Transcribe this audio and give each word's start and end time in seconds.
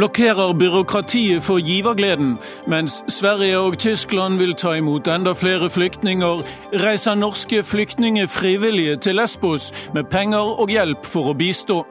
blokkerer 0.00 0.52
byråkratiet 0.52 1.42
for 1.42 1.58
givergleden, 1.58 2.38
mens 2.66 3.04
Sverige 3.08 3.58
og 3.58 3.78
Tyskland 3.78 4.38
vil 4.38 4.54
ta 4.54 4.72
imot 4.72 5.08
enda 5.08 5.32
flere 5.32 5.70
flyktninger, 5.70 6.42
reiser 6.72 7.14
norske 7.14 7.62
flyktninger 7.62 8.26
frivillige 8.26 8.96
til 8.96 9.14
Lesbos 9.14 9.72
med 9.94 10.04
penger 10.04 10.60
og 10.60 10.68
hjelp 10.68 11.04
for 11.04 11.32
å 11.32 11.34
bistå. 11.34 11.82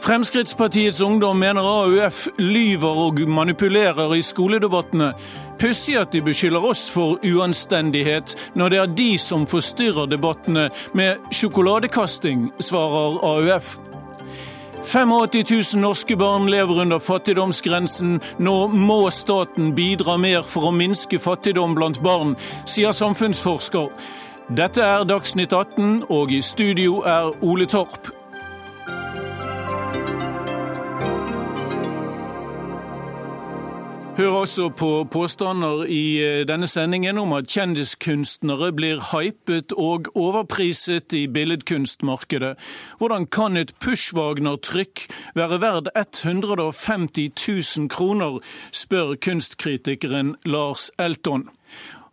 Fremskrittspartiets 0.00 1.00
ungdom 1.00 1.36
mener 1.36 1.60
AUF 1.62 2.26
lyver 2.38 3.04
og 3.06 3.20
manipulerer 3.28 4.14
i 4.16 4.22
skoledebattene. 4.22 5.12
Pussig 5.60 5.96
at 6.00 6.12
de 6.12 6.22
beskylder 6.24 6.64
oss 6.64 6.86
for 6.88 7.18
uanstendighet, 7.20 8.32
når 8.56 8.68
det 8.72 8.78
er 8.80 8.92
de 8.96 9.10
som 9.20 9.42
forstyrrer 9.46 10.08
debattene 10.08 10.70
med 10.96 11.20
sjokoladekasting, 11.36 12.46
svarer 12.64 13.18
AUF. 13.20 13.74
85 14.82 15.74
000 15.74 15.82
norske 15.82 16.16
barn 16.16 16.48
lever 16.50 16.80
under 16.80 16.98
fattigdomsgrensen. 16.98 18.20
Nå 18.38 18.54
må 18.72 19.10
staten 19.12 19.74
bidra 19.76 20.16
mer 20.16 20.48
for 20.48 20.70
å 20.70 20.72
minske 20.72 21.20
fattigdom 21.20 21.76
blant 21.76 22.00
barn, 22.00 22.32
sier 22.64 22.96
samfunnsforsker. 22.96 23.92
Dette 24.56 24.80
er 24.80 25.04
Dagsnytt 25.04 25.52
18, 25.52 26.06
og 26.08 26.32
i 26.32 26.40
studio 26.40 27.02
er 27.04 27.36
Ole 27.44 27.68
Torp. 27.68 28.19
Hør 34.20 34.28
også 34.28 34.68
på 34.76 34.88
påstander 35.08 35.86
i 35.88 36.20
eh, 36.20 36.42
denne 36.44 36.66
sendingen 36.68 37.16
om 37.22 37.30
at 37.32 37.46
kjendiskunstnere 37.48 38.68
blir 38.76 38.98
hypet 39.14 39.72
og 39.72 40.10
overpriset 40.12 41.14
i 41.16 41.22
billedkunstmarkedet. 41.32 42.50
Hvordan 43.00 43.24
kan 43.32 43.56
et 43.56 43.72
Pushwagner-trykk 43.80 45.06
være 45.40 45.60
verd 45.62 45.88
150 45.96 47.32
000 47.78 47.88
kroner, 47.88 48.42
spør 48.76 49.16
kunstkritikeren 49.24 50.34
Lars 50.44 50.90
Elton. 51.00 51.48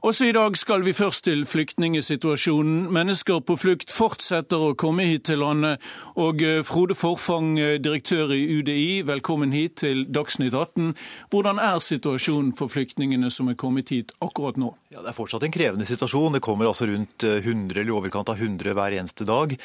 Også 0.08 0.24
i 0.24 0.32
dag 0.32 0.56
skal 0.56 0.86
vi 0.86 0.94
først 0.96 1.26
til 1.26 1.42
flyktningsituasjonen. 1.44 2.86
Mennesker 2.96 3.42
på 3.44 3.58
flukt 3.60 3.92
fortsetter 3.92 4.62
å 4.70 4.76
komme 4.80 5.04
hit 5.04 5.26
til 5.28 5.42
landet. 5.44 5.84
Og 6.16 6.40
eh, 6.46 6.62
Frode 6.64 6.96
Forfang, 6.96 7.58
eh, 7.60 7.74
direktør 7.84 8.32
i 8.32 8.46
UDI, 8.62 9.02
velkommen 9.10 9.52
hit 9.52 9.82
til 9.82 10.06
Dagsnytt 10.08 10.56
18. 10.56 10.94
Hvordan 11.34 11.60
er 11.60 11.84
situasjonen 11.84 12.54
for 12.56 12.72
flyktningene 12.72 13.28
som 13.34 13.52
er 13.52 13.58
kommet 13.60 13.92
hit 13.92 14.14
akkurat 14.24 14.56
nå? 14.56 14.70
Ja, 14.94 15.02
Det 15.02 15.12
er 15.12 15.18
fortsatt 15.18 15.44
en 15.44 15.52
krevende 15.52 15.90
situasjon. 15.90 16.38
Det 16.38 16.44
kommer 16.46 16.70
altså 16.70 16.88
rundt 16.88 17.28
100 17.28 17.44
eh, 17.44 17.82
eller 17.82 17.92
i 17.92 17.98
overkant 17.98 18.32
av 18.32 18.40
100 18.40 18.78
hver 18.80 18.96
eneste 19.02 19.28
dag. 19.28 19.58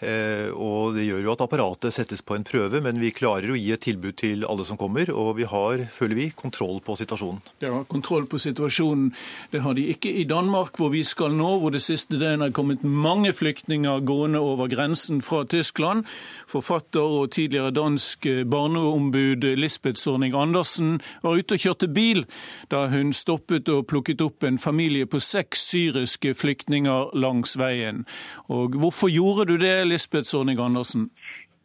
Og 0.00 0.94
Det 0.96 1.02
gjør 1.04 1.26
jo 1.26 1.32
at 1.34 1.42
apparatet 1.44 1.92
settes 1.92 2.22
på 2.24 2.32
en 2.32 2.44
prøve, 2.48 2.80
men 2.80 2.96
vi 2.96 3.10
klarer 3.12 3.52
å 3.52 3.58
gi 3.58 3.68
et 3.74 3.82
tilbud 3.84 4.16
til 4.16 4.46
alle 4.48 4.64
som 4.64 4.78
kommer. 4.80 5.12
Og 5.12 5.34
vi 5.36 5.44
har, 5.44 5.84
føler 5.92 6.16
vi, 6.16 6.30
kontroll 6.32 6.80
på 6.80 6.96
situasjonen. 6.96 7.42
Dere 7.60 7.82
har 7.82 7.84
kontroll 7.84 8.24
på 8.24 8.40
situasjonen. 8.40 9.10
Det 9.52 9.60
har 9.60 9.76
de 9.76 9.89
ikke 9.92 10.12
i 10.20 10.24
Danmark, 10.24 10.76
hvor 10.78 10.88
vi 10.92 11.02
skal 11.04 11.34
nå, 11.36 11.48
hvor 11.58 11.72
det 11.74 11.82
siste 11.82 12.18
døgnet 12.20 12.48
er 12.48 12.54
kommet 12.56 12.84
mange 12.84 13.32
flyktninger 13.32 14.00
gående 14.06 14.38
over 14.38 14.68
grensen 14.70 15.22
fra 15.22 15.44
Tyskland. 15.44 16.04
Forfatter 16.48 17.00
og 17.00 17.30
tidligere 17.30 17.70
dansk 17.70 18.26
barneombud 18.50 19.46
Lisbeth 19.56 19.98
Sorning 19.98 20.34
Andersen 20.34 21.00
var 21.22 21.36
ute 21.38 21.58
og 21.58 21.64
kjørte 21.64 21.88
bil 21.88 22.24
da 22.70 22.86
hun 22.92 23.12
stoppet 23.12 23.68
og 23.68 23.86
plukket 23.90 24.22
opp 24.24 24.46
en 24.46 24.58
familie 24.58 25.06
på 25.06 25.18
seks 25.18 25.68
syriske 25.72 26.34
flyktninger 26.34 27.14
langs 27.14 27.58
veien. 27.58 28.06
Og 28.48 28.78
hvorfor 28.80 29.10
gjorde 29.10 29.50
du 29.52 29.56
det, 29.56 29.86
Lisbeth 29.86 30.30
Sorning 30.30 30.60
Andersen? 30.60 31.10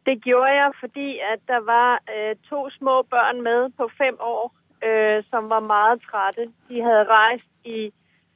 Det 0.05 0.21
gjorde 0.25 0.51
jeg 0.53 0.71
fordi 0.79 1.09
at 1.33 1.39
det 1.47 1.61
var 1.65 1.99
eh, 2.13 2.35
to 2.49 2.69
små 2.77 3.01
barn 3.09 3.41
med 3.41 3.71
på 3.77 3.89
fem 3.97 4.17
år 4.19 4.51
eh, 4.87 5.23
som 5.29 5.49
var 5.49 5.59
meget 5.59 6.01
trette. 6.09 6.43
De 6.69 6.81
hadde 6.81 7.05
reist 7.09 7.51
i 7.65 7.91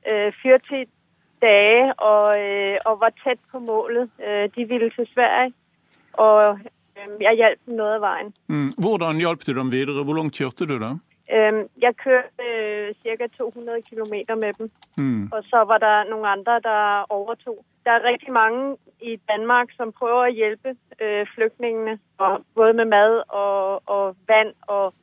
40 0.09 0.59
øh, 0.79 0.85
dage 1.41 1.93
og, 1.93 2.39
øh, 2.39 2.77
og, 2.85 2.99
var 2.99 3.11
tett 3.23 3.39
på 3.51 3.59
målet. 3.59 4.09
Øh, 4.27 4.49
de 4.55 4.65
ville 4.65 4.89
til 4.89 5.07
Sverige, 5.13 5.53
og 6.13 6.59
jeg 7.21 7.33
hjalp 7.35 7.59
dem 7.65 7.75
noget 7.75 7.93
af 7.93 8.01
veien. 8.01 8.33
Mm. 8.47 8.71
Hvordan 8.77 9.17
hjalp 9.17 9.47
du 9.47 9.53
dem 9.53 9.71
videre? 9.71 10.03
Hvor 10.03 10.13
langt 10.13 10.35
kjørte 10.35 10.65
du 10.65 10.79
da? 10.79 10.91
Jeg 11.81 11.93
kørte 12.03 12.93
ca. 13.03 13.27
200 13.37 13.81
km 13.81 14.13
med 14.39 14.53
dem. 14.53 14.71
Mm. 14.97 15.29
Og 15.31 15.43
så 15.43 15.63
var 15.69 15.77
det 15.77 16.09
noen 16.09 16.25
andre 16.25 16.59
der 16.59 17.05
overtog. 17.09 17.65
Der 17.85 17.91
er 17.91 18.03
riktig 18.11 18.33
mange 18.33 18.77
i 19.01 19.15
Danmark 19.29 19.67
som 19.77 19.91
prøver 19.91 20.21
å 20.25 20.33
hjelpe 20.39 20.75
øh, 21.01 21.25
flyktningene. 21.35 21.99
Både 22.55 22.73
med 22.73 22.85
mad 22.85 23.23
og, 23.29 23.81
og 23.85 24.15
vand 24.27 24.53
og 24.67 24.93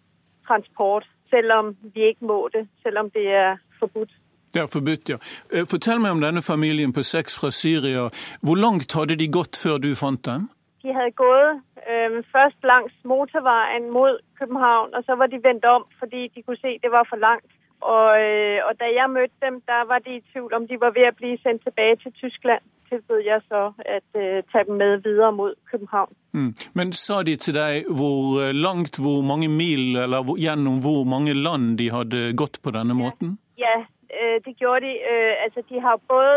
transport. 0.46 1.06
selvom 1.30 1.76
vi 1.94 2.00
ikke 2.00 2.24
må 2.24 2.48
det. 2.52 2.68
selvom 2.82 3.10
det 3.10 3.26
er 3.28 3.56
forbudt. 3.78 4.10
Det 4.56 4.62
er 4.62 4.72
forbudt, 4.72 5.08
ja. 5.12 5.16
Eh, 5.52 5.66
fortell 5.68 5.98
meg 6.00 6.14
om 6.16 6.20
denne 6.24 6.42
familien 6.42 6.92
på 6.96 7.02
seks 7.04 7.34
fra 7.40 7.50
Syria. 7.52 8.06
Hvor 8.40 8.56
langt 8.56 8.94
hadde 8.96 9.16
de 9.20 9.26
gått 9.28 9.58
før 9.62 9.76
du 9.84 9.90
fant 10.02 10.22
dem? 10.24 10.46
De 10.82 10.94
hadde 10.96 11.12
gått 11.20 11.60
øh, 11.92 12.22
først 12.34 12.60
langs 12.70 12.94
motorveien 13.04 13.90
mot 13.96 14.16
København, 14.38 14.94
og 14.96 15.02
så 15.06 15.12
var 15.20 15.26
de 15.26 15.42
vendt 15.48 15.64
om 15.64 15.84
fordi 16.00 16.22
de 16.34 16.42
kunne 16.42 16.62
se 16.64 16.78
det 16.84 16.90
var 16.96 17.04
for 17.10 17.20
langt. 17.26 17.52
Og, 17.94 18.08
øh, 18.24 18.58
og 18.66 18.72
da 18.80 18.86
jeg 18.98 19.10
møtte 19.18 19.38
dem, 19.46 19.60
da 19.70 19.76
var 19.90 19.98
de 20.06 20.16
i 20.16 20.24
tvil 20.32 20.54
om 20.58 20.64
de 20.70 20.80
var 20.84 20.92
ved 20.96 21.06
å 21.10 21.16
bli 21.20 21.32
sendt 21.44 21.60
tilbake 21.66 22.00
til 22.02 22.12
Tyskland. 22.22 22.64
Tilbød 22.88 23.20
jeg 23.26 23.40
så 23.50 23.62
at 23.96 24.08
uh, 24.14 24.38
ta 24.52 24.62
dem 24.66 24.76
med 24.78 25.00
videre 25.04 25.32
mot 25.32 25.54
København. 25.70 26.12
Mm. 26.32 26.52
Men 26.78 26.92
sa 26.92 27.16
de 27.26 27.34
til 27.36 27.56
deg 27.56 27.88
hvor 27.98 28.52
langt, 28.52 29.00
hvor 29.02 29.20
mange 29.26 29.48
mil, 29.48 29.96
eller 30.04 30.22
hvor, 30.22 30.38
gjennom 30.38 30.78
hvor 30.84 31.02
mange 31.04 31.34
land 31.34 31.78
de 31.78 31.90
hadde 31.90 32.30
gått 32.38 32.60
på 32.62 32.70
denne 32.70 32.94
måten? 32.94 33.38
Ja, 33.58 33.82
Øh, 34.20 34.40
det 34.46 34.52
gjorde 34.60 34.86
de. 34.86 34.92
Øh, 35.12 35.34
altså, 35.44 35.60
de 35.70 35.80
har 35.80 35.96
både 36.08 36.36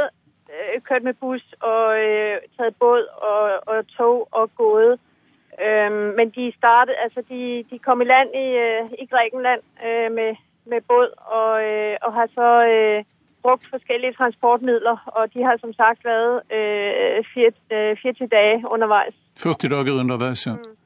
øh, 0.53 0.81
kørt 0.87 1.03
med 1.03 1.13
buss 1.21 1.45
og 1.71 1.85
taget 2.57 2.75
båd 2.81 3.03
og, 3.31 3.43
og 3.71 3.87
tog 3.97 4.27
og 4.31 4.45
gået. 4.55 4.99
Men 6.17 6.29
de 6.29 6.53
startede, 6.57 6.97
altså 7.05 7.21
de, 7.29 7.65
de 7.71 7.79
kom 7.79 8.01
i 8.01 8.05
land 8.05 8.29
i, 8.45 8.47
i 9.03 9.05
Grækenland 9.11 9.61
med, 10.17 10.31
med 10.65 10.81
båd 10.87 11.09
og, 11.37 11.51
og 12.05 12.13
har 12.13 12.27
så 12.37 12.49
brukt 13.41 13.67
forskellige 13.69 14.13
transportmidler. 14.13 14.97
Og 15.05 15.33
de 15.33 15.43
har 15.43 15.57
som 15.59 15.73
sagt 15.73 16.05
vært 16.05 16.43
øh, 17.71 17.97
40 18.03 18.27
dage 18.27 18.63
underveis. 18.73 19.15
40 19.37 19.53
dager 19.69 19.99
underveis, 19.99 20.47
ja. 20.47 20.53
Mm. 20.53 20.79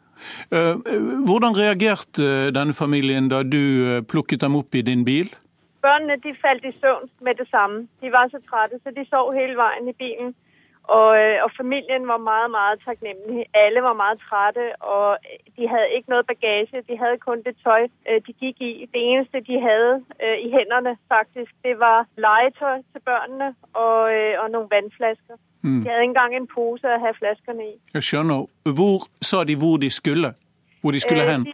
Hvordan 1.26 1.58
reagerte 1.58 2.52
denne 2.52 2.74
familien 2.74 3.30
da 3.30 3.44
du 3.44 4.02
plukket 4.10 4.42
dem 4.42 4.56
opp 4.56 4.76
i 4.76 4.82
din 4.82 5.06
bil? 5.06 5.36
Børnene 5.86 6.16
de 6.26 6.32
faldt 6.44 6.66
i 6.66 6.74
søvn 6.82 7.10
med 7.26 7.36
det 7.36 7.48
samme. 7.56 7.78
De 8.02 8.12
var 8.12 8.26
så 8.28 8.40
trætte, 8.50 8.76
så 8.84 8.90
de 8.98 9.06
sov 9.10 9.34
hele 9.34 9.56
veien 9.64 9.88
i 9.88 9.96
bilen. 10.04 10.36
Og, 10.84 11.10
øh, 11.24 11.38
og, 11.44 11.50
familien 11.58 12.08
var 12.08 12.18
meget, 12.18 12.52
meget 12.52 12.78
taknemmelig. 12.86 13.46
Alle 13.54 13.82
var 13.82 13.94
meget 13.94 14.20
trætte, 14.28 14.66
og 14.82 15.18
de 15.58 15.64
hadde 15.72 15.90
ikke 15.96 16.10
noe 16.10 16.24
bagasje. 16.24 16.82
De 16.90 16.98
hadde 17.02 17.18
kun 17.18 17.40
det 17.48 17.56
tøj, 17.64 17.84
øh, 18.10 18.22
de 18.28 18.34
gikk 18.42 18.58
i. 18.62 18.72
Det 18.94 19.02
eneste 19.12 19.38
de 19.50 19.56
hadde 19.68 19.94
øh, 20.24 20.38
i 20.46 20.48
hendene, 20.56 20.98
faktisk, 21.14 21.52
det 21.66 21.76
var 21.80 22.00
legetøj 22.18 22.78
til 22.92 23.02
børnene 23.10 23.50
og, 23.74 24.00
og 24.42 24.48
noen 24.54 24.70
vannflasker. 24.74 25.36
Mm. 25.62 25.82
De 25.82 25.90
hadde 25.90 26.02
ikke 26.04 26.12
engang 26.12 26.36
en 26.36 26.48
pose 26.56 26.88
å 26.96 27.00
ha 27.06 27.12
flaskene 27.20 27.64
i. 27.72 27.76
Jeg 27.94 28.04
skjønner. 28.04 28.40
Hvor 28.78 28.98
sa 29.30 29.44
de 29.50 29.56
hvor 29.62 29.78
de 29.84 29.90
skulle? 29.90 30.34
Hvor 30.82 30.92
de 30.92 31.00
skulle 31.00 31.24
hen? 31.32 31.46
De, 31.46 31.54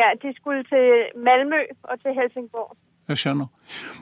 ja, 0.00 0.08
de 0.22 0.34
skulle 0.38 0.62
til 0.72 0.86
Malmö 1.26 1.60
og 1.82 2.00
til 2.02 2.12
Helsingborg. 2.18 2.76
Jeg 3.08 3.22
skjønner. 3.22 3.46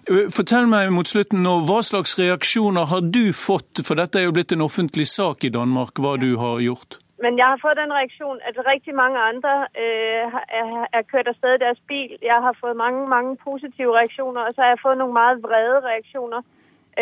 Eh, 0.08 0.26
fortell 0.32 0.68
meg 0.70 0.92
mot 0.92 1.08
slutten 1.08 1.42
nå, 1.44 1.58
hva 1.68 1.80
slags 1.84 2.16
reaksjoner 2.18 2.88
har 2.92 3.02
du 3.16 3.32
fått, 3.36 3.84
for 3.84 4.00
dette 4.00 4.20
er 4.20 4.28
jo 4.28 4.36
blitt 4.36 4.52
en 4.52 4.64
offentlig 4.64 5.08
sak 5.10 5.44
i 5.44 5.52
Danmark, 5.52 5.98
hva 6.00 6.16
du 6.20 6.36
har 6.40 6.62
gjort? 6.64 6.98
Men 7.24 7.38
jeg 7.38 7.46
har 7.52 7.60
fått 7.62 7.78
en 7.80 7.92
reaksjon 7.98 8.40
at 8.48 8.56
riktig 8.66 8.94
mange 8.94 9.18
andre 9.30 9.52
øh, 9.84 10.24
er, 10.60 10.70
er 10.96 11.02
kørt 11.12 11.28
av 11.30 11.36
sted 11.38 11.60
deres 11.64 11.80
bil. 11.88 12.16
Jeg 12.30 12.38
har 12.46 12.56
fått 12.60 12.76
mange, 12.76 13.08
mange 13.08 13.36
positive 13.48 13.94
reaksjoner, 13.98 14.40
og 14.46 14.50
så 14.52 14.64
har 14.64 14.72
jeg 14.74 14.82
fått 14.82 14.98
noen 15.00 15.16
meget 15.20 15.42
vrede 15.46 15.78
reaksjoner 15.88 16.42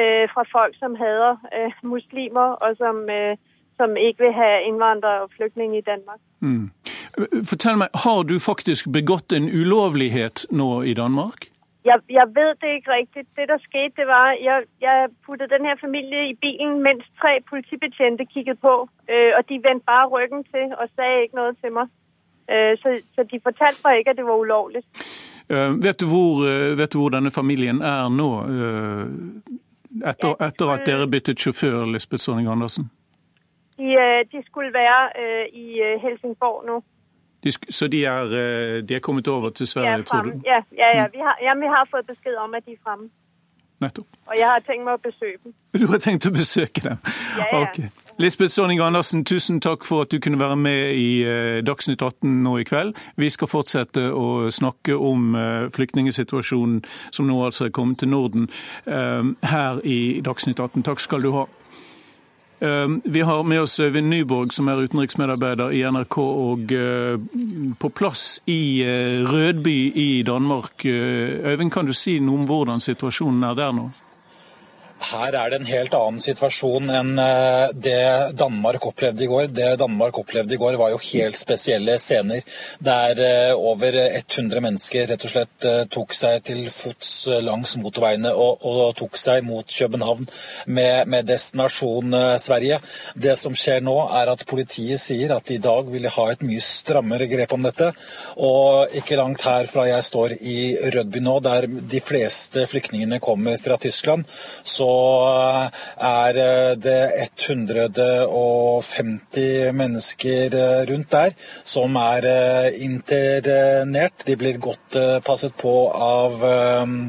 øh, 0.00 0.24
fra 0.34 0.44
folk 0.56 0.74
som 0.82 0.94
hater 1.02 1.34
øh, 1.56 1.72
muslimer, 1.94 2.48
og 2.64 2.76
som, 2.82 2.96
øh, 3.18 3.34
som, 3.78 3.96
ikke 3.96 4.24
vil 4.24 4.34
ha 4.42 4.50
innvandrere 4.68 5.22
og 5.24 5.30
flyktninger 5.36 5.78
i 5.78 5.86
Danmark. 5.90 6.20
Mm. 6.40 6.70
Fortell 7.50 7.76
meg, 7.82 7.88
Har 8.04 8.22
du 8.22 8.38
faktisk 8.38 8.92
begått 8.92 9.32
en 9.32 9.48
ulovlighet 9.60 10.46
nå 10.50 10.82
i 10.82 10.94
Danmark? 10.94 11.51
Jeg, 11.84 11.96
jeg, 12.18 12.26
ved 12.38 12.50
det 12.60 12.68
ikke 12.76 12.92
riktig. 12.98 13.22
Det 13.36 13.48
der 13.48 13.58
skete, 13.68 13.94
det 14.00 14.06
var 14.06 14.26
jeg, 14.48 14.58
jeg 14.80 15.08
puttet 15.26 15.50
den 15.50 15.64
her 15.68 15.76
familie 15.80 16.30
i 16.30 16.34
bilen 16.44 16.82
mens 16.82 17.04
tre 17.20 17.32
politibetjente 17.50 18.24
kikket 18.34 18.58
på. 18.60 18.74
Øh, 19.12 19.32
og 19.38 19.42
de 19.48 19.54
vendte 19.66 19.84
bare 19.92 20.06
ryggen 20.14 20.44
til 20.44 20.66
og 20.80 20.86
sa 20.96 21.04
ikke 21.22 21.36
noe 21.40 21.54
til 21.62 21.72
meg. 21.78 21.86
Øh, 22.52 22.72
så, 22.82 22.88
så, 23.14 23.20
de 23.32 23.38
fortalte 23.48 23.80
mig 23.84 23.98
ikke 23.98 24.10
at 24.10 24.16
det 24.16 24.24
var 24.24 24.36
ulovlig. 24.44 24.82
Øh, 25.52 25.70
vet, 25.84 26.00
du 26.00 26.06
hvor, 26.14 26.32
uh, 26.50 26.78
vet, 26.78 26.92
du 26.92 26.98
hvor, 26.98 27.08
denne 27.08 27.30
familien 27.30 27.78
er 27.82 28.08
nå? 28.08 28.30
øh, 28.52 29.06
etter, 30.10 30.34
etter 30.46 30.68
at 30.74 30.86
dere 30.86 31.10
byttet 31.10 31.40
sjåfør, 31.40 31.84
Lisbeth 31.92 32.20
Sonning 32.20 32.48
Andersen? 32.48 32.90
De, 33.78 33.88
øh, 34.04 34.20
de 34.32 34.38
skulle 34.46 34.72
være 34.72 35.00
øh, 35.22 35.46
i 35.64 35.80
øh, 35.80 36.00
Helsingborg 36.02 36.64
nå. 36.66 36.76
De, 37.44 37.52
så 37.52 37.88
de 37.90 38.04
er, 38.04 38.82
de 38.86 38.94
er, 38.94 39.00
kommet 39.00 39.28
over 39.28 39.50
til 39.50 39.66
Sverige, 39.66 40.02
tror 40.02 40.22
du? 40.22 40.30
Ja, 40.46 40.62
ja, 40.78 40.88
ja. 40.98 41.08
Vi 41.12 41.18
har, 41.18 41.36
ja, 41.42 41.54
vi 41.58 41.66
har 41.66 41.88
fått 41.90 42.06
beskjed 42.06 42.38
om 42.38 42.54
at 42.54 42.66
de 42.66 42.72
er 42.72 42.82
fremme. 42.84 43.10
Nettopp. 43.82 44.06
Og 44.30 44.38
jeg 44.38 44.46
har 44.46 44.62
tenkt 44.62 44.84
meg 44.86 44.94
å 44.94 45.02
besøke 45.02 45.40
dem. 45.42 45.54
Du 45.74 45.86
har 45.90 45.98
tenkt 45.98 46.26
å 46.28 46.30
besøke 46.30 46.84
dem? 46.84 46.98
Ja, 47.38 47.46
ja. 47.50 47.60
Okay. 47.64 47.90
Lisbeth 48.22 48.52
Sonning 48.52 48.78
Andersen, 48.84 49.24
tusen 49.26 49.58
takk 49.64 49.86
for 49.88 50.04
at 50.04 50.12
du 50.12 50.20
kunne 50.22 50.38
være 50.38 50.56
med 50.60 50.94
i 50.94 51.08
Dagsnytt 51.66 52.02
18 52.04 52.42
nå 52.44 52.58
i 52.60 52.66
kveld. 52.68 52.94
Vi 53.18 53.30
skal 53.32 53.50
fortsette 53.50 54.04
å 54.14 54.50
snakke 54.52 54.94
om 54.94 55.32
flyktningsituasjonen 55.74 56.82
som 57.10 57.26
nå 57.26 57.40
altså 57.48 57.66
er 57.66 57.74
kommet 57.74 58.02
til 58.02 58.12
Norden 58.12 58.46
her 58.86 59.82
i 59.82 60.20
Dagsnytt 60.22 60.60
18. 60.60 60.84
Takk 60.86 61.02
skal 61.02 61.24
du 61.24 61.32
ha. 61.40 61.48
Ehm, 62.62 63.00
vi 63.04 63.20
har 63.20 63.42
med 63.42 63.60
oss 63.60 63.80
Øyvind 63.80 64.08
Nyborg, 64.08 64.52
som 64.52 64.68
er 64.68 64.84
utenriksmedarbeider 64.84 65.72
i 65.74 65.82
NRK 65.82 66.18
og 66.18 66.72
eh, 66.72 67.18
på 67.80 67.88
plass 67.88 68.38
i 68.46 68.82
eh, 68.86 69.18
Rødby 69.26 69.92
i 69.98 70.22
Danmark. 70.22 70.84
Eh, 70.86 71.42
Øyvind, 71.50 71.72
kan 71.74 71.86
du 71.86 71.92
si 71.92 72.20
noe 72.22 72.38
om 72.38 72.46
hvordan 72.46 72.80
situasjonen 72.80 73.42
er 73.50 73.58
der 73.58 73.74
nå? 73.74 73.88
Her 75.02 75.34
er 75.34 75.50
det 75.50 75.58
en 75.58 75.68
helt 75.68 75.94
annen 75.96 76.22
situasjon 76.22 76.90
enn 76.94 77.18
eh, 77.18 77.72
det 77.74 78.34
Danmark 78.38 78.84
opplevde 78.86 79.24
i 79.24 79.28
går. 79.30 79.48
Det 79.54 79.70
Danmark 79.80 80.18
opplevde 80.20 80.54
i 80.54 80.60
går 80.60 80.78
var 80.80 80.92
jo 80.92 81.00
helt 81.02 81.38
spesielle 81.40 81.96
scener, 82.02 82.44
der 82.78 83.22
eh, 83.22 83.52
over 83.56 83.96
100 83.98 84.62
mennesker 84.62 85.08
rett 85.10 85.26
og 85.26 85.32
slett 85.32 85.66
eh, 85.68 85.82
tok 85.92 86.14
seg 86.16 86.44
til 86.46 86.62
fots 86.72 87.12
langs 87.42 87.74
motorveiene 87.80 88.32
og, 88.32 88.62
og 88.68 88.94
tok 88.98 89.18
seg 89.18 89.42
mot 89.46 89.66
København 89.66 90.28
med, 90.66 91.10
med, 91.10 91.26
destinasjon 91.26 92.14
Sverige. 92.42 92.78
Det 93.14 93.34
som 93.40 93.56
skjer 93.58 93.82
nå, 93.84 93.96
er 94.20 94.32
at 94.32 94.46
politiet 94.48 95.00
sier 95.02 95.34
at 95.34 95.48
de 95.48 95.58
i 95.58 95.62
dag 95.62 95.88
ville 95.90 96.12
ha 96.12 96.28
et 96.30 96.44
mye 96.46 96.62
strammere 96.62 97.28
grep 97.30 97.54
om 97.56 97.64
dette. 97.64 97.90
Og 98.42 98.94
ikke 98.98 99.18
langt 99.18 99.44
herfra 99.46 99.88
jeg 99.88 100.08
står 100.08 100.36
i 100.38 100.56
Rødby 100.94 101.22
nå, 101.24 101.38
der 101.44 101.66
de 101.66 102.02
fleste 102.04 102.66
flyktningene 102.70 103.20
kommer 103.22 103.58
fra 103.62 103.78
Tyskland, 103.80 104.26
så 104.62 104.91
er 106.02 106.38
eh, 106.42 106.74
det 106.80 107.12
150 107.46 109.72
mennesker 109.76 110.54
eh, 110.58 110.86
rundt 110.90 111.10
der 111.12 111.30
som 111.64 111.96
er 112.00 112.24
eh, 112.28 112.82
internert. 112.84 114.26
De 114.26 114.36
blir 114.38 114.58
godt 114.62 114.96
passet 115.24 115.54
på 115.58 115.90
av 115.92 116.32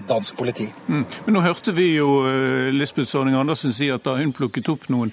dansk 0.07 0.37
politi. 0.37 0.67
Mm. 0.87 1.05
Men 1.25 1.33
Nå 1.35 1.41
hørte 1.43 1.71
vi 1.75 1.97
jo 1.97 2.23
Lisbeth 2.71 3.09
Sorning 3.09 3.35
Andersen 3.37 3.73
si 3.75 3.89
at 3.91 4.03
da 4.05 4.15
hun 4.17 4.33
plukket 4.35 4.69
opp 4.71 4.89
noen, 4.93 5.11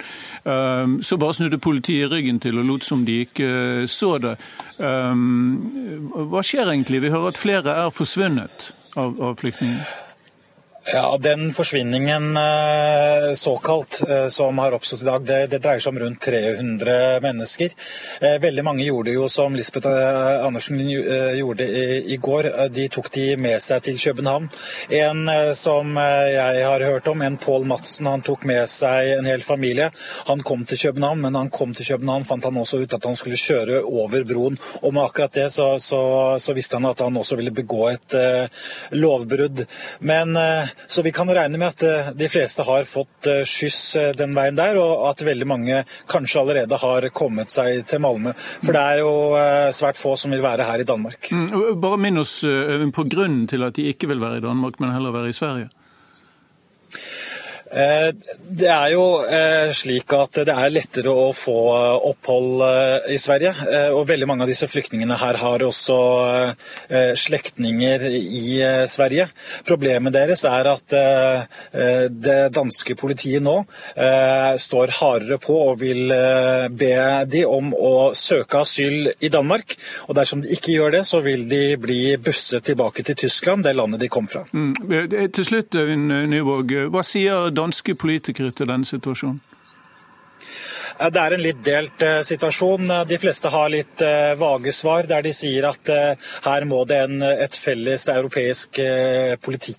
så 1.05 1.17
bare 1.21 1.35
snudde 1.37 1.59
politiet 1.63 2.11
ryggen 2.13 2.41
til 2.41 2.59
og 2.61 2.67
lot 2.69 2.85
som 2.87 3.05
de 3.05 3.21
ikke 3.27 3.49
så 3.91 4.19
det. 4.23 4.35
Hva 4.79 6.43
skjer 6.47 6.67
egentlig? 6.73 7.03
Vi 7.05 7.13
hører 7.13 7.29
at 7.33 7.41
flere 7.41 7.71
er 7.85 7.91
forsvunnet 7.95 8.57
av, 8.97 9.21
av 9.21 9.37
flyktninger. 9.41 10.10
Ja, 10.85 11.19
Den 11.21 11.53
forsvinningen 11.53 12.37
eh, 12.37 13.35
såkalt 13.35 14.03
eh, 14.09 14.29
som 14.29 14.59
har 14.59 14.73
oppstått 14.73 15.03
i 15.03 15.05
dag, 15.05 15.25
det, 15.25 15.47
det, 15.53 15.59
dreier 15.61 15.83
seg 15.83 15.93
om 15.93 15.99
rundt 16.01 16.23
300 16.25 17.21
mennesker. 17.21 17.75
Eh, 18.21 18.39
veldig 18.41 18.65
mange 18.65 18.87
gjorde 18.87 19.13
jo 19.13 19.27
som 19.29 19.57
Lisbeth 19.57 19.87
Andersen 20.47 20.81
gjorde 20.81 21.67
i, 21.69 22.17
går. 22.17 22.49
De 22.73 22.87
tok 22.89 23.11
de 23.13 23.27
med 23.37 23.61
seg 23.61 23.85
til 23.85 23.99
København. 24.01 24.49
En 25.03 25.29
som 25.55 26.01
jeg 26.01 26.65
har 26.65 26.87
hørt 26.89 27.13
om, 27.13 27.23
en 27.23 27.37
Pål 27.37 27.69
Madsen, 27.69 28.09
han 28.09 28.25
tok 28.25 28.49
med 28.49 28.65
seg 28.73 29.19
en 29.19 29.29
hel 29.29 29.45
familie. 29.45 29.91
Han 30.33 30.41
kom 30.41 30.65
til 30.65 30.81
København, 30.81 31.21
men 31.27 31.37
han 31.37 31.53
kom 31.53 31.77
til 31.77 31.91
København 31.93 32.25
fant 32.25 32.49
han 32.49 32.57
også 32.57 32.81
ut 32.81 32.97
at 32.97 33.05
han 33.05 33.21
skulle 33.21 33.41
kjøre 33.41 33.83
over 33.85 34.25
broen. 34.25 34.57
Og 34.81 34.97
med 34.97 35.05
akkurat 35.05 35.37
det 35.37 35.51
så, 35.53 35.75
så, 35.79 36.03
så 36.41 36.57
visste 36.57 36.81
han 36.81 36.89
at 36.89 37.05
han 37.05 37.21
også 37.21 37.37
ville 37.37 37.55
begå 37.55 37.85
et 37.93 38.19
lovbrudd. 38.97 39.67
Men 40.01 40.35
så 40.87 41.03
vi 41.03 41.13
kan 41.15 41.31
regne 41.31 41.59
med 41.61 41.69
at 41.69 41.85
eh, 41.87 42.11
de 42.17 42.29
fleste 42.31 42.65
har 42.67 42.87
fått 42.89 43.29
eh, 43.31 43.43
skyss 43.49 43.81
eh, 44.01 44.11
den 44.19 44.35
veien 44.37 44.59
der, 44.59 44.79
og 44.81 45.07
at 45.11 45.25
veldig 45.27 45.49
mange 45.49 45.83
kanskje 46.11 46.43
allerede 46.43 46.81
har 46.81 47.09
kommet 47.17 47.53
seg 47.53 47.85
til 47.91 48.03
Malmö. 48.05 48.35
For 48.61 48.77
det 48.77 48.83
er 48.83 49.03
jo 49.03 49.13
svært 49.77 49.99
få 49.99 50.17
som 50.21 50.33
vil 50.35 50.45
være 50.45 50.67
her 50.69 50.83
i 50.83 50.89
Danmark. 50.89 51.31
Mm, 51.33 51.81
bare 51.81 52.01
minn 52.01 52.21
oss 52.21 52.41
på 52.43 53.07
grunnen 53.11 53.47
til 53.51 53.65
at 53.67 53.77
de 53.77 53.89
ikke 53.91 54.11
vil 54.11 54.23
være 54.23 54.41
i 54.41 54.45
Danmark, 54.45 54.81
men 54.81 54.95
heller 54.95 55.15
være 55.15 55.33
i 55.33 55.37
Sverige. 55.37 55.71
Eh, 57.71 58.11
det 58.51 58.67
er 58.67 58.89
jo 58.97 59.05
eh, 59.23 59.71
slik 59.77 60.11
at 60.17 60.41
det 60.49 60.55
er 60.55 60.73
lettere 60.75 61.13
å 61.15 61.29
få 61.37 61.57
opphold 62.11 62.65
eh, 62.67 63.13
i 63.15 63.19
Sverige. 63.21 63.53
Og 63.95 64.09
veldig 64.09 64.27
mange 64.27 64.45
av 64.45 64.51
disse 64.51 64.67
flyktningene 64.71 65.19
her 65.21 65.39
har 65.41 65.63
også 65.65 65.97
slektninger 67.19 68.03
i 68.11 68.61
Sverige. 68.91 69.27
Problemet 69.67 70.15
deres 70.15 70.43
er 70.49 70.69
at 70.71 70.95
det 72.11 72.39
danske 72.55 72.95
politiet 72.99 73.43
nå 73.45 73.57
står 74.61 74.93
hardere 74.99 75.39
på 75.43 75.57
og 75.69 75.81
vil 75.83 76.13
be 76.75 76.95
de 77.31 77.43
om 77.49 77.73
å 77.75 78.11
søke 78.17 78.63
asyl 78.65 79.11
i 79.13 79.31
Danmark. 79.33 79.77
Og 80.09 80.17
dersom 80.19 80.43
de 80.45 80.53
ikke 80.55 80.75
gjør 80.75 80.97
det, 80.99 81.03
så 81.09 81.23
vil 81.25 81.47
de 81.51 81.63
bli 81.81 82.01
busset 82.23 82.65
tilbake 82.67 83.05
til 83.07 83.19
Tyskland, 83.25 83.65
det 83.67 83.77
landet 83.79 84.03
de 84.03 84.11
kom 84.13 84.29
fra. 84.31 84.45
Mm. 84.53 84.75
Til 85.37 85.47
slutt, 85.47 85.79
Nyborg, 86.31 86.77
hva 86.95 87.05
sier 87.07 87.51
danske 87.61 87.95
politikere 87.95 88.51
til 88.51 88.69
denne 88.69 88.89
situasjonen? 88.89 89.41
Det 91.01 91.17
er 91.17 91.33
en 91.33 91.41
litt 91.41 91.61
delt 91.65 92.03
eh, 92.05 92.21
situasjon. 92.29 92.91
De 93.09 93.19
fleste 93.21 93.49
har 93.49 93.73
litt 93.73 94.03
eh, 94.05 94.35
vage 94.37 94.75
svar, 94.77 95.09
der 95.09 95.25
de 95.25 95.33
sier 95.33 95.71
at 95.71 95.89
eh, 95.89 96.29
her 96.45 96.67
må 96.69 96.83
det 96.85 96.99
en, 97.07 97.23
et 97.25 97.57
felles 97.57 98.05
europeisk 98.13 98.83
politikk 99.41 99.79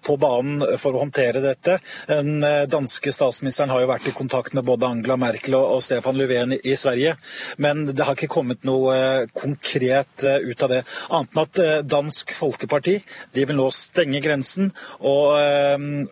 på 0.00 0.14
banen 0.18 0.62
for 0.80 0.96
å 0.96 1.02
håndtere 1.04 1.42
dette. 1.44 1.76
Den 2.08 2.40
danske 2.72 3.12
statsministeren 3.12 3.70
har 3.70 3.82
jo 3.84 3.90
vært 3.90 4.08
i 4.08 4.14
kontakt 4.16 4.54
med 4.56 4.64
både 4.66 4.88
Angela 4.88 5.18
Merkel 5.20 5.54
og 5.58 5.82
Stefan 5.84 6.16
Löfven 6.18 6.56
i 6.56 6.72
Sverige, 6.78 7.12
men 7.60 7.84
det 7.92 8.06
har 8.06 8.16
ikke 8.16 8.30
kommet 8.32 8.64
noe 8.66 9.28
konkret 9.36 10.24
ut 10.24 10.64
av 10.64 10.72
det. 10.72 10.80
Annet 11.12 11.36
enn 11.36 11.42
at 11.44 11.90
Dansk 11.92 12.32
Folkeparti 12.34 12.96
de 13.36 13.44
vil 13.46 13.60
nå 13.60 13.68
stenge 13.76 14.22
grensen 14.24 14.72
og, 14.98 15.36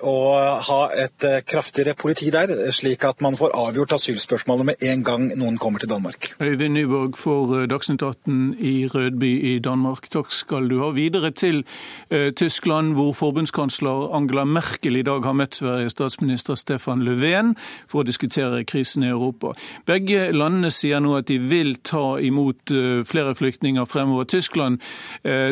og 0.04 0.68
ha 0.68 0.80
et 1.06 1.28
kraftigere 1.48 1.96
politi 1.98 2.30
der, 2.34 2.52
slik 2.76 3.08
at 3.08 3.24
man 3.24 3.40
får 3.40 3.56
avgjort 3.64 3.96
asyl 3.98 4.07
asylspørsmålet 4.08 4.66
med 4.66 4.74
en 4.80 5.02
gang 5.04 5.26
noen 5.36 5.58
kommer 5.60 5.78
til 5.78 5.90
Danmark. 5.90 6.32
Øyvind 6.40 6.72
Nyborg 6.72 7.16
for 7.16 7.52
eh, 7.58 7.68
Dagsnytt 7.68 8.02
18 8.02 8.56
i 8.58 8.86
Rødby 8.86 9.30
i 9.54 9.58
Danmark. 9.58 10.08
Takk 10.10 10.32
skal 10.32 10.68
du 10.70 10.78
ha. 10.82 10.90
Videre 10.90 11.30
til 11.30 11.64
uh, 12.12 12.30
Tyskland, 12.36 12.94
hvor 12.94 13.12
forbundskansler 13.12 14.14
Angela 14.16 14.44
Merkel 14.44 14.96
i 14.96 15.02
dag 15.02 15.24
har 15.24 15.32
møtt 15.36 15.54
Sveriges 15.54 15.92
statsminister 15.92 16.54
Stefan 16.54 17.02
Löfven 17.04 17.54
for 17.86 18.00
å 18.00 18.06
diskutere 18.08 18.64
krisen 18.64 19.04
i 19.04 19.10
Europa. 19.12 19.52
Begge 19.86 20.30
landene 20.32 20.70
sier 20.72 21.02
nå 21.04 21.16
at 21.18 21.28
de 21.28 21.38
vil 21.38 21.76
ta 21.84 22.16
imot 22.20 22.72
uh, 22.72 23.04
flere 23.04 23.34
flyktninger 23.34 23.84
fremover. 23.84 24.24
Tyskland, 24.28 24.80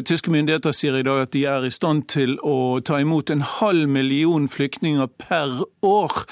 Tyske 0.07 0.31
myndigheter 0.31 0.73
sier 0.75 0.97
i 0.99 1.05
dag 1.05 1.27
at 1.27 1.33
de 1.35 1.43
er 1.49 1.65
i 1.67 1.71
stand 1.73 2.07
til 2.11 2.37
å 2.47 2.79
ta 2.85 2.99
imot 3.03 3.31
en 3.31 3.43
halv 3.45 3.89
million 3.91 4.49
flyktninger 4.49 5.09
per 5.21 5.63
år 5.87 6.23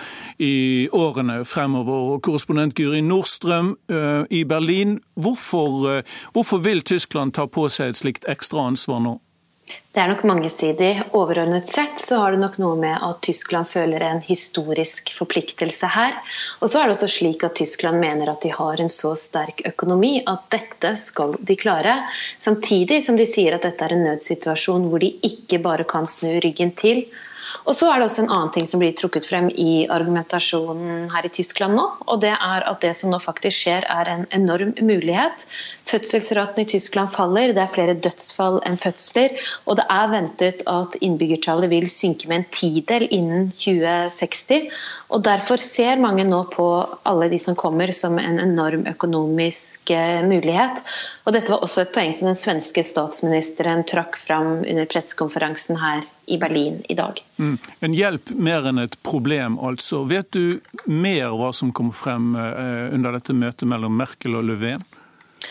i 0.42 0.88
årene 0.92 1.42
fremover 1.49 2.13
og 2.14 2.23
korrespondent 2.25 2.76
Guri 2.78 3.02
Nordstrøm 3.04 3.75
eh, 3.90 4.23
i 4.30 4.44
Berlin. 4.49 4.99
Hvorfor, 5.18 5.90
eh, 5.90 6.16
hvorfor 6.35 6.62
vil 6.64 6.83
Tyskland 6.87 7.35
ta 7.35 7.49
på 7.50 7.68
seg 7.73 7.92
et 7.92 8.00
slikt 8.00 8.28
ekstra 8.30 8.68
ansvar 8.71 9.02
nå? 9.04 9.18
Det 9.64 10.02
er 10.02 10.11
nok 10.11 10.25
mangesidig. 10.28 10.90
Overordnet 11.16 11.71
sett 11.71 12.00
så 12.02 12.18
har 12.21 12.35
det 12.35 12.40
nok 12.42 12.59
noe 12.61 12.76
med 12.76 12.99
at 13.06 13.21
Tyskland 13.25 13.68
føler 13.71 14.02
en 14.04 14.21
historisk 14.26 15.12
forpliktelse 15.16 15.88
her. 15.88 16.18
Og 16.61 16.68
så 16.68 16.80
er 16.80 16.90
det 16.90 16.97
også 16.97 17.09
slik 17.14 17.47
at 17.47 17.56
Tyskland 17.56 18.02
mener 18.02 18.33
at 18.33 18.42
de 18.44 18.50
har 18.52 18.83
en 18.83 18.92
så 18.92 19.14
sterk 19.16 19.62
økonomi 19.71 20.18
at 20.21 20.44
dette 20.52 20.92
skal 21.00 21.38
de 21.40 21.56
klare. 21.56 22.00
Samtidig 22.37 23.00
som 23.06 23.16
de 23.16 23.26
sier 23.28 23.56
at 23.56 23.64
dette 23.64 23.87
er 23.87 23.97
en 23.97 24.04
nødsituasjon 24.11 24.90
hvor 24.90 25.00
de 25.00 25.14
ikke 25.30 25.62
bare 25.64 25.87
kan 25.88 26.11
snu 26.11 26.35
ryggen 26.44 26.75
til 26.76 27.06
og 27.64 27.76
så 27.76 27.88
er 27.90 28.00
det 28.00 28.08
også 28.08 28.24
en 28.24 28.32
annen 28.32 28.52
ting 28.54 28.66
som 28.68 28.80
blir 28.82 28.94
trukket 28.96 29.26
frem 29.28 29.48
i 29.50 29.86
argumentasjonen 29.92 31.08
her 31.12 31.26
i 31.26 31.32
Tyskland 31.32 31.76
nå. 31.78 31.86
Og 32.10 32.20
det 32.24 32.32
er 32.34 32.66
at 32.68 32.80
det 32.84 32.92
som 32.98 33.12
nå 33.12 33.20
faktisk 33.22 33.64
skjer, 33.64 33.86
er 33.90 34.10
en 34.10 34.26
enorm 34.36 34.74
mulighet. 34.84 35.46
Fødselsraten 35.88 36.64
i 36.64 36.68
Tyskland 36.74 37.12
faller, 37.12 37.54
det 37.56 37.62
er 37.64 37.72
flere 37.72 37.96
dødsfall 38.06 38.60
enn 38.68 38.78
fødsler. 38.80 39.36
Og 39.68 39.78
det 39.80 39.86
er 39.92 40.12
ventet 40.12 40.64
at 40.70 40.98
innbyggertallet 41.04 41.72
vil 41.72 41.88
synke 41.92 42.30
med 42.30 42.42
en 42.42 42.48
tidel 42.54 43.06
innen 43.10 43.50
2060. 43.54 44.68
Og 45.14 45.24
derfor 45.26 45.62
ser 45.62 46.02
mange 46.02 46.26
nå 46.28 46.44
på 46.52 46.68
alle 47.08 47.30
de 47.32 47.40
som 47.40 47.58
kommer 47.58 47.92
som 47.96 48.18
en 48.20 48.40
enorm 48.42 48.88
økonomisk 48.90 49.94
eh, 49.94 50.20
mulighet. 50.24 50.84
Og 51.24 51.36
dette 51.36 51.52
var 51.52 51.64
også 51.64 51.84
et 51.84 51.94
poeng 51.94 52.12
som 52.16 52.30
den 52.30 52.38
svenske 52.38 52.84
statsministeren 52.84 53.86
trakk 53.88 54.18
fram 54.20 54.60
under 54.64 54.88
pressekonferansen 54.90 55.80
her 55.80 56.04
i 56.26 56.38
Berlin 56.40 56.81
i 56.88 56.95
dag. 56.95 57.21
Mm. 57.37 57.59
En 57.81 57.95
hjelp 57.95 58.31
mer 58.31 58.69
enn 58.71 58.83
et 58.83 58.97
problem, 59.02 59.59
altså. 59.59 60.04
Vet 60.09 60.31
du 60.33 60.61
mer 60.90 61.35
hva 61.37 61.52
som 61.52 61.73
kom 61.73 61.93
frem 61.93 62.35
under 62.35 63.19
dette 63.19 63.37
møtet 63.37 63.69
mellom 63.69 63.97
Merkel 63.99 64.38
og 64.38 64.47
Löfven? 64.49 64.85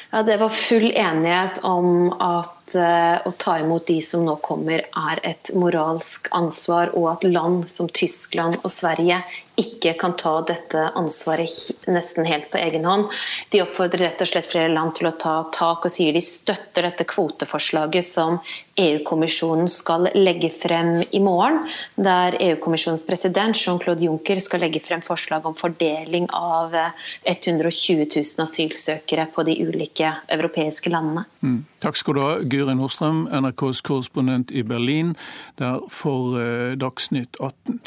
Ja, 0.10 0.24
Det 0.24 0.38
var 0.38 0.50
full 0.50 0.92
enighet 0.92 1.60
om 1.64 2.14
at 2.20 2.63
uh, 2.78 3.18
å 3.28 3.32
ta 3.38 3.58
imot 3.62 3.88
de 3.90 4.00
som 4.02 4.26
nå 4.26 4.38
kommer, 4.46 4.86
er 4.88 5.22
et 5.28 5.52
moralsk 5.58 6.30
ansvar, 6.38 6.94
og 6.98 7.10
at 7.12 7.28
land 7.28 7.68
som 7.72 7.90
Tyskland 7.92 8.60
og 8.64 8.72
Sverige 8.72 9.22
ikke 9.60 9.94
kan 10.02 10.16
ta 10.18 10.40
dette 10.48 10.82
ansvaret 10.98 11.86
nesten 11.92 12.26
helt 12.26 12.50
på 12.50 12.58
egen 12.58 12.86
hånd. 12.90 13.10
De 13.54 13.62
oppfordrer 13.62 14.08
rett 14.08 14.22
og 14.24 14.30
slett 14.32 14.50
flere 14.50 14.72
land 14.74 14.96
til 14.98 15.10
å 15.10 15.16
ta 15.22 15.36
tak 15.54 15.86
og 15.86 15.94
sier 15.94 16.16
de 16.16 16.24
støtter 16.26 16.88
dette 16.88 17.06
kvoteforslaget 17.10 18.08
som 18.08 18.40
EU-kommisjonen 18.82 19.70
skal 19.70 20.10
legge 20.18 20.50
frem 20.50 20.96
i 21.14 21.22
morgen, 21.22 21.60
der 21.94 22.34
EU-kommisjonens 22.42 23.06
president 23.06 23.60
Jean-Claude 23.60 24.08
Juncker 24.08 24.42
skal 24.42 24.64
legge 24.66 24.82
frem 24.82 25.04
forslag 25.06 25.46
om 25.46 25.54
fordeling 25.58 26.26
av 26.34 26.74
120 26.74 28.08
000 28.10 28.48
asylsøkere 28.48 29.28
på 29.36 29.46
de 29.46 29.60
ulike 29.68 30.16
europeiske 30.34 30.90
landene. 30.90 31.28
Mm. 31.46 31.62
Takk 31.84 32.00
skal 32.00 32.18
du 32.18 32.24
ha, 32.24 32.34
Guri 32.42 32.63
Nordstrøm, 32.72 33.28
NRKs 33.32 33.82
korrespondent 33.82 34.52
i 34.52 34.64
Berlin, 34.64 35.16
der 35.60 35.80
for 35.90 36.38
uh, 36.38 36.74
Dagsnytt 36.80 37.38
18. 37.40 37.82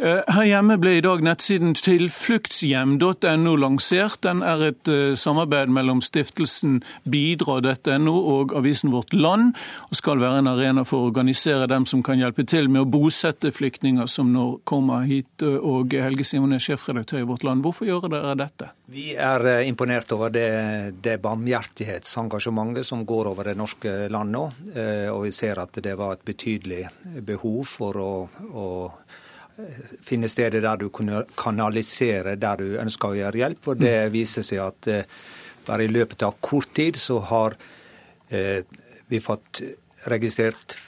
Eh, 0.00 0.22
her 0.32 0.46
hjemme 0.48 0.78
ble 0.80 0.94
i 0.96 1.02
dag 1.04 1.20
nettsiden 1.20 1.74
tilfluktshjem.no 1.76 3.50
lansert. 3.60 4.22
Den 4.24 4.40
er 4.40 4.62
et 4.70 4.88
eh, 4.88 5.12
samarbeid 5.12 5.68
mellom 5.76 6.00
stiftelsen 6.00 6.78
bidra.no 7.04 8.14
og 8.32 8.54
avisen 8.56 8.94
Vårt 8.94 9.12
Land, 9.12 9.52
og 9.90 10.00
skal 10.00 10.22
være 10.24 10.40
en 10.40 10.48
arena 10.54 10.86
for 10.88 11.04
å 11.04 11.10
organisere 11.10 11.68
dem 11.68 11.84
som 11.84 12.00
kan 12.06 12.16
hjelpe 12.16 12.48
til 12.48 12.72
med 12.72 12.86
å 12.86 12.88
bosette 12.88 13.52
flyktninger 13.52 14.08
som 14.08 14.32
nå 14.32 14.46
kommer 14.64 15.04
hit. 15.04 15.44
Og 15.44 15.92
Helge 15.92 16.24
Simon 16.24 16.56
er 16.56 16.64
sjefredaktør 16.64 17.20
i 17.20 17.28
Vårt 17.28 17.44
Land. 17.44 17.60
Hvorfor 17.66 17.92
gjør 17.92 18.08
dere 18.08 18.34
dette? 18.40 18.72
Vi 18.88 19.12
er 19.20 19.48
eh, 19.52 19.68
imponert 19.68 20.16
over 20.16 20.32
det, 20.32 20.50
det 21.04 21.20
barmhjertighetsengasjementet 21.20 22.88
som 22.88 23.04
går 23.04 23.34
over 23.34 23.52
det 23.52 23.58
norske 23.60 23.98
land 24.08 24.32
nå. 24.32 24.48
Og 25.12 25.24
vi 25.26 25.32
ser 25.34 25.60
at 25.60 25.76
det 25.84 25.92
var 25.98 26.14
et 26.16 26.24
betydelig 26.24 26.86
behov 27.26 27.66
for 27.68 28.00
å, 28.00 28.12
å 28.56 28.68
finne 30.06 30.28
steder 30.30 30.62
der 30.64 30.80
du 30.80 30.88
kunne 30.94 31.24
kanalisere 31.38 32.36
der 32.40 32.62
du 32.62 32.78
ønsker 32.80 33.12
å 33.12 33.18
gjøre 33.18 33.42
hjelp. 33.42 33.68
Og 33.72 33.82
det 33.82 33.96
mm. 33.96 34.12
viser 34.14 34.46
seg 34.46 34.62
at 34.64 34.90
eh, 34.90 35.18
bare 35.66 35.86
i 35.86 35.92
løpet 35.92 36.24
av 36.26 36.38
kort 36.40 36.72
tid 36.76 36.98
så 37.00 37.18
har 37.30 37.56
eh, 38.30 38.62
vi 39.10 39.20
fått 39.22 39.62
registrert 40.10 40.78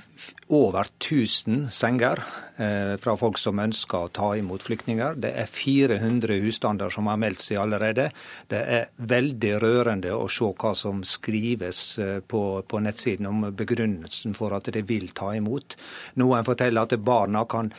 over 0.53 0.87
1000 0.99 1.71
senger 1.71 2.21
eh, 2.57 2.97
fra 3.01 3.15
folk 3.17 3.39
som 3.41 3.61
ønsker 3.63 4.05
å 4.05 4.11
ta 4.13 4.27
imot 4.37 4.67
flyktninger. 4.67 5.17
Det 5.17 5.31
er 5.41 5.49
400 5.49 6.37
husstander 6.45 6.93
som 6.93 7.09
har 7.09 7.17
meldt 7.21 7.41
seg 7.41 7.61
allerede. 7.63 8.11
Det 8.53 8.61
er 8.61 8.91
veldig 8.97 9.53
rørende 9.63 10.13
å 10.13 10.27
se 10.29 10.51
hva 10.53 10.75
som 10.77 11.01
skrives 11.09 11.81
eh, 11.99 12.19
på, 12.21 12.43
på 12.69 12.83
nettsiden 12.85 13.31
om 13.31 13.47
begrunnelsen 13.57 14.37
for 14.37 14.53
at 14.53 14.69
de 14.77 14.83
vil 14.85 15.09
ta 15.17 15.31
imot. 15.39 15.79
Noen 16.21 16.45
forteller 16.45 16.85
at 16.85 16.99
barna 17.01 17.47
kan, 17.49 17.73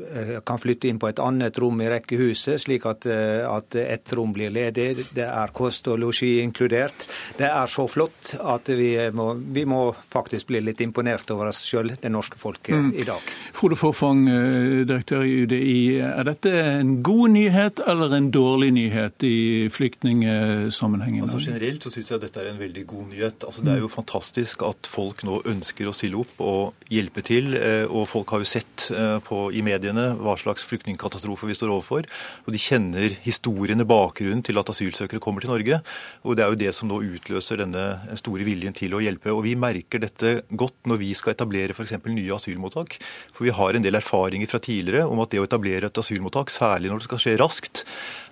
eh, 0.00 0.40
kan 0.48 0.62
flytte 0.62 0.88
inn 0.88 1.02
på 1.02 1.12
et 1.12 1.20
annet 1.20 1.60
rom 1.60 1.84
i 1.84 1.90
rekkehuset, 1.92 2.56
slik 2.64 2.88
at, 2.88 3.04
at 3.04 3.76
ett 3.82 4.16
rom 4.16 4.32
blir 4.32 4.54
ledig. 4.54 4.88
Det 5.12 5.28
er 5.28 5.52
kost 5.52 5.92
og 5.92 6.00
losji 6.00 6.38
inkludert. 6.40 7.04
Det 7.36 7.50
er 7.52 7.68
så 7.68 7.84
flott 7.90 8.32
at 8.40 8.72
vi 8.72 8.94
må, 9.12 9.34
vi 9.36 9.68
må 9.68 9.84
faktisk 10.14 10.48
bli 10.48 10.64
litt 10.64 10.80
imponert 10.80 11.28
over 11.34 11.52
oss 11.52 11.60
sjøl, 11.68 11.92
det 12.00 12.13
norske 12.14 12.40
folket, 12.40 12.76
mm. 12.78 12.92
i 13.02 13.08
dag. 13.08 13.34
Frode 13.54 13.78
Forfang, 13.78 14.24
Eh, 14.44 14.84
direktør 14.88 15.24
i 15.24 15.34
UDI. 15.44 16.00
Er 16.04 16.26
dette 16.26 16.50
en 16.50 16.96
god 17.04 17.32
nyhet 17.34 17.80
eller 17.88 18.14
en 18.16 18.30
dårlig 18.34 18.70
nyhet 18.76 19.24
i 19.26 19.68
flyktningsammenhengen? 19.72 21.24
Altså, 21.26 21.40
generelt 21.44 21.84
så 21.84 21.92
syns 21.94 22.12
jeg 22.12 22.22
dette 22.24 22.42
er 22.42 22.50
en 22.52 22.60
veldig 22.60 22.84
god 22.90 23.10
nyhet. 23.12 23.46
Altså, 23.46 23.64
det 23.64 23.74
er 23.74 23.82
jo 23.82 23.90
fantastisk 23.92 24.64
at 24.66 24.88
folk 24.90 25.24
nå 25.26 25.40
ønsker 25.50 25.88
å 25.88 25.94
stille 25.96 26.20
opp 26.20 26.42
og 26.44 26.90
hjelpe 26.92 27.24
til. 27.26 27.54
Eh, 27.58 27.84
og 27.88 28.08
folk 28.10 28.34
har 28.34 28.44
jo 28.44 28.48
sett 28.48 28.88
eh, 28.94 29.18
på, 29.24 29.46
i 29.54 29.64
mediene 29.66 30.10
hva 30.20 30.36
slags 30.40 30.66
flyktningkatastrofe 30.70 31.48
vi 31.50 31.58
står 31.58 31.74
overfor. 31.74 32.08
Og 32.46 32.54
de 32.54 32.62
kjenner 32.62 33.18
historiene, 33.24 33.86
bakgrunnen 33.88 34.44
til 34.44 34.58
at 34.60 34.70
asylsøkere 34.72 35.22
kommer 35.22 35.44
til 35.44 35.52
Norge. 35.52 35.80
Og 36.24 36.38
det 36.38 36.44
er 36.44 36.52
jo 36.52 36.60
det 36.64 36.72
som 36.76 36.90
nå 36.90 37.00
utløser 37.04 37.60
denne 37.62 38.16
store 38.20 38.46
viljen 38.46 38.76
til 38.76 38.96
å 38.96 39.02
hjelpe. 39.04 39.32
Og 39.34 39.44
vi 39.46 39.56
merker 39.58 40.02
dette 40.02 40.36
godt 40.50 40.88
når 40.88 41.02
vi 41.02 41.12
skal 41.16 41.34
etablere 41.34 41.76
f.eks. 41.76 41.98
nye 42.12 42.34
asylmottak. 42.34 42.98
For 43.32 43.46
vi 43.46 43.54
har 43.54 43.74
en 43.74 43.84
del 43.84 43.96
erfaringer 43.98 44.50
fra 44.50 44.60
tidligere 44.62 45.06
om 45.08 45.22
at 45.22 45.32
det 45.32 45.40
å 45.42 45.46
etablere 45.46 45.88
et 45.88 46.00
asylmottak, 46.00 46.52
særlig 46.52 46.90
når 46.90 47.00
det 47.00 47.08
skal 47.08 47.22
skje 47.24 47.36
raskt, 47.40 47.84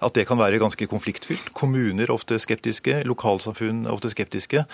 at 0.03 0.17
det 0.19 0.27
kan 0.29 0.41
være 0.41 0.61
ganske 0.63 0.89
konfliktfylt. 0.91 1.53
Kommuner 1.57 2.09
er 2.09 2.15
ofte 2.15 2.39
skeptiske, 2.43 3.03
lokalsamfunn 3.09 3.87
er 3.87 3.95
ofte 3.95 4.13
skeptiske. 4.13 4.67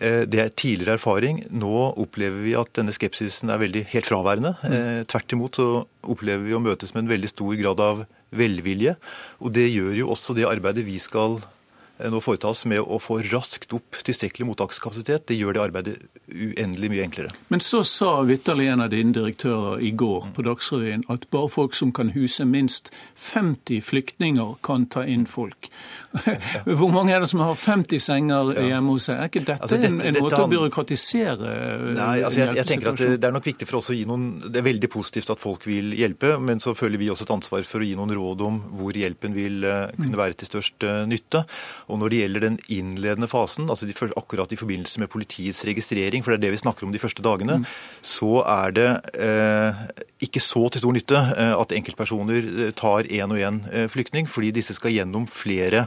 Eh, 0.00 0.22
det 0.26 0.42
er 0.42 0.52
tidligere 0.56 0.98
erfaring. 0.98 1.44
Nå 1.50 1.92
opplever 1.92 2.42
vi 2.44 2.56
at 2.58 2.72
denne 2.78 2.94
skepsisen 2.96 3.52
er 3.52 3.62
veldig 3.62 3.86
helt 3.94 4.08
fraværende. 4.08 4.56
Mm. 4.62 4.76
Eh, 4.76 5.00
tvert 5.12 5.36
imot 5.36 5.60
så 5.60 5.70
opplever 6.02 6.46
vi 6.48 6.56
å 6.56 6.62
møtes 6.62 6.94
med 6.94 7.04
en 7.04 7.14
veldig 7.14 7.32
stor 7.32 7.56
grad 7.60 7.82
av 7.82 8.06
velvilje. 8.32 8.96
Og 9.44 9.52
det 9.54 9.68
gjør 9.68 9.98
jo 10.02 10.12
også 10.14 10.34
det 10.34 10.48
arbeidet 10.48 10.86
vi 10.88 10.98
skal 11.02 11.38
Eh, 11.40 11.61
nå 12.10 12.20
foretas 12.24 12.64
med 12.66 12.82
å 12.82 12.98
få 13.02 13.20
raskt 13.30 13.72
opp 13.76 14.00
tilstrekkelig 14.06 14.48
mottakskapasitet, 14.48 15.26
det 15.28 15.38
gjør 15.38 15.56
det 15.56 15.62
arbeidet 15.62 15.96
uendelig 16.32 16.90
mye 16.92 17.06
enklere. 17.06 17.34
Men 17.52 17.62
så 17.62 17.82
sa 17.86 18.14
vitterlig 18.26 18.70
en 18.72 18.84
av 18.84 18.92
dine 18.94 19.14
direktører 19.14 19.82
i 19.84 19.92
går 19.94 20.32
på 20.34 20.46
Dagsrevyen 20.46 21.06
at 21.12 21.28
bare 21.34 21.50
folk 21.52 21.76
som 21.78 21.92
kan 21.94 22.14
huse 22.16 22.46
minst 22.48 22.90
50 23.14 23.82
flyktninger, 23.86 24.56
kan 24.64 24.88
ta 24.90 25.04
inn 25.06 25.26
folk. 25.28 25.70
Hvor 26.78 26.90
mange 26.92 27.14
er 27.14 27.22
det 27.22 27.28
som 27.30 27.40
har 27.40 27.54
50 27.56 28.02
senger 28.02 28.52
hjemme 28.60 28.94
hos 28.94 29.08
seg? 29.08 29.18
Er 29.18 29.30
ikke 29.30 29.42
dette, 29.42 29.56
altså, 29.64 29.78
dette 29.80 29.88
en, 29.88 30.00
en 30.00 30.16
dette, 30.16 30.24
måte 30.24 30.40
å 30.44 30.48
byråkratisere 30.50 31.52
Nei, 31.96 32.16
altså 32.26 32.42
jeg, 32.42 32.56
jeg 32.58 32.68
tenker 32.68 32.90
at 32.92 33.00
det, 33.00 33.08
det, 33.16 33.28
er 33.28 33.34
nok 33.34 33.48
viktig 33.48 33.68
for 33.68 33.80
oss 33.80 33.88
å 33.92 33.96
gi 33.96 34.04
noen 34.08 34.26
Det 34.44 34.60
er 34.60 34.66
veldig 34.66 34.90
positivt 34.92 35.32
at 35.32 35.40
folk 35.42 35.64
vil 35.68 35.94
hjelpe, 35.96 36.34
men 36.42 36.60
så 36.62 36.74
føler 36.76 37.00
vi 37.00 37.08
også 37.12 37.26
et 37.26 37.34
ansvar 37.34 37.64
for 37.68 37.82
å 37.82 37.88
gi 37.88 37.96
noen 37.98 38.12
råd 38.12 38.44
om 38.44 38.60
hvor 38.78 38.96
hjelpen 38.98 39.36
vil 39.36 39.64
uh, 39.64 39.88
kunne 39.96 40.20
være 40.20 40.36
til 40.40 40.50
størst 40.50 40.86
uh, 40.86 41.02
nytte. 41.08 41.42
Og 41.88 42.00
når 42.00 42.12
det 42.12 42.20
gjelder 42.22 42.46
den 42.46 42.58
innledende 42.72 43.28
fasen, 43.30 43.70
altså 43.72 43.88
de, 43.88 43.96
akkurat 44.18 44.52
i 44.52 44.58
forbindelse 44.60 45.00
med 45.02 45.10
politiets 45.12 45.64
registrering, 45.68 46.24
for 46.24 46.34
det 46.34 46.40
er 46.40 46.44
det 46.46 46.52
vi 46.56 46.62
snakker 46.62 46.86
om 46.86 46.92
de 46.94 47.00
første 47.02 47.24
dagene, 47.24 47.60
mm. 47.62 47.66
så 48.12 48.42
er 48.42 48.74
det 48.76 48.88
eh, 49.22 49.82
ikke 50.26 50.42
så 50.42 50.64
til 50.72 50.82
stor 50.82 50.96
nytte 50.96 51.20
at 51.56 51.74
enkeltpersoner 51.76 52.72
tar 52.78 53.08
én 53.08 53.32
og 53.32 53.40
én 53.40 53.60
flyktning, 53.92 54.28
fordi 54.30 54.52
disse 54.58 54.76
skal 54.76 54.94
gjennom 54.94 55.26
flere 55.30 55.86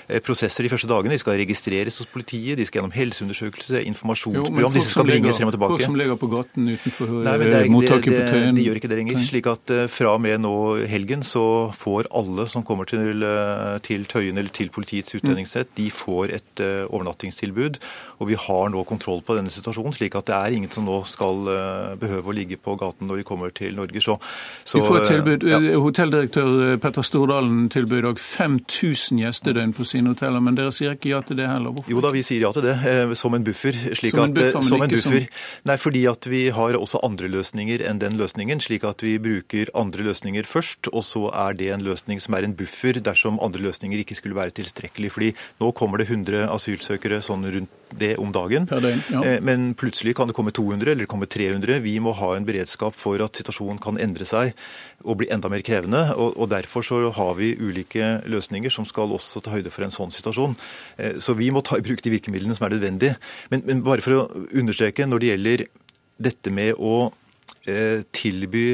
prosesser 0.25 0.65
de 0.65 0.71
første 0.71 0.89
dagene. 0.89 1.15
De 1.15 1.21
skal 1.21 1.37
registreres 1.41 1.97
hos 2.01 2.09
politiet, 2.11 2.57
de 2.59 2.65
skal 2.67 2.81
gjennom 2.81 2.93
helseundersøkelse, 2.95 3.83
informasjonsprogram. 3.91 4.75
Disse 4.75 4.93
skal 4.93 5.07
bringes 5.07 5.39
frem 5.39 5.51
og 5.51 5.55
tilbake. 5.55 5.77
Folk 5.77 5.85
som 5.85 5.97
ligger 5.99 6.19
på 6.19 6.29
gaten 6.31 6.71
utenfor 6.71 7.13
Nei, 7.21 7.35
det 7.41 7.49
er, 7.57 7.69
mottaket 7.71 8.15
på 8.15 8.23
Tøyen? 8.33 8.57
De 8.57 8.65
gjør 8.67 8.79
ikke 8.81 8.91
det 8.91 8.99
lenger. 9.01 9.23
slik 9.27 9.49
at 9.51 9.73
uh, 9.75 9.83
fra 9.91 10.15
og 10.15 10.23
med 10.23 10.43
nå 10.43 10.53
helgen 10.91 11.25
så 11.27 11.45
får 11.77 12.09
alle 12.17 12.47
som 12.51 12.65
kommer 12.67 12.89
til, 12.89 13.25
til 13.85 14.05
Tøyen 14.09 14.41
eller 14.41 14.53
til 14.55 14.71
politiets 14.73 15.15
utlendingssett, 15.17 15.71
de 15.77 15.89
får 15.93 16.35
et 16.37 16.63
overnattingstilbud. 16.89 17.81
Og 18.21 18.29
vi 18.29 18.37
har 18.37 18.71
nå 18.73 18.83
kontroll 18.87 19.23
på 19.25 19.35
denne 19.37 19.51
situasjonen, 19.53 19.95
slik 19.95 20.15
at 20.19 20.29
det 20.29 20.37
er 20.37 20.57
ingen 20.57 20.71
som 20.73 20.85
nå 20.87 21.01
skal 21.09 21.45
behøve 22.01 22.31
å 22.31 22.35
ligge 22.35 22.57
på 22.61 22.75
gaten 22.79 23.09
når 23.09 23.21
de 23.21 23.27
kommer 23.27 23.53
til 23.55 23.75
Norge. 23.77 24.01
Så, 24.03 24.17
så, 24.63 24.79
de 24.79 24.85
får 24.85 24.99
et 25.01 25.11
tilbud. 25.11 25.47
Ja. 25.49 25.59
Hotelldirektør 25.81 26.77
Petter 26.81 27.05
Stordalen 27.05 27.69
tilbyr 27.73 28.01
i 28.01 28.05
dag 28.09 28.21
5000 28.21 29.21
gjestedøgn 29.21 29.75
på 29.77 29.87
sine 29.91 30.13
hoteller, 30.13 30.43
men 30.43 30.57
dere 30.57 30.71
sier 30.75 30.95
ikke 30.95 31.11
ja 31.11 31.21
til 31.25 31.39
det 31.39 31.47
heller? 31.49 31.73
Hvorfor? 31.75 31.91
Jo 31.93 32.03
da, 32.03 32.11
vi 32.15 32.23
sier 32.25 32.45
ja 32.45 32.51
til 32.55 32.65
det, 32.65 32.75
eh, 32.87 33.13
som 33.19 33.35
en 33.37 33.45
buffer. 33.47 33.77
Slik 33.99 34.15
som 34.15 34.25
en 34.25 34.35
buffer, 34.37 34.57
at, 34.59 34.67
som 34.69 34.85
en 34.85 34.93
buffer. 34.93 35.27
Som... 35.27 35.41
Nei, 35.69 35.77
fordi 35.81 36.05
at 36.11 36.29
vi 36.31 36.41
har 36.55 36.77
også 36.79 37.03
andre 37.07 37.31
løsninger 37.31 37.83
enn 37.89 38.01
den 38.01 38.17
løsningen, 38.21 38.63
slik 38.63 38.87
at 38.87 39.03
vi 39.05 39.17
bruker 39.21 39.71
andre 39.77 40.07
løsninger 40.07 40.47
først, 40.47 40.91
og 40.93 41.05
så 41.07 41.27
er 41.47 41.59
det 41.59 41.71
en 41.75 41.85
løsning 41.85 42.23
som 42.23 42.37
er 42.37 42.47
en 42.47 42.55
buffer 42.57 43.01
dersom 43.03 43.41
andre 43.43 43.63
løsninger 43.67 44.03
ikke 44.03 44.17
skulle 44.19 44.39
være 44.39 44.55
tilstrekkelig. 44.61 45.13
Fordi 45.13 45.35
nå 45.61 45.71
kommer 45.77 46.01
det 46.01 46.09
100 46.09 46.47
asylsøkere 46.51 47.21
sånn 47.25 47.47
rundt 47.51 47.77
det 47.97 48.15
om 48.21 48.31
dagen. 48.31 48.65
Døgn, 48.69 49.01
ja. 49.11 49.21
Eh, 49.25 49.39
men 49.43 49.73
plutselig 49.77 50.15
kan 50.17 50.29
det 50.29 50.35
komme 50.37 50.53
200 50.55 50.91
eller 50.91 51.05
det 51.05 51.11
komme 51.11 51.27
300. 51.29 51.79
Vi 51.83 51.97
må 52.03 52.13
ha 52.17 52.33
en 52.35 52.47
beredskap 52.47 52.97
for 52.97 53.21
at 53.23 53.37
situasjonen 53.37 53.81
kan 53.81 53.99
endre 54.01 54.27
seg 54.27 54.55
og 55.03 55.19
bli 55.21 55.29
enda 55.33 55.51
mer 55.51 55.63
krevende. 55.65 56.03
Og, 56.15 56.35
og 56.37 56.51
Derfor 56.51 56.85
så 56.85 57.01
har 57.15 57.37
vi 57.39 57.53
ulike 57.59 58.13
løsninger 58.29 58.73
som 58.73 58.87
skal 58.87 59.13
også 59.15 59.43
ta 59.43 59.55
høyde 59.55 59.73
for 59.73 59.85
en 59.85 59.93
sånn 59.93 60.13
situasjon. 60.13 60.57
Eh, 60.97 61.17
så 61.23 61.37
vi 61.37 61.51
må 61.53 61.63
ta 61.65 61.79
i 61.79 61.85
bruk 61.85 62.03
de 62.03 62.13
virkemidlene 62.13 62.57
som 62.57 62.67
er 62.67 62.77
nødvendige. 62.77 63.17
Men, 63.53 63.65
men 63.67 63.85
bare 63.85 64.05
for 64.05 64.19
å 64.19 64.27
understreke, 64.51 65.07
når 65.07 65.23
det 65.23 65.33
gjelder 65.33 65.65
dette 66.21 66.53
med 66.53 66.77
å 66.77 67.09
eh, 67.65 68.03
tilby 68.13 68.65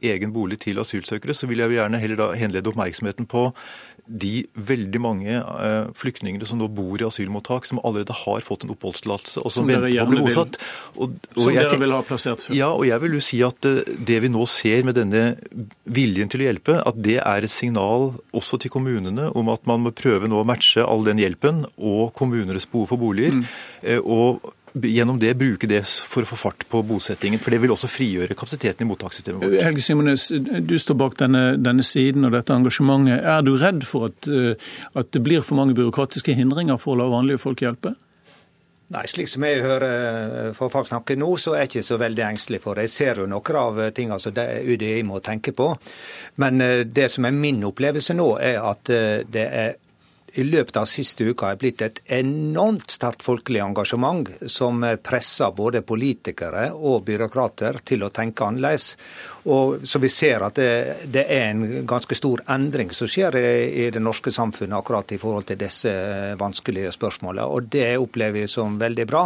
egen 0.00 0.32
bolig 0.32 0.62
til 0.64 0.80
asylsøkere, 0.80 1.36
så 1.36 1.48
vil 1.50 1.64
jeg 1.64 1.78
gjerne 1.78 2.00
heller 2.00 2.22
da 2.22 2.32
henlede 2.38 2.72
oppmerksomheten 2.72 3.28
på 3.30 3.50
de 4.06 4.46
veldig 4.54 5.00
mange 5.02 5.38
uh, 5.42 5.88
flyktningene 5.98 6.46
som 6.46 6.60
nå 6.60 6.68
bor 6.72 7.00
i 7.00 7.06
asylmottak, 7.06 7.66
som 7.68 7.80
allerede 7.82 8.14
har 8.14 8.44
fått 8.46 8.66
en 8.66 8.72
oppholdstillatelse 8.74 9.42
og 9.42 9.50
som, 9.50 9.66
som 9.66 9.70
venter 9.72 9.96
på 9.98 10.06
å 10.06 10.12
bli 10.12 10.24
bosatt. 10.24 10.58
Og, 10.94 11.16
og 11.34 11.40
som 11.42 11.56
dere 11.56 11.80
vil 11.80 11.94
ha 11.96 12.02
plassert 12.06 12.44
før? 12.46 12.56
Ja, 12.56 12.70
og 12.74 12.86
jeg 12.88 13.02
vil 13.02 13.16
jo 13.18 13.22
si 13.24 13.40
at 13.46 13.68
uh, 13.68 13.80
det 14.10 14.20
vi 14.24 14.32
nå 14.32 14.46
ser 14.50 14.86
med 14.86 14.98
denne 14.98 15.24
viljen 15.84 16.30
til 16.32 16.44
å 16.44 16.48
hjelpe, 16.48 16.78
at 16.86 17.00
det 17.02 17.18
er 17.22 17.46
et 17.46 17.52
signal 17.52 18.12
også 18.36 18.60
til 18.62 18.72
kommunene 18.74 19.30
om 19.36 19.50
at 19.52 19.66
man 19.68 19.82
må 19.86 19.94
prøve 19.96 20.30
nå 20.30 20.42
å 20.42 20.48
matche 20.48 20.84
all 20.84 21.06
den 21.06 21.22
hjelpen 21.22 21.64
og 21.76 22.14
kommunenes 22.16 22.68
behov 22.70 22.92
for 22.94 23.02
boliger. 23.02 23.40
Mm. 23.40 23.48
Uh, 23.82 24.00
og 24.06 24.52
gjennom 24.84 25.18
det 25.18 25.34
bruke 25.38 25.68
det 25.68 25.82
for 25.86 26.24
å 26.24 26.28
få 26.28 26.38
fart 26.38 26.64
på 26.70 26.82
bosettingen. 26.86 27.40
For 27.42 27.54
det 27.54 27.60
vil 27.62 27.72
også 27.74 27.90
frigjøre 27.90 28.36
kapasiteten 28.36 28.84
i 28.84 28.88
mottakssystemet 28.90 29.44
vårt. 29.44 29.58
Helge 29.64 29.84
Simones, 29.84 30.28
du 30.32 30.76
står 30.80 30.98
bak 31.00 31.18
denne, 31.20 31.44
denne, 31.60 31.84
siden 31.86 32.28
og 32.28 32.34
dette 32.36 32.54
engasjementet. 32.54 33.22
Er 33.22 33.46
du 33.46 33.54
redd 33.60 33.86
for 33.88 34.10
at, 34.10 34.28
eh, 34.28 34.72
at 34.94 35.12
det 35.12 35.22
blir 35.24 35.44
for 35.46 35.58
mange 35.60 35.76
byråkratiske 35.76 36.36
hindringer 36.36 36.80
for 36.80 36.94
å 36.94 37.00
la 37.02 37.08
vanlige 37.12 37.42
folk 37.42 37.64
hjelpe? 37.64 37.94
Nei, 38.94 39.02
slik 39.10 39.26
som 39.26 39.42
jeg 39.42 39.64
hører 39.64 39.94
eh, 40.46 40.52
for 40.54 40.70
folk 40.70 40.90
snakke 40.90 41.16
nå, 41.18 41.32
så 41.42 41.56
er 41.56 41.64
jeg 41.64 41.72
ikke 41.72 41.88
så 41.88 41.98
veldig 42.02 42.26
engstelig 42.28 42.62
for 42.62 42.76
det. 42.78 42.86
Jeg 42.86 42.94
ser 42.94 43.22
jo 43.22 43.30
noen 43.30 43.62
av 43.62 43.80
tingene 43.96 44.20
som 44.22 44.36
UDI 44.36 45.00
må 45.08 45.22
tenke 45.24 45.56
på. 45.56 45.72
Men 46.42 46.60
eh, 46.60 46.84
det 46.84 47.08
som 47.14 47.26
er 47.26 47.34
min 47.34 47.64
opplevelse 47.66 48.14
nå, 48.14 48.30
er 48.38 48.60
at 48.62 48.86
det 48.86 49.48
er 49.48 49.74
i 50.36 50.44
løpet 50.44 50.76
av 50.76 50.86
siste 50.90 51.24
uka 51.24 51.50
er 51.52 51.60
blitt 51.60 51.82
et 51.84 52.00
enormt 52.12 52.92
sterkt 52.92 53.24
folkelig 53.24 53.62
engasjement 53.64 54.28
som 54.52 54.84
presser 55.04 55.54
både 55.56 55.82
politikere 55.86 56.68
og 56.74 57.06
byråkrater 57.06 57.80
til 57.86 58.04
å 58.04 58.10
tenke 58.14 58.44
annerledes. 58.44 58.90
Og 59.52 59.86
så 59.86 60.00
vi 60.02 60.10
ser 60.12 60.44
at 60.44 60.58
det, 60.58 61.06
det, 61.12 61.24
er 61.32 61.52
en 61.52 61.86
ganske 61.88 62.18
stor 62.18 62.42
endring 62.52 62.92
som 62.96 63.08
skjer 63.10 63.38
i, 63.40 63.46
i, 63.86 63.86
det 63.94 64.02
norske 64.02 64.32
samfunnet 64.34 64.76
akkurat 64.78 65.14
i 65.14 65.20
forhold 65.22 65.48
til 65.48 65.60
disse 65.60 65.92
vanskelige 66.40 66.92
spørsmålene. 66.96 67.46
Og 67.46 67.70
det 67.72 67.94
opplever 67.96 68.42
vi 68.42 68.50
som 68.50 68.76
veldig 68.80 69.06
bra. 69.08 69.24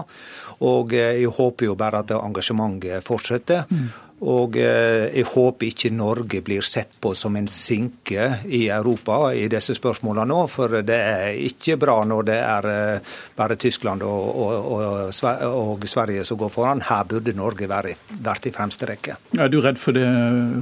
Og 0.68 0.94
jeg 0.94 1.26
håper 1.40 1.70
jo 1.70 1.78
bare 1.80 2.04
at 2.04 2.14
engasjementet 2.20 3.06
fortsetter. 3.06 3.66
Mm. 3.70 4.09
Og 4.20 4.56
eh, 4.60 5.06
jeg 5.16 5.28
håper 5.32 5.66
ikke 5.70 5.90
Norge 5.96 6.42
blir 6.44 6.64
sett 6.66 6.92
på 7.00 7.14
som 7.16 7.36
en 7.40 7.48
sinke 7.48 8.26
i 8.52 8.66
Europa 8.68 9.30
i 9.32 9.46
disse 9.48 9.74
spørsmålene 9.78 10.28
nå. 10.28 10.40
For 10.52 10.80
det 10.84 10.98
er 11.00 11.38
ikke 11.48 11.78
bra 11.80 11.96
når 12.04 12.26
det 12.28 12.38
er 12.38 12.70
eh, 12.74 13.14
bare 13.36 13.56
Tyskland 13.60 14.04
og, 14.04 14.26
og, 14.44 14.72
og, 14.76 15.44
og 15.48 15.86
Sverige 15.88 16.26
som 16.28 16.40
går 16.40 16.52
foran. 16.52 16.84
Her 16.84 17.06
burde 17.08 17.36
Norge 17.36 17.68
være, 17.70 17.96
vært 18.20 18.50
i 18.50 18.52
fremste 18.56 18.90
rekke. 18.92 19.16
Er 19.40 19.48
du 19.48 19.60
redd 19.64 19.80
for 19.80 19.96
det, 19.96 20.04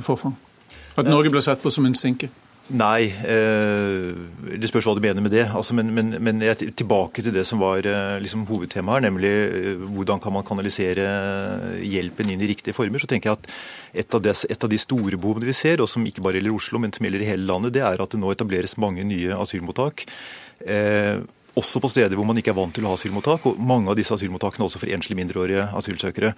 Forfang? 0.06 0.38
At 0.98 1.10
Norge 1.10 1.30
blir 1.30 1.42
sett 1.42 1.62
på 1.62 1.70
som 1.74 1.86
en 1.86 1.98
sinke? 1.98 2.30
Nei, 2.68 3.08
eh, 3.24 4.10
det 4.60 4.68
spørs 4.68 4.84
hva 4.84 4.92
du 4.92 5.00
mener 5.00 5.24
med 5.24 5.32
det. 5.32 5.46
Altså, 5.56 5.72
men, 5.78 5.88
men, 5.96 6.10
men 6.20 6.42
jeg 6.44 6.52
er 6.52 6.74
tilbake 6.76 7.22
til 7.24 7.32
det 7.32 7.46
som 7.48 7.62
var 7.62 7.86
eh, 7.88 8.18
liksom, 8.20 8.42
hovedtemaet 8.50 8.98
her, 8.98 9.04
nemlig 9.06 9.30
eh, 9.30 9.86
hvordan 9.96 10.20
kan 10.20 10.34
man 10.36 10.44
kanalisere 10.44 11.06
hjelpen 11.80 12.34
inn 12.34 12.44
i 12.44 12.50
riktige 12.50 12.76
former. 12.76 13.00
Så 13.00 13.08
tenker 13.08 13.32
jeg 13.32 13.40
at 13.40 13.48
et 14.04 14.18
av, 14.18 14.20
des, 14.26 14.44
et 14.52 14.68
av, 14.68 14.68
de 14.68 14.80
store 14.82 15.16
behovene 15.16 15.48
vi 15.48 15.56
ser, 15.56 15.80
og 15.80 15.88
som 15.88 16.04
ikke 16.04 16.24
bare 16.24 16.42
gjelder 16.42 16.58
Oslo, 16.58 16.82
men 16.82 16.92
som 16.92 17.08
gjelder 17.08 17.24
i 17.24 17.30
hele 17.30 17.48
landet, 17.48 17.72
det 17.78 17.86
er 17.88 18.04
at 18.04 18.12
det 18.12 18.20
nå 18.20 18.34
etableres 18.34 18.76
mange 18.76 19.06
nye 19.08 19.40
asylmottak. 19.40 20.04
Eh, 20.68 21.24
også 21.58 21.82
på 21.82 21.90
steder 21.92 22.18
hvor 22.18 22.26
man 22.28 22.38
ikke 22.40 22.52
er 22.54 22.58
vant 22.58 22.74
til 22.76 22.86
å 22.86 22.92
ha 22.92 22.98
asylmottak. 22.98 23.46
og 23.50 23.58
Mange 23.60 23.92
av 23.92 23.98
disse 23.98 24.14
asylmottakene 24.14 24.66
også 24.68 24.80
for 24.82 24.94
enslige 24.94 25.18
mindreårige 25.18 25.68
asylsøkere. 25.78 26.32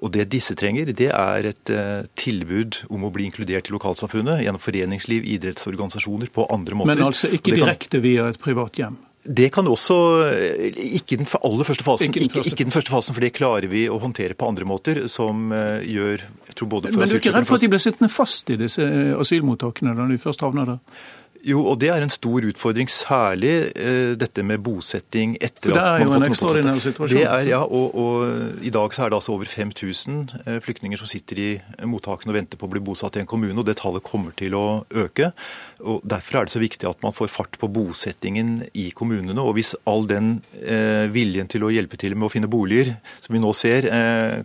Og 0.00 0.14
Det 0.14 0.28
disse 0.32 0.56
trenger, 0.56 0.92
det 0.96 1.10
er 1.10 1.50
et 1.50 1.74
uh, 1.74 2.06
tilbud 2.18 2.84
om 2.88 3.04
å 3.04 3.12
bli 3.14 3.28
inkludert 3.28 3.68
i 3.68 3.76
lokalsamfunnet 3.76 4.44
gjennom 4.46 4.62
foreningsliv, 4.62 5.28
idrettsorganisasjoner, 5.36 6.32
på 6.32 6.48
andre 6.48 6.78
måter. 6.78 6.94
Men 6.94 7.10
altså 7.10 7.30
ikke 7.34 7.58
direkte 7.58 7.98
kan... 7.98 8.06
via 8.06 8.28
et 8.32 8.40
privat 8.40 8.80
hjem? 8.80 8.98
Det 9.20 9.50
kan 9.52 9.66
også 9.68 9.96
eh, 10.32 10.78
Ikke 10.96 11.18
den 11.20 11.26
aller 11.44 11.66
første 11.68 11.84
fasen, 11.84 12.08
ikke 12.08 12.22
den 12.22 12.30
første. 12.30 12.40
Ikke, 12.40 12.54
ikke 12.54 12.64
den 12.70 12.72
første 12.72 12.92
fasen, 12.94 13.16
for 13.16 13.26
det 13.26 13.34
klarer 13.36 13.68
vi 13.68 13.84
å 13.92 13.98
håndtere 14.00 14.32
på 14.32 14.48
andre 14.48 14.64
måter, 14.64 15.02
som 15.12 15.50
uh, 15.52 15.82
gjør 15.84 16.24
jeg 16.50 16.56
tror 16.56 16.70
både 16.72 16.90
for 16.90 17.02
Men 17.02 17.10
du 17.10 17.18
er 17.18 17.20
ikke 17.20 17.34
redd 17.36 17.48
for 17.48 17.60
at 17.60 17.66
de 17.66 17.70
blir 17.70 17.82
sittende 17.82 18.10
fast 18.12 18.50
i 18.50 18.56
disse 18.58 18.86
asylmottakene 19.20 19.92
når 19.98 20.14
de 20.14 20.22
først 20.22 20.42
havner 20.46 20.72
der? 20.72 21.02
Jo, 21.46 21.62
og 21.70 21.78
det 21.80 21.88
er 21.88 22.04
en 22.04 22.12
stor 22.12 22.44
utfordring, 22.50 22.90
særlig 22.92 23.52
uh, 23.72 24.12
dette 24.20 24.44
med 24.44 24.60
bosetting 24.64 25.36
etter 25.40 25.72
at 25.72 25.78
man 25.78 25.80
har 25.80 26.00
fått 26.00 26.00
Det 26.00 26.04
er 26.04 26.04
jo 26.04 26.16
en 26.18 26.26
ekstraordinær 26.28 26.82
situasjon. 26.84 27.22
Er, 27.24 27.48
ja, 27.48 27.60
og, 27.64 27.96
og, 27.96 28.64
I 28.66 28.72
dag 28.74 28.94
så 28.96 29.06
er 29.06 29.12
det 29.12 29.20
altså 29.20 29.36
over 29.36 29.48
5000 29.48 30.20
uh, 30.46 30.58
flyktninger 30.64 31.00
som 31.00 31.10
sitter 31.10 31.40
i 31.40 31.50
mottakene 31.88 32.34
og 32.34 32.40
venter 32.40 32.60
på 32.60 32.68
å 32.68 32.74
bli 32.74 32.84
bosatt 32.84 33.16
i 33.16 33.24
en 33.24 33.30
kommune, 33.30 33.56
og 33.56 33.68
det 33.68 33.78
tallet 33.80 34.04
kommer 34.04 34.36
til 34.36 34.56
å 34.58 34.66
øke. 34.90 35.32
Og 35.80 36.04
Derfor 36.04 36.40
er 36.40 36.48
det 36.48 36.54
så 36.54 36.62
viktig 36.62 36.88
at 36.88 37.02
man 37.04 37.14
får 37.16 37.32
fart 37.32 37.58
på 37.60 37.68
bosettingen 37.72 38.60
i 38.72 38.90
kommunene. 38.96 39.40
og 39.40 39.56
Hvis 39.58 39.74
all 39.88 40.06
den 40.10 40.32
eh, 40.60 41.08
viljen 41.12 41.50
til 41.50 41.64
å 41.66 41.72
hjelpe 41.72 41.98
til 42.00 42.16
med 42.16 42.28
å 42.28 42.32
finne 42.32 42.50
boliger, 42.50 42.94
som 43.20 43.34
vi 43.36 43.42
nå 43.42 43.52
ser, 43.56 43.88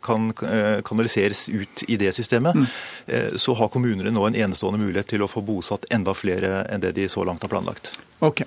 kan 0.04 0.32
kanaliseres 0.86 1.48
ut 1.50 1.86
i 1.88 1.98
det 2.00 2.12
systemet, 2.15 2.56
mm. 2.56 3.38
så 3.41 3.56
har 3.58 3.71
kommunene 3.74 4.13
nå 4.13 4.26
en 4.28 4.38
enestående 4.45 4.82
mulighet 4.82 5.13
til 5.13 5.26
å 5.26 5.30
få 5.32 5.43
bosatt 5.45 5.88
enda 5.93 6.15
flere 6.17 6.63
enn 6.71 6.84
det 6.84 6.95
de 6.98 7.08
så 7.12 7.26
langt 7.28 7.43
har 7.45 7.52
planlagt. 7.52 7.93
Ok. 8.23 8.41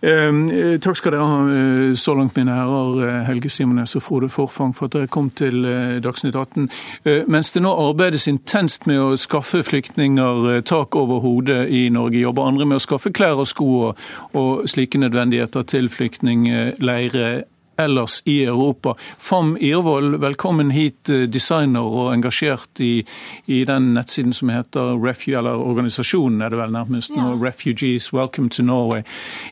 Eh, 0.00 0.78
takk 0.84 0.98
skal 0.98 1.14
dere 1.14 1.26
ha 1.26 1.38
eh, 1.50 1.94
så 1.98 2.12
langt, 2.14 2.36
mine 2.36 2.52
herrer 2.54 3.00
eh, 3.06 3.22
Helge 3.26 3.50
Simones 3.50 3.96
og 3.96 4.04
Frode 4.04 4.28
Forfang, 4.28 4.74
for 4.76 4.86
at 4.86 4.94
dere 4.94 5.10
kom 5.10 5.30
til 5.30 5.64
eh, 5.64 5.96
Dagsnytt 6.04 6.36
18. 6.36 6.68
Eh, 7.04 7.22
mens 7.26 7.50
det 7.54 7.64
nå 7.64 7.72
arbeides 7.72 8.28
intenst 8.30 8.86
med 8.86 9.00
å 9.00 9.16
skaffe 9.18 9.64
flyktninger 9.66 10.60
tak 10.68 10.96
over 10.96 11.22
hodet 11.24 11.64
i 11.72 11.88
Norge, 11.92 12.20
jobber 12.20 12.50
andre 12.50 12.68
med 12.68 12.78
å 12.78 12.84
skaffe 12.84 13.12
klær 13.14 13.40
og 13.40 13.48
sko 13.48 13.68
og, 13.88 14.08
og 14.38 14.68
slike 14.70 15.00
nødvendigheter 15.00 15.64
til 15.72 15.88
flyktningleirer 15.92 17.46
ellers 17.78 18.22
i 18.24 18.44
Europa. 18.44 18.94
Fam 19.18 19.56
Irvold, 19.60 20.20
velkommen 20.20 20.70
hit, 20.70 21.08
eh, 21.08 21.16
designer 21.16 21.80
og 21.80 22.12
engasjert 22.12 22.80
i, 22.80 23.06
i 23.46 23.64
den 23.64 23.92
nettsiden 23.94 24.32
som 24.32 24.50
heter 24.50 24.98
Refu, 24.98 25.30
eller 25.38 25.60
organisasjonen 25.62 26.42
er 26.42 26.50
det 26.50 26.58
vel 26.58 26.74
nærmest 26.74 27.14
nå, 27.14 27.22
ja. 27.22 27.36
Refugees 27.46 28.12
Welcome 28.12 28.50
to 28.50 28.62
Norway. 28.62 29.02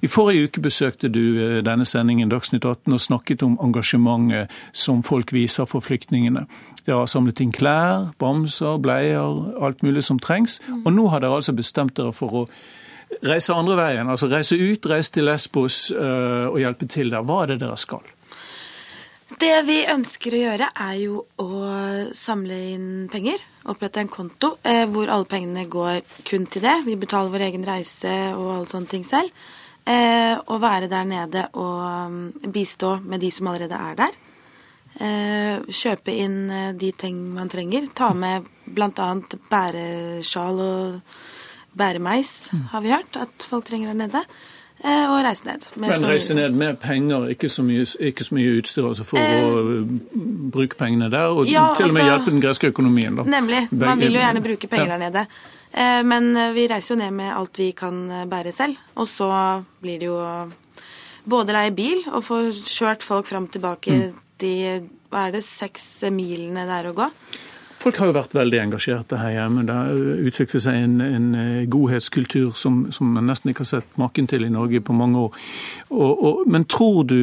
I 0.03 0.11
forrige 0.11 0.49
uke 0.49 0.65
besøkte 0.67 1.09
du 1.09 1.23
eh, 1.39 1.61
denne 1.65 1.87
sendingen 1.87 2.33
Dagsnytt 2.33 2.65
18 2.65 2.93
og 2.93 3.01
snakket 3.01 3.45
om 3.47 3.59
engasjementet 3.63 4.51
som 4.73 5.05
folk 5.07 5.33
viser 5.33 5.69
for 5.71 5.85
flyktningene. 5.85 6.47
Dere 6.87 7.03
har 7.03 7.11
samlet 7.11 7.41
inn 7.43 7.55
klær, 7.55 8.11
bamser, 8.19 8.79
bleier, 8.83 9.39
alt 9.63 9.87
mulig 9.87 10.05
som 10.07 10.19
trengs. 10.19 10.61
Mm. 10.67 10.83
Og 10.85 10.93
nå 10.99 11.07
har 11.15 11.23
dere 11.23 11.39
altså 11.39 11.55
bestemt 11.55 11.97
dere 11.99 12.15
for 12.15 12.43
å 12.43 12.45
reise 13.27 13.55
andre 13.55 13.77
veien. 13.79 14.11
Altså 14.11 14.29
reise 14.31 14.59
ut, 14.59 14.87
reise 14.91 15.15
til 15.15 15.27
Lesbos 15.27 15.87
uh, 15.95 16.51
og 16.51 16.61
hjelpe 16.63 16.89
til 16.91 17.11
der. 17.15 17.27
Hva 17.27 17.43
er 17.45 17.55
det 17.55 17.63
dere 17.65 17.79
skal? 17.81 18.05
Det 19.27 19.55
vi 19.67 19.81
ønsker 19.91 20.37
å 20.37 20.41
gjøre, 20.45 20.69
er 20.71 20.97
jo 21.01 21.21
å 21.43 21.49
samle 22.15 22.57
inn 22.71 22.91
penger. 23.11 23.43
Opprette 23.67 23.99
en 23.99 24.11
konto 24.11 24.53
eh, 24.63 24.85
hvor 24.87 25.11
alle 25.11 25.27
pengene 25.27 25.65
går 25.67 26.05
kun 26.29 26.47
til 26.47 26.63
det. 26.63 26.77
Vi 26.87 26.95
betaler 27.01 27.33
vår 27.33 27.49
egen 27.49 27.67
reise 27.67 28.13
og 28.37 28.53
alle 28.53 28.71
sånne 28.71 28.93
ting 28.93 29.07
selv. 29.07 29.35
Eh, 29.87 30.35
og 30.47 30.63
være 30.63 30.87
der 30.91 31.07
nede 31.07 31.43
og 31.59 31.83
um, 32.07 32.53
bistå 32.55 32.97
med 33.03 33.23
de 33.23 33.33
som 33.35 33.51
allerede 33.51 33.83
er 33.91 33.99
der. 33.99 34.17
Eh, 34.97 35.75
kjøpe 35.75 36.15
inn 36.15 36.39
eh, 36.51 36.73
de 36.79 36.93
ting 36.95 37.19
man 37.35 37.51
trenger. 37.51 37.91
Ta 37.95 38.13
med 38.15 38.47
bl.a. 38.65 39.09
bæresjal 39.51 40.63
og 40.63 41.17
bæremeis, 41.77 42.53
har 42.73 42.83
vi 42.83 42.95
hørt 42.95 43.19
at 43.21 43.51
folk 43.51 43.67
trenger 43.69 43.93
der 43.93 44.07
nede. 44.07 44.23
Eh, 44.85 45.05
og 45.09 45.23
reise 45.25 45.47
ned. 45.47 45.65
Men 45.81 46.05
reise 46.05 46.35
ned 46.37 46.57
med 46.59 46.77
penger, 46.83 47.31
ikke 47.33 47.49
så 47.49 47.65
mye, 47.65 47.87
ikke 48.11 48.27
så 48.27 48.37
mye 48.37 48.59
utstyr 48.59 48.89
altså 48.91 49.07
for 49.09 49.21
eh, 49.21 49.47
å 49.47 50.51
bruke 50.53 50.77
pengene 50.77 51.09
der, 51.13 51.33
og 51.33 51.49
ja, 51.49 51.71
til 51.79 51.89
og 51.89 51.95
med 51.97 52.03
altså, 52.05 52.13
hjelpe 52.13 52.35
den 52.35 52.43
greske 52.45 52.71
økonomien. 52.75 53.17
Da. 53.17 53.25
Nemlig. 53.39 53.63
Man 53.73 54.03
vil 54.05 54.19
jo 54.19 54.21
gjerne 54.21 54.45
bruke 54.45 54.71
penger 54.71 54.93
ja. 54.93 54.99
der 54.99 55.03
nede. 55.07 55.25
Eh, 55.73 56.03
men 56.05 56.29
vi 56.57 56.69
reiser 56.71 56.95
jo 56.95 57.01
ned 57.01 57.17
med 57.17 57.33
alt 57.33 57.63
vi 57.63 57.71
kan 57.79 58.05
bære 58.29 58.53
selv, 58.57 58.77
og 58.95 59.09
så 59.09 59.31
blir 59.81 60.03
det 60.03 60.11
jo 60.11 60.21
både 61.27 61.57
leie 61.57 61.75
bil 61.75 62.05
og 62.13 62.23
få 62.23 62.45
kjørt 62.61 63.03
folk 63.03 63.27
fram 63.27 63.49
og 63.49 63.57
tilbake 63.57 63.97
mm. 63.97 64.23
de 64.45 64.55
hva 65.11 65.27
er 65.27 65.37
det, 65.39 65.45
seks 65.47 66.05
milene 66.13 66.67
det 66.69 66.81
er 66.83 66.91
å 66.91 66.97
gå. 66.97 67.09
Folk 67.77 67.99
har 68.01 68.09
jo 68.09 68.15
vært 68.17 68.33
veldig 68.35 68.59
engasjerte 68.63 69.19
her 69.21 69.35
hjemme. 69.35 69.63
Det 69.69 69.75
har 69.77 69.99
utviklet 70.31 70.63
seg 70.65 70.79
en, 70.81 70.95
en 71.05 71.27
eh, 71.37 71.67
godhetskultur 71.71 72.55
som, 72.57 72.79
som, 72.95 73.11
man 73.13 73.29
nesten 73.29 73.53
ikke 73.53 73.67
har 73.67 73.71
sett 73.75 73.99
maken 74.01 74.29
til 74.31 74.47
i 74.47 74.53
Norge 74.53 74.81
på 74.81 74.97
mange 74.97 75.27
år. 75.27 75.37
Og, 75.91 76.13
og, 76.15 76.41
men 76.51 76.65
tror 76.73 77.05
du, 77.11 77.19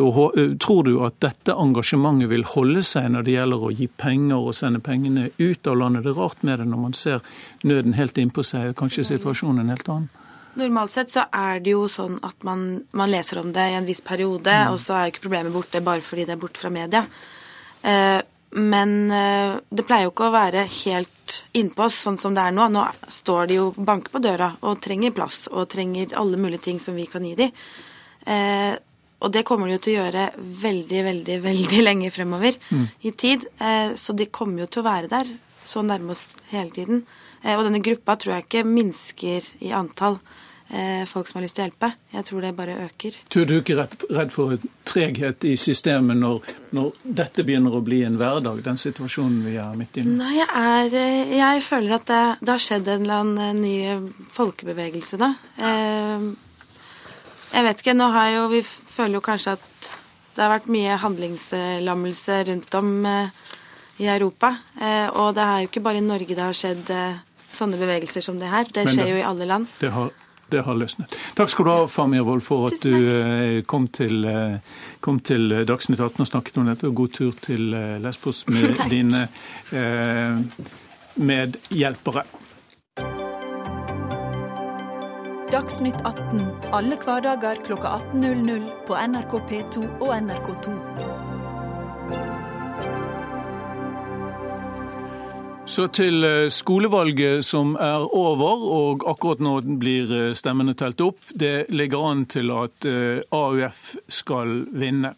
og, 0.00 0.38
eh, 0.40 0.54
tror 0.60 0.86
du, 0.88 0.94
at 1.04 1.18
dette 1.24 1.52
engasjementet 1.52 2.32
vil 2.32 2.46
holde 2.54 2.82
seg 2.88 3.10
når 3.12 3.26
det 3.26 3.34
gjelder 3.36 3.66
å 3.68 3.74
gi 3.74 3.90
penger 4.00 4.48
og 4.48 4.56
sende 4.56 4.80
pengene 4.84 5.28
ut 5.36 5.68
av 5.68 5.76
landet? 5.82 6.06
Det 6.06 6.14
er 6.14 6.22
rart 6.22 6.40
med 6.48 6.62
det 6.62 6.70
når 6.72 6.82
man 6.86 6.96
ser 6.96 7.20
nøden 7.68 7.98
helt 7.98 8.18
innpå 8.18 8.46
seg, 8.46 8.72
kanskje 8.80 9.06
situasjonen 9.10 9.66
en 9.66 9.76
helt 9.76 9.92
annen? 9.92 10.08
Normalt 10.58 10.90
sett 10.90 11.12
så 11.12 11.28
er 11.30 11.60
det 11.62 11.76
jo 11.76 11.84
sånn 11.92 12.16
at 12.26 12.42
man, 12.48 12.64
man 12.96 13.12
leser 13.12 13.42
om 13.44 13.52
det 13.54 13.68
i 13.70 13.76
en 13.78 13.86
viss 13.86 14.00
periode, 14.02 14.50
mm. 14.50 14.72
og 14.72 14.80
så 14.82 14.96
er 14.96 15.06
jo 15.06 15.12
ikke 15.12 15.26
problemet 15.28 15.54
borte 15.54 15.84
bare 15.84 16.02
fordi 16.02 16.24
det 16.26 16.34
er 16.34 16.40
borte 16.40 16.64
fra 16.64 16.72
media. 16.74 17.04
Eh, 17.86 18.18
men 18.50 19.10
eh, 19.12 19.58
det 19.68 19.84
pleier 19.84 20.06
jo 20.06 20.12
ikke 20.14 20.28
å 20.30 20.34
være 20.34 20.64
helt 20.72 21.36
innpå 21.58 21.84
oss 21.84 21.98
sånn 22.06 22.16
som 22.20 22.36
det 22.36 22.46
er 22.48 22.54
nå. 22.56 22.68
Nå 22.72 22.84
står 23.12 23.50
de 23.50 23.58
jo 23.58 23.68
banker 23.76 24.14
på 24.14 24.22
døra 24.24 24.54
og 24.64 24.80
trenger 24.84 25.14
plass 25.16 25.46
og 25.52 25.68
trenger 25.72 26.16
alle 26.16 26.40
mulige 26.40 26.64
ting 26.70 26.80
som 26.80 26.96
vi 26.96 27.04
kan 27.10 27.26
gi 27.28 27.34
dem. 27.38 27.52
Eh, 28.24 28.74
og 29.18 29.32
det 29.34 29.42
kommer 29.46 29.66
de 29.66 29.76
jo 29.76 29.82
til 29.82 29.96
å 29.96 30.02
gjøre 30.04 30.24
veldig, 30.64 31.04
veldig, 31.10 31.38
veldig 31.48 31.84
lenge 31.84 32.12
fremover 32.14 32.58
mm. 32.70 32.88
i 33.10 33.12
tid. 33.12 33.48
Eh, 33.60 33.94
så 34.00 34.16
de 34.16 34.30
kommer 34.32 34.64
jo 34.64 34.72
til 34.72 34.84
å 34.84 34.88
være 34.88 35.12
der 35.12 35.32
så 35.68 35.84
nærme 35.84 36.14
oss 36.16 36.24
hele 36.52 36.72
tiden. 36.72 37.04
Eh, 37.42 37.56
og 37.56 37.66
denne 37.66 37.84
gruppa 37.84 38.16
tror 38.16 38.38
jeg 38.38 38.48
ikke 38.48 38.68
minsker 38.68 39.52
i 39.66 39.74
antall. 39.76 40.16
Eh, 40.16 40.47
folk 41.08 41.28
som 41.28 41.38
har 41.38 41.46
lyst 41.46 41.56
til 41.56 41.64
å 41.64 41.66
hjelpe. 41.68 41.88
Jeg 42.12 42.24
tror 42.28 42.44
det 42.44 42.50
bare 42.56 42.74
øker. 42.84 43.14
Tror 43.32 43.46
du 43.48 43.54
ikke 43.56 43.76
redd, 43.78 43.94
redd 44.12 44.32
for 44.34 44.58
treghet 44.88 45.44
i 45.48 45.54
systemet 45.60 46.18
når, 46.20 46.50
når, 46.76 46.98
dette 47.20 47.44
begynner 47.46 47.78
å 47.78 47.80
bli 47.84 48.02
en 48.04 48.18
hverdag, 48.20 48.60
den 48.66 48.80
situasjonen 48.80 49.40
vi 49.46 49.56
er 49.60 49.78
midt 49.78 49.96
inne 50.00 50.12
i? 50.12 50.18
Nei, 50.18 50.34
jeg, 50.36 50.48
er, 50.60 50.98
eh, 51.00 51.32
jeg 51.38 51.64
føler 51.64 51.96
at 51.96 52.04
det, 52.10 52.20
det, 52.42 52.52
har 52.52 52.64
skjedd 52.66 52.90
en 52.92 53.06
eller 53.06 53.22
annen 53.22 53.40
eh, 53.46 53.56
ny 53.62 54.26
folkebevegelse 54.34 55.20
da. 55.20 55.32
Jeg 57.48 57.64
vet 57.64 57.80
ikke, 57.80 57.96
nå 57.96 58.10
har 58.12 58.28
jo 58.34 58.42
Vi 58.52 58.60
føler 58.66 59.16
jo 59.16 59.24
kanskje 59.24 59.56
at 59.56 59.88
det 60.36 60.44
har 60.44 60.52
vært 60.52 60.68
mye 60.70 60.98
handlingslammelse 61.00 62.42
rundt 62.50 62.74
om 62.78 62.90
i 63.08 64.06
Europa. 64.06 64.52
Og 65.16 65.32
det 65.34 65.42
er 65.42 65.64
jo 65.64 65.70
ikke 65.70 65.82
bare 65.82 65.98
i 65.98 66.04
Norge 66.04 66.36
det 66.36 66.44
har 66.44 66.54
skjedd 66.54 66.92
sånne 67.50 67.80
bevegelser 67.80 68.22
som 68.22 68.38
det 68.38 68.52
her. 68.52 68.68
Det 68.70 68.86
skjer 68.92 69.14
jo 69.14 69.18
i 69.18 69.26
alle 69.26 69.48
land. 69.48 69.66
Det 69.80 69.90
har 69.96 70.12
det 70.50 70.64
har 70.64 70.74
løsnet. 70.74 71.14
Takk 71.36 71.50
skal 71.52 71.64
du 71.64 71.70
ha, 71.72 71.86
Famir 71.90 72.24
Wold, 72.26 72.42
for 72.44 72.68
at 72.70 72.82
du 72.82 72.94
eh, 72.94 73.62
kom 73.68 73.88
til, 73.92 74.24
eh, 74.24 74.58
kom 75.04 75.20
til 75.20 75.52
Dagsnytt 75.68 76.00
18 76.00 76.24
og 76.24 76.30
snakket 76.30 76.60
om 76.60 76.68
dette. 76.70 76.88
Og 76.88 76.96
god 77.02 77.14
tur 77.18 77.32
til 77.44 77.74
eh, 77.76 77.96
Lesbos 78.02 78.44
med 78.52 78.76
dine 78.90 79.28
medhjelpere. 81.18 82.24
Dagsnytt 85.48 85.96
18 86.04 86.42
alle 86.76 86.98
hverdager 87.00 87.62
klokka 87.64 87.96
18.00 88.12 88.68
på 88.88 89.00
NRK 89.08 89.40
P2 89.48 89.88
og 90.04 90.12
NRK2. 90.18 91.27
Så 95.68 95.84
til 95.92 96.24
eh, 96.24 96.46
skolevalget 96.48 97.44
som 97.44 97.74
er 97.76 98.00
over, 98.16 98.62
og 98.72 99.02
akkurat 99.10 99.42
nå 99.44 99.58
blir 99.76 100.08
eh, 100.16 100.30
stemmene 100.32 100.72
telt 100.72 101.02
opp. 101.04 101.20
Det 101.28 101.68
ligger 101.68 102.06
an 102.08 102.22
til 102.24 102.48
at 102.56 102.86
eh, 102.88 103.20
AUF 103.36 103.82
skal 104.08 104.62
vinne. 104.72 105.12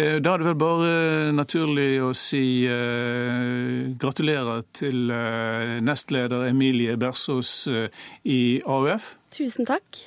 Da 0.00 0.30
er 0.32 0.38
det 0.40 0.46
vel 0.46 0.54
bare 0.56 0.92
naturlig 1.34 1.98
å 2.00 2.12
si 2.16 2.62
uh, 2.70 3.90
gratulerer 4.00 4.62
til 4.72 5.10
uh, 5.12 5.74
nestleder 5.84 6.46
Emilie 6.46 6.94
Bersås 6.96 7.50
uh, 7.68 8.06
i 8.24 8.62
AUF. 8.64 9.10
Tusen 9.34 9.68
takk. 9.68 10.00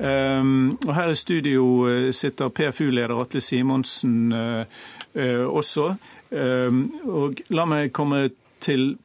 Um, 0.00 0.72
og 0.88 0.90
her 0.96 1.12
i 1.12 1.20
studio 1.20 2.10
sitter 2.10 2.50
PFU-leder 2.50 3.14
Atle 3.22 3.44
Simonsen 3.44 4.32
også. 5.14 5.92
Um, 6.32 6.82
og 7.06 7.44
la 7.54 7.68
meg 7.68 7.94
komme 7.94 8.26
til 8.64 8.96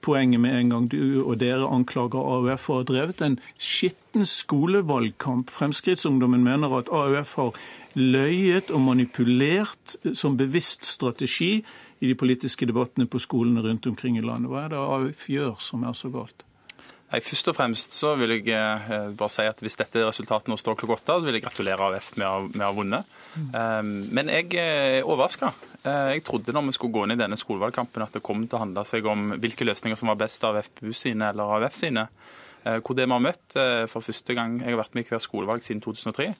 poenget 0.00 0.40
med 0.40 0.56
en 0.56 0.72
gang 0.72 0.88
du 0.90 1.22
og 1.22 1.38
dere 1.40 1.68
anklager 1.68 2.20
AUF 2.20 2.64
for 2.64 2.74
å 2.74 2.82
ha 2.82 2.88
drevet 2.88 3.20
en 3.24 3.38
skitten 3.60 4.26
skolevalgkamp. 4.28 5.52
Fremskrittsungdommen 5.52 6.44
mener 6.44 6.72
at 6.78 6.90
AUF 6.92 7.36
har 7.40 7.60
løyet 7.98 8.70
og 8.70 8.84
manipulert 8.86 9.96
som 10.14 10.38
bevisst 10.40 10.88
strategi 10.88 11.58
i 12.00 12.08
de 12.08 12.16
politiske 12.16 12.68
debattene 12.68 13.08
på 13.10 13.20
skolene 13.20 13.64
rundt 13.64 13.88
omkring 13.90 14.16
i 14.18 14.24
landet. 14.24 14.50
Hva 14.52 14.64
er 14.64 14.72
det 14.72 14.84
AUF 14.84 15.26
gjør 15.30 15.58
som 15.60 15.84
er 15.84 15.96
så 15.96 16.12
galt? 16.12 16.46
Nei, 17.10 17.20
Først 17.26 17.50
og 17.50 17.56
fremst 17.56 17.96
så 17.96 18.14
vil 18.18 18.36
jeg 18.36 18.52
eh, 18.54 19.08
bare 19.18 19.32
si 19.34 19.46
at 19.48 19.62
hvis 19.64 19.78
dette 19.80 20.04
resultatet 20.06 20.50
nå 20.50 20.58
står 20.60 20.78
klokka 20.78 20.98
åtte, 20.98 21.18
så 21.18 21.28
vil 21.28 21.38
jeg 21.38 21.44
gratulere 21.46 21.88
AUF 21.88 22.12
med 22.20 22.26
å, 22.28 22.36
med 22.52 22.62
å 22.62 22.68
ha 22.68 22.76
vunnet. 22.76 23.16
Mm. 23.34 23.90
Men 24.14 24.30
jeg 24.30 24.52
er 24.62 25.00
overraska. 25.02 25.52
Eh, 25.82 26.16
jeg 26.16 26.26
trodde 26.28 26.54
når 26.54 26.68
vi 26.68 26.76
skulle 26.78 26.94
gå 26.94 27.06
inn 27.06 27.16
i 27.16 27.20
denne 27.20 27.38
skolevalgkampen 27.40 28.06
at 28.06 28.14
det 28.14 28.24
kom 28.26 28.46
til 28.46 28.58
å 28.58 28.62
handle 28.62 28.86
seg 28.86 29.08
om 29.10 29.34
hvilke 29.42 29.66
løsninger 29.66 29.98
som 29.98 30.12
var 30.12 30.20
best 30.22 30.46
av 30.46 30.60
FPU 30.62 30.92
sine 30.94 31.32
eller 31.34 31.58
AUF 31.58 31.76
sine. 31.76 32.06
Eh, 32.62 32.78
hvor 32.78 32.94
det 32.94 33.08
vi 33.08 33.16
har 33.16 33.26
møtt 33.26 33.58
eh, 33.58 33.86
for 33.90 34.06
første 34.06 34.36
gang 34.36 34.60
jeg 34.60 34.74
har 34.74 34.82
vært 34.84 34.94
med 34.94 35.06
i 35.06 35.10
hver 35.10 35.22
skolevalg 35.24 35.66
siden 35.66 35.82
2003, 35.82 36.30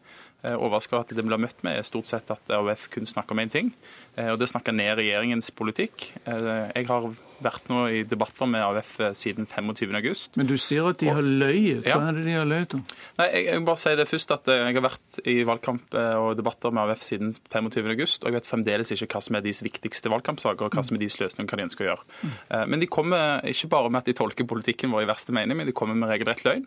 Eh, 0.42 0.56
overraska 0.56 1.02
at 1.02 1.10
det 1.12 1.24
blir 1.26 1.40
møtt 1.40 1.58
med, 1.66 1.76
er 1.76 1.84
stort 1.84 2.08
sett 2.08 2.30
at 2.32 2.52
AUF 2.56 2.86
kun 2.94 3.08
snakker 3.08 3.36
om 3.36 3.42
én 3.42 3.52
ting, 3.52 3.74
eh, 4.16 4.30
og 4.32 4.38
det 4.40 4.48
snakker 4.48 4.72
ned 4.72 4.96
regjeringens 4.96 5.50
politikk. 5.52 6.14
Eh, 6.24 6.70
jeg 6.72 6.88
har 6.88 7.10
vært 7.44 7.70
nå 7.70 7.84
i 7.92 8.02
debatter 8.08 8.48
med 8.50 8.64
AUF 8.64 8.92
siden 9.18 9.48
25.8. 9.50 10.38
Men 10.40 10.48
du 10.48 10.56
sier 10.60 10.88
at 10.90 11.00
de 11.02 11.10
har 11.12 11.24
løyet. 11.24 11.84
Hva 11.86 12.10
er 12.10 12.18
det 12.18 12.24
de 12.26 12.36
har 12.36 12.48
løyet 12.48 12.76
om? 12.78 12.84
Nei, 13.20 13.28
jeg, 13.34 13.46
jeg 13.48 13.64
bare 13.68 13.82
sier 13.82 13.98
det 14.00 14.08
først 14.10 14.34
at 14.36 14.52
jeg 14.52 14.76
har 14.78 14.86
vært 14.86 15.20
i 15.30 15.36
valgkamp 15.48 15.98
og 16.22 16.30
debatter 16.38 16.74
med 16.74 16.84
AUF 16.84 17.04
siden 17.06 17.34
25.8, 17.34 18.20
og 18.22 18.30
jeg 18.30 18.38
vet 18.38 18.50
fremdeles 18.50 18.94
ikke 18.96 19.10
hva 19.14 19.24
som 19.24 19.38
er 19.38 19.46
deres 19.46 19.62
viktigste 19.66 20.12
valgkampsaker, 20.12 20.68
og 20.68 20.76
hva 20.76 20.86
som 20.86 20.98
er 20.98 21.04
deres 21.04 21.20
løsning 21.22 21.50
hva 21.50 21.60
de 21.60 21.68
ønsker 21.68 21.86
å 21.86 21.92
gjøre. 21.92 22.08
Mm. 22.20 22.34
Men 22.72 22.84
de 22.84 22.90
kommer 22.90 23.46
ikke 23.50 23.70
bare 23.72 23.92
med 23.92 24.02
at 24.02 24.10
de 24.10 24.16
tolker 24.20 24.48
politikken 24.48 24.92
vår 24.94 25.06
i 25.06 25.10
verste 25.10 25.34
mening, 25.36 25.58
men 25.60 25.70
de 25.70 25.76
kommer 25.76 25.98
med 25.98 26.12
regelrett 26.12 26.44
løgn. 26.46 26.66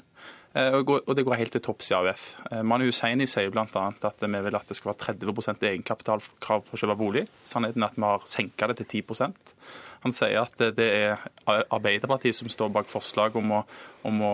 Eh, 0.53 0.75
og 0.75 1.13
det 1.17 1.25
går 1.25 1.39
helt 1.39 1.55
til 1.55 1.63
topps 1.65 1.89
i 1.91 1.95
AUF. 1.97 2.25
Manu 2.51 2.69
Mani 2.69 2.89
Hussaini 2.89 3.27
sier 3.29 3.49
bl.a. 3.53 3.65
at 3.65 4.25
vi 4.25 4.41
vil 4.47 4.59
at 4.59 4.69
det 4.69 4.77
skal 4.77 4.93
være 4.93 5.13
30 5.17 5.69
egenkapitalkrav 5.71 6.67
for 6.67 6.77
å 6.77 6.81
kjøpe 6.83 6.99
bolig. 6.99 7.25
Sannheten 7.49 7.81
er 7.81 7.89
at 7.89 7.97
vi 7.97 8.05
har 8.05 8.27
senka 8.29 8.69
det 8.69 8.81
til 8.83 9.03
10% 9.03 9.55
Han 10.03 10.13
sier 10.13 10.41
at 10.41 10.65
det 10.77 10.89
er 10.89 11.23
Arbeiderpartiet 11.47 12.35
som 12.35 12.51
står 12.51 12.73
bak 12.75 12.89
forslag 12.91 13.37
om 13.39 13.55
å, 13.59 13.63
om 14.03 14.21
å, 14.27 14.33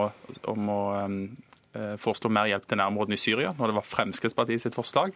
om 0.50 0.74
å 0.74 0.82
Eh, 1.00 1.49
foreslå 2.02 2.32
mer 2.34 2.50
hjelp 2.50 2.66
til 2.66 2.80
nærområdene 2.80 3.18
i 3.18 3.22
Syria, 3.22 3.54
når 3.58 3.70
det 3.70 3.76
var 3.78 3.86
Fremskrittspartiet 3.86 4.64
sitt 4.64 4.78
forslag. 4.78 5.14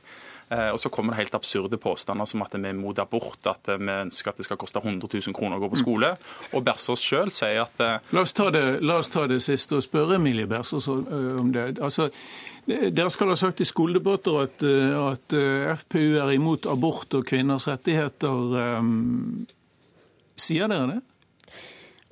Eh, 0.50 0.70
og 0.74 0.80
så 0.80 0.89
kommer 0.89 1.13
det 1.13 1.24
helt 1.24 1.36
absurde 1.36 1.78
påstander 1.82 2.28
som 2.30 2.44
at 2.46 2.56
vi 2.58 2.68
er 2.70 2.78
mot 2.78 3.00
abort, 3.00 3.39
at 3.48 3.70
vi 3.80 3.89
ønsker 3.89 4.32
at 4.32 4.38
det 4.38 4.46
skal 4.46 4.60
koste 4.60 4.82
100 4.84 5.08
000 5.13 5.36
kroner 5.36 5.58
å 5.58 5.63
gå 5.63 5.72
på 5.74 5.82
skole. 5.82 6.12
Og 6.54 6.66
Bersås 6.66 7.04
sjøl 7.04 7.32
sier 7.34 7.63
at 7.63 7.84
eh, 7.84 8.12
la 8.13 8.26
oss, 8.26 8.36
det, 8.36 8.63
la 8.84 9.00
oss, 9.02 9.12
ta 9.13 9.26
det, 9.30 9.42
siste 9.44 9.80
og 9.80 9.86
spørre 9.86 10.20
Emilie 10.20 10.50
Bersås 10.50 10.89
om 10.89 11.54
det. 11.56 11.80
Altså, 11.82 12.10
dere 12.68 13.10
skal 13.12 13.34
ha 13.34 13.39
sagt 13.39 13.63
i 13.63 13.68
skoledebatter 13.68 14.44
at, 14.44 14.63
at 14.63 15.36
FPU 15.84 16.20
er 16.22 16.36
imot 16.36 16.68
abort 16.72 17.18
og 17.18 17.26
kvinners 17.28 17.68
rettigheter. 17.68 18.56
Sier 20.39 20.72
dere 20.72 20.94
det? 20.94 21.02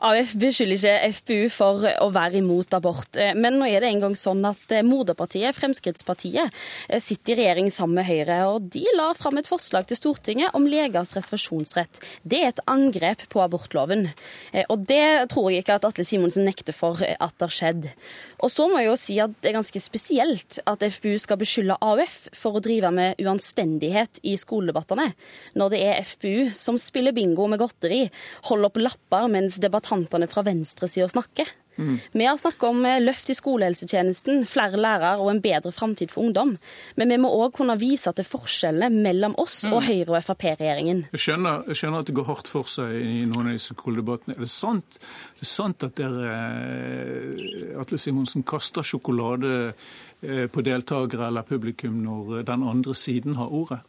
AUF 0.02 0.32
beskylder 0.42 0.80
ikke 0.80 1.10
FPU 1.14 1.42
for 1.54 1.84
å 2.02 2.08
være 2.10 2.40
imot 2.40 2.74
abort, 2.74 3.14
eh, 3.22 3.36
men 3.38 3.60
nå 3.60 3.68
er 3.70 3.84
det 3.84 3.92
en 3.92 4.00
gang 4.02 4.16
sånn 4.18 4.40
at 4.50 4.74
eh, 4.74 4.82
moderpartiet, 4.82 5.54
Fremskrittspartiet, 5.54 6.50
eh, 6.90 7.02
sitter 7.04 7.36
i 7.36 7.44
regjering 7.44 7.70
sammen 7.70 8.00
med 8.00 8.08
Høyre, 8.08 8.40
og 8.50 8.66
de 8.74 8.82
la 8.98 9.12
fram 9.14 9.38
et 9.38 9.50
forslag 9.50 9.86
til 9.86 10.00
Stortinget 10.00 10.58
om 10.58 10.66
legers 10.66 11.14
reservasjonsrett. 11.14 12.02
Det 12.26 12.40
er 12.42 12.50
et 12.50 12.64
angrep 12.66 13.28
på 13.30 13.44
abortloven, 13.44 14.08
og 14.64 14.88
det 14.90 15.30
tror 15.30 15.52
jeg 15.52 15.62
ikke 15.62 15.78
at 15.78 15.86
Atle 15.86 16.06
Simonsen 16.08 16.50
nekter 16.50 16.74
for 16.74 16.98
at 16.98 17.36
det 17.38 17.46
har 17.46 17.54
skjedd. 17.54 17.88
Og 18.42 18.50
så 18.50 18.66
må 18.70 18.82
jeg 18.82 18.90
jo 18.90 18.98
si 18.98 19.20
at 19.22 19.38
det 19.44 19.52
er 19.52 19.58
ganske 19.60 19.84
spesielt 19.84 20.58
at 20.66 20.86
FPU 20.96 21.14
skal 21.22 21.38
beskylde 21.42 21.78
AUF 21.78 22.18
for 22.38 22.58
å 22.58 22.64
drive 22.64 22.90
med 22.96 23.22
uanstendighet 23.22 24.22
i 24.26 24.34
skoledebattene, 24.40 25.12
når 25.54 25.76
det 25.76 25.84
er 25.86 26.02
FPU 26.10 26.58
som 26.58 26.80
spiller 26.82 27.14
bingo 27.14 27.46
med 27.52 27.62
godteri, 27.62 28.08
holder 28.50 28.72
opp 28.72 28.82
lapper 28.82 29.30
mens 29.32 29.62
debattantene 29.92 30.28
fra 30.28 30.42
venstresida 30.42 31.10
snakker. 31.10 31.48
Mm. 31.78 32.00
Vi 32.12 32.26
har 32.26 32.38
snakket 32.38 32.64
om 32.64 32.86
eh, 32.86 33.00
løft 33.02 33.30
i 33.30 33.36
skolehelsetjenesten, 33.36 34.46
flere 34.46 34.78
lærere 34.78 35.22
og 35.22 35.32
en 35.32 35.42
bedre 35.42 35.72
framtid 35.72 36.12
for 36.12 36.26
ungdom. 36.26 36.58
Men 36.96 37.10
vi 37.10 37.18
må 37.18 37.32
òg 37.32 37.54
kunne 37.56 37.78
vise 37.80 38.12
til 38.12 38.28
forskjellene 38.28 38.92
mellom 38.92 39.36
oss 39.40 39.64
mm. 39.66 39.74
og 39.74 39.84
Høyre- 39.88 40.18
og 40.18 40.26
Frp-regjeringen. 40.26 41.06
Jeg, 41.12 41.22
jeg, 41.24 41.78
skjønner 41.80 42.04
at 42.04 42.12
det 42.12 42.16
går 42.16 42.28
hardt 42.28 42.52
for 42.52 42.68
seg 42.68 42.92
i 43.00 43.24
noen 43.26 43.50
av 43.50 43.58
disse 43.58 43.76
skoledebattene. 43.78 44.36
Er 44.36 44.44
det 44.44 44.52
sant, 44.52 45.00
det 45.40 45.48
er 45.48 45.52
sant 45.54 45.88
at 45.88 45.96
dere, 45.98 46.36
eh, 46.36 47.80
Atle 47.82 48.00
Simonsen, 48.02 48.44
kaster 48.44 48.86
sjokolade 48.86 49.74
på 50.22 50.62
deltakere 50.62 51.32
eller 51.32 51.42
publikum 51.48 51.96
når 52.06 52.44
den 52.46 52.64
andre 52.64 52.94
siden 52.96 53.40
har 53.40 53.50
ordet? 53.50 53.80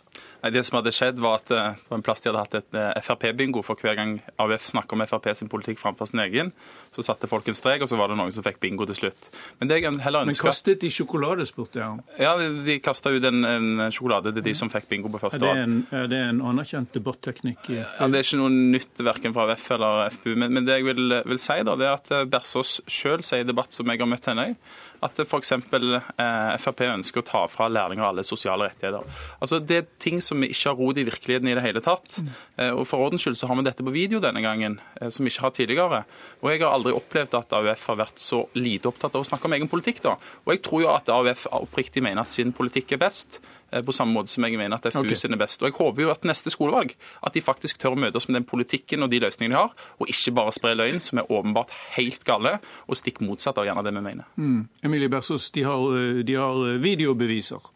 Nei, 0.42 0.50
Det 0.50 0.64
som 0.66 0.80
hadde 0.80 0.92
skjedd, 0.94 1.20
var 1.22 1.38
at 1.38 1.52
eh, 1.54 1.76
det 1.78 1.90
var 1.90 2.00
en 2.00 2.04
plass 2.04 2.22
de 2.22 2.30
hadde 2.30 2.42
hatt 2.42 2.56
et 2.58 2.78
eh, 2.78 3.00
Frp-bingo. 3.04 3.62
For 3.64 3.78
hver 3.78 3.94
gang 3.98 4.16
AUF 4.42 4.66
snakker 4.72 4.98
om 4.98 5.04
Frp 5.06 5.28
sin 5.38 5.50
politikk 5.52 5.78
framfor 5.78 6.10
sin 6.10 6.22
egen, 6.24 6.50
så 6.94 7.04
satte 7.06 7.30
folk 7.30 7.46
en 7.48 7.56
strek, 7.56 7.84
og 7.84 7.90
så 7.90 7.98
var 8.00 8.10
det 8.10 8.18
noen 8.18 8.34
som 8.34 8.44
fikk 8.44 8.58
bingo 8.62 8.86
til 8.90 8.98
slutt. 8.98 9.30
Men 9.60 9.70
det 9.70 9.78
jeg 9.78 9.94
heller 10.02 10.26
ønsker... 10.26 10.48
Men 10.48 10.50
kastet 10.50 10.82
de 10.82 10.90
sjokolade, 10.92 11.46
spurte 11.48 11.78
jeg 11.80 11.86
om? 11.86 12.02
Ja, 12.18 12.34
de, 12.36 12.78
kasta 12.82 13.14
ut 13.14 13.26
en, 13.28 13.46
en, 13.46 13.86
sjokolade 13.94 14.34
til 14.34 14.46
de 14.48 14.56
som 14.58 14.72
fikk 14.72 14.90
bingo 14.90 15.12
på 15.14 15.22
første 15.22 15.46
år. 15.46 15.62
Er, 15.62 15.76
er 16.02 16.10
det 16.10 16.22
en 16.32 16.42
anerkjent 16.52 16.92
debatteknikk? 16.98 17.70
Ja, 17.70 17.86
Det 18.02 18.22
er 18.22 18.26
ikke 18.26 18.42
noe 18.42 18.52
nytt 18.74 19.04
verken 19.06 19.36
fra 19.36 19.46
AUF 19.46 19.68
eller 19.78 20.10
FPU. 20.16 20.32
Men, 20.34 20.50
men, 20.58 20.66
det 20.66 20.80
jeg 20.80 20.90
vil, 20.90 21.20
vil 21.22 21.42
si, 21.42 21.60
da, 21.62 21.78
det 21.78 21.86
er 21.86 21.94
at 21.94 22.14
eh, 22.18 22.26
Bersås 22.32 22.80
sjøl 22.90 23.22
sier 23.22 23.46
i 23.46 23.48
debatt 23.48 23.74
som 23.74 23.86
jeg 23.90 24.02
har 24.02 24.10
møtt 24.10 24.26
henne 24.32 24.50
i, 24.50 24.58
at 25.02 25.20
f.eks. 25.24 25.52
Eh, 25.52 26.56
Frp 26.62 26.84
ønsker 26.86 27.22
å 27.22 27.26
ta 27.26 27.42
fra 27.50 27.68
lærlinger 27.72 28.06
alle 28.06 28.24
sosiale 28.26 28.68
rettigheter. 28.70 29.06
Altså, 29.42 29.60
Det 29.60 29.76
er 29.76 29.88
ting 30.02 30.20
som 30.24 30.40
vi 30.40 30.52
ikke 30.52 30.70
har 30.70 30.78
rot 30.78 31.00
i 31.00 31.06
virkeligheten 31.08 31.50
i 31.50 31.56
det 31.58 31.64
hele 31.64 31.82
tatt. 31.84 32.20
Eh, 32.56 32.70
og 32.70 32.86
For 32.86 33.02
ordens 33.02 33.24
skyld 33.24 33.38
så 33.40 33.48
har 33.50 33.58
vi 33.58 33.66
dette 33.66 33.84
på 33.84 33.94
video 33.94 34.20
denne 34.22 34.42
gangen, 34.44 34.78
eh, 35.00 35.08
som 35.08 35.24
vi 35.24 35.32
ikke 35.32 35.46
har 35.46 35.56
tidligere. 35.56 36.04
Og 36.42 36.50
Jeg 36.50 36.60
har 36.62 36.72
aldri 36.72 36.92
opplevd 36.92 37.38
at 37.38 37.52
AUF 37.52 37.86
har 37.86 37.96
vært 37.96 38.18
så 38.22 38.46
lite 38.54 38.88
opptatt 38.90 39.14
av 39.14 39.22
å 39.22 39.28
snakke 39.28 39.46
om 39.46 39.52
egen 39.58 39.68
politikk. 39.68 40.02
da. 40.02 40.16
Og 40.46 40.54
Jeg 40.54 40.62
tror 40.62 40.82
jo 40.82 40.94
at 40.94 41.08
AUF 41.08 41.46
oppriktig 41.52 42.02
mener 42.02 42.22
at 42.22 42.28
sin 42.28 42.52
politikk 42.52 42.92
er 42.92 42.98
best. 42.98 43.40
Eh, 43.72 43.82
på 43.82 43.92
samme 43.92 44.12
måte 44.12 44.32
som 44.32 44.44
jeg 44.44 44.58
mener 44.60 44.76
at 44.76 44.90
FPU 44.92 45.06
okay. 45.06 45.18
sin 45.18 45.32
er 45.32 45.40
best. 45.40 45.62
Og 45.62 45.70
Jeg 45.70 45.78
håper 45.78 46.04
jo 46.04 46.12
at 46.12 46.26
neste 46.28 46.52
skolevalg 46.52 46.94
at 47.24 47.34
de 47.34 47.44
faktisk 47.44 47.80
tør 47.80 47.96
å 47.96 48.00
møte 48.04 48.20
oss 48.20 48.28
med 48.28 48.40
den 48.40 48.48
politikken 48.48 49.04
og 49.04 49.12
de 49.12 49.22
løsningene 49.22 49.56
de 49.56 49.60
har, 49.60 49.86
og 49.98 50.12
ikke 50.12 50.34
bare 50.36 50.54
spre 50.54 50.74
løgn, 50.76 51.00
som 51.00 51.22
er 51.22 51.30
åpenbart 51.32 51.72
helt 51.96 52.24
gale, 52.28 52.58
og 52.86 52.98
stikk 52.98 53.22
motsatt 53.24 53.58
av 53.60 53.68
gjerne 53.68 53.84
det 53.86 53.94
vi 53.96 54.04
mener. 54.04 54.28
Mm. 54.36 54.60
Emilie 54.84 55.12
Bersos, 55.12 55.50
de 55.54 55.64
har, 55.66 56.22
de 56.28 56.36
har 56.38 56.82
videobeviser. 56.82 57.72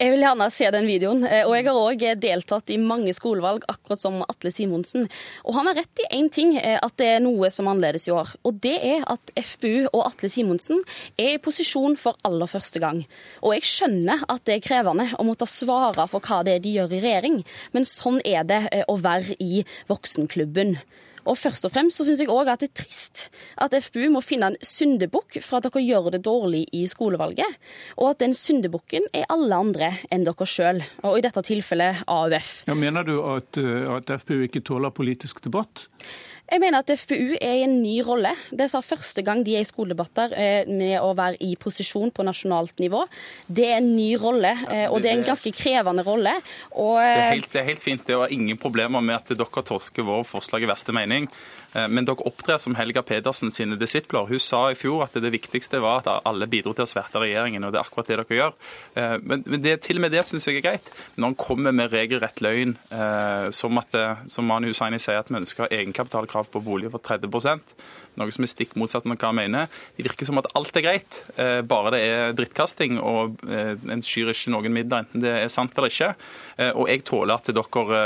Jeg 0.00 0.12
vil 0.12 0.24
gjerne 0.24 0.48
se 0.54 0.70
den 0.74 0.88
videoen. 0.88 1.24
Eh, 1.26 1.44
og 1.46 1.54
jeg 1.56 1.66
har 1.68 1.80
òg 1.80 2.04
deltatt 2.22 2.72
i 2.72 2.78
mange 2.80 3.14
skolevalg, 3.16 3.66
akkurat 3.70 4.00
som 4.00 4.22
Atle 4.26 4.52
Simonsen. 4.54 5.06
Og 5.44 5.56
han 5.58 5.70
har 5.70 5.80
rett 5.80 6.04
i 6.04 6.08
én 6.18 6.30
ting, 6.32 6.56
eh, 6.58 6.78
at 6.82 6.96
det 7.00 7.10
er 7.14 7.24
noe 7.24 7.50
som 7.50 7.66
er 7.66 7.76
annerledes 7.76 8.08
i 8.08 8.14
år. 8.14 8.34
Og 8.46 8.60
det 8.64 8.76
er 8.82 9.06
at 9.06 9.32
FPU 9.36 9.88
og 9.92 10.02
Atle 10.06 10.30
Simonsen 10.32 10.82
er 11.18 11.36
i 11.36 11.42
posisjon 11.42 11.96
for 12.00 12.18
aller 12.26 12.50
første 12.50 12.82
gang. 12.82 13.04
Og 13.42 13.56
jeg 13.56 13.68
skjønner 13.68 14.24
at 14.28 14.44
det 14.48 14.58
er 14.58 14.66
krevende 14.66 15.08
å 15.18 15.26
måtte 15.26 15.48
svare 15.50 16.06
for 16.10 16.24
hva 16.24 16.42
det 16.46 16.56
er 16.56 16.64
de 16.64 16.76
gjør 16.76 16.96
i 16.96 17.02
regjering, 17.04 17.40
men 17.72 17.88
sånn 17.88 18.20
er 18.24 18.46
det 18.48 18.62
eh, 18.72 18.86
å 18.88 18.98
være 19.00 19.38
i 19.42 19.64
voksenklubben. 19.90 20.76
Og 21.26 21.38
først 21.38 21.66
og 21.66 21.74
fremst 21.74 22.00
så 22.00 22.06
syns 22.06 22.22
jeg 22.22 22.30
òg 22.32 22.50
at 22.52 22.62
det 22.62 22.70
er 22.70 22.82
trist 22.82 23.26
at 23.62 23.74
FPU 23.74 24.08
må 24.14 24.22
finne 24.24 24.52
en 24.52 24.58
syndebukk 24.64 25.40
for 25.44 25.58
at 25.58 25.68
dere 25.68 25.82
gjør 25.84 26.10
det 26.14 26.22
dårlig 26.26 26.64
i 26.76 26.84
skolevalget, 26.90 27.58
og 27.96 28.12
at 28.12 28.22
den 28.22 28.36
syndebukken 28.36 29.08
er 29.16 29.28
alle 29.32 29.58
andre 29.58 29.90
enn 30.12 30.26
dere 30.26 30.48
sjøl, 30.48 30.82
og 31.02 31.18
i 31.18 31.24
dette 31.24 31.42
tilfellet 31.46 32.04
AUF. 32.10 32.54
Ja, 32.70 32.76
mener 32.78 33.06
du 33.06 33.18
at, 33.34 33.58
eh, 33.60 33.86
at 33.96 34.12
FPU 34.22 34.46
ikke 34.46 34.64
tåler 34.66 34.94
politisk 34.94 35.42
debatt? 35.44 35.86
Jeg 36.46 36.62
mener 36.62 36.78
at 36.78 36.90
FPU 36.94 37.34
er 37.42 37.56
i 37.58 37.64
en 37.66 37.80
ny 37.82 37.96
rolle. 38.06 38.30
Det 38.54 38.68
er 38.68 38.84
første 38.86 39.22
gang 39.26 39.42
de 39.46 39.56
er 39.58 39.64
i 39.64 39.66
skoledebatter 39.66 40.34
eh, 40.38 40.68
med 40.70 41.00
å 41.02 41.10
være 41.18 41.40
i 41.42 41.56
posisjon 41.58 42.12
på 42.14 42.22
nasjonalt 42.26 42.78
nivå. 42.78 43.02
Det 43.50 43.66
er 43.66 43.80
en 43.80 43.88
ny 43.96 44.12
rolle, 44.22 44.52
eh, 44.70 44.86
og 44.86 45.02
det 45.02 45.10
er 45.10 45.18
en 45.18 45.26
ganske 45.26 45.50
krevende 45.50 46.04
rolle. 46.06 46.36
Og, 46.70 47.00
det, 47.02 47.10
er 47.10 47.34
helt, 47.34 47.50
det, 47.50 47.62
er 47.62 47.68
helt, 47.72 47.82
fint. 47.82 48.06
Det 48.06 48.20
var 48.20 48.34
ingen 48.34 48.60
problemer 48.62 49.02
med 49.02 49.18
at 49.18 49.34
dere 49.34 49.66
tolker 49.66 50.06
våre 50.06 50.26
forslag 50.28 50.62
i 50.62 50.70
verste 50.70 50.94
mening. 50.94 51.26
Eh, 51.74 51.88
men 51.90 52.06
dere 52.06 52.28
opptrer 52.30 52.62
som 52.62 52.76
Helga 52.78 53.02
Pedersen 53.06 53.50
sine 53.50 53.78
disipler. 53.80 54.30
Hun 54.30 54.42
sa 54.42 54.68
i 54.70 54.78
fjor 54.78 55.02
at 55.08 55.18
det 55.18 55.34
viktigste 55.34 55.82
var 55.82 56.04
at 56.04 56.28
alle 56.30 56.46
bidro 56.50 56.76
til 56.76 56.86
å 56.86 56.90
sverte 56.90 57.22
regjeringen, 57.22 57.66
og 57.66 57.74
det 57.74 57.82
er 57.82 57.88
akkurat 57.88 58.12
det 58.12 58.20
dere 58.20 58.38
gjør. 58.40 58.56
Eh, 58.94 59.16
men, 59.26 59.44
det, 59.66 59.80
til 59.86 59.98
og 59.98 60.06
med 60.06 60.14
det 60.14 60.22
syns 60.28 60.46
jeg 60.46 60.60
er 60.60 60.68
greit. 60.70 60.94
Når 61.16 61.32
han 61.32 61.38
kommer 61.42 61.74
med 61.74 61.90
regelrett 61.90 62.38
løgn, 62.44 62.78
eh, 62.94 63.50
som 63.50 63.82
at 63.82 63.98
som 64.30 64.46
Mani 64.48 64.68
Hussaini 64.70 64.98
sier 65.00 65.20
at 65.20 65.30
vi 65.30 65.38
ønsker 65.38 65.70
egenkapitalkrav 65.72 66.35
på 66.44 66.62
bolig 66.64 66.90
for 66.92 67.02
30% 67.02 67.76
noe 68.16 68.32
som 68.32 68.46
er 68.46 68.50
stikk 68.50 68.74
motsatt 68.80 69.04
av 69.06 69.12
hva 69.12 69.28
jeg 69.28 69.36
mener. 69.36 69.72
Det 69.96 70.06
virker 70.06 70.28
som 70.28 70.40
at 70.40 70.48
alt 70.56 70.78
er 70.78 70.84
greit, 70.86 71.18
bare 71.68 71.92
det 71.94 72.00
er 72.04 72.36
drittkasting 72.36 72.98
og 73.00 73.42
en 73.46 74.04
skyr 74.04 74.32
ikke 74.32 74.54
noen 74.54 74.72
midler, 74.76 75.04
enten 75.04 75.24
det 75.24 75.34
er 75.42 75.52
sant 75.52 75.76
eller 75.76 75.92
ikke. 75.92 76.12
Og 76.72 76.88
jeg 76.90 77.04
tåler 77.08 77.34
at 77.36 77.52
dere 77.52 78.00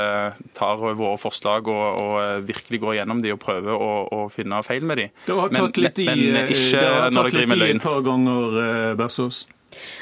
tar 0.56 0.82
våre 0.82 1.14
forslag 1.20 1.70
og, 1.70 1.84
og 2.02 2.48
virkelig 2.48 2.82
går 2.82 2.98
gjennom 3.00 3.22
de 3.22 3.34
og 3.36 3.40
prøver 3.42 3.70
å, 3.76 3.92
å 4.10 4.26
finne 4.34 4.62
feil 4.66 4.86
med 4.86 5.02
de. 5.02 5.08
Det 5.28 5.38
har 5.38 5.54
tatt 5.54 5.80
litt 5.80 6.02
i, 6.02 6.10
men 6.10 6.50
ikke 6.50 6.84
når 7.14 7.30
det 7.30 7.38
driver 7.38 7.54
med 7.54 7.64
løgn. 7.64 7.80
et 7.80 7.86
par 7.86 8.04
ganger, 8.06 8.60
Bersos. 8.98 9.44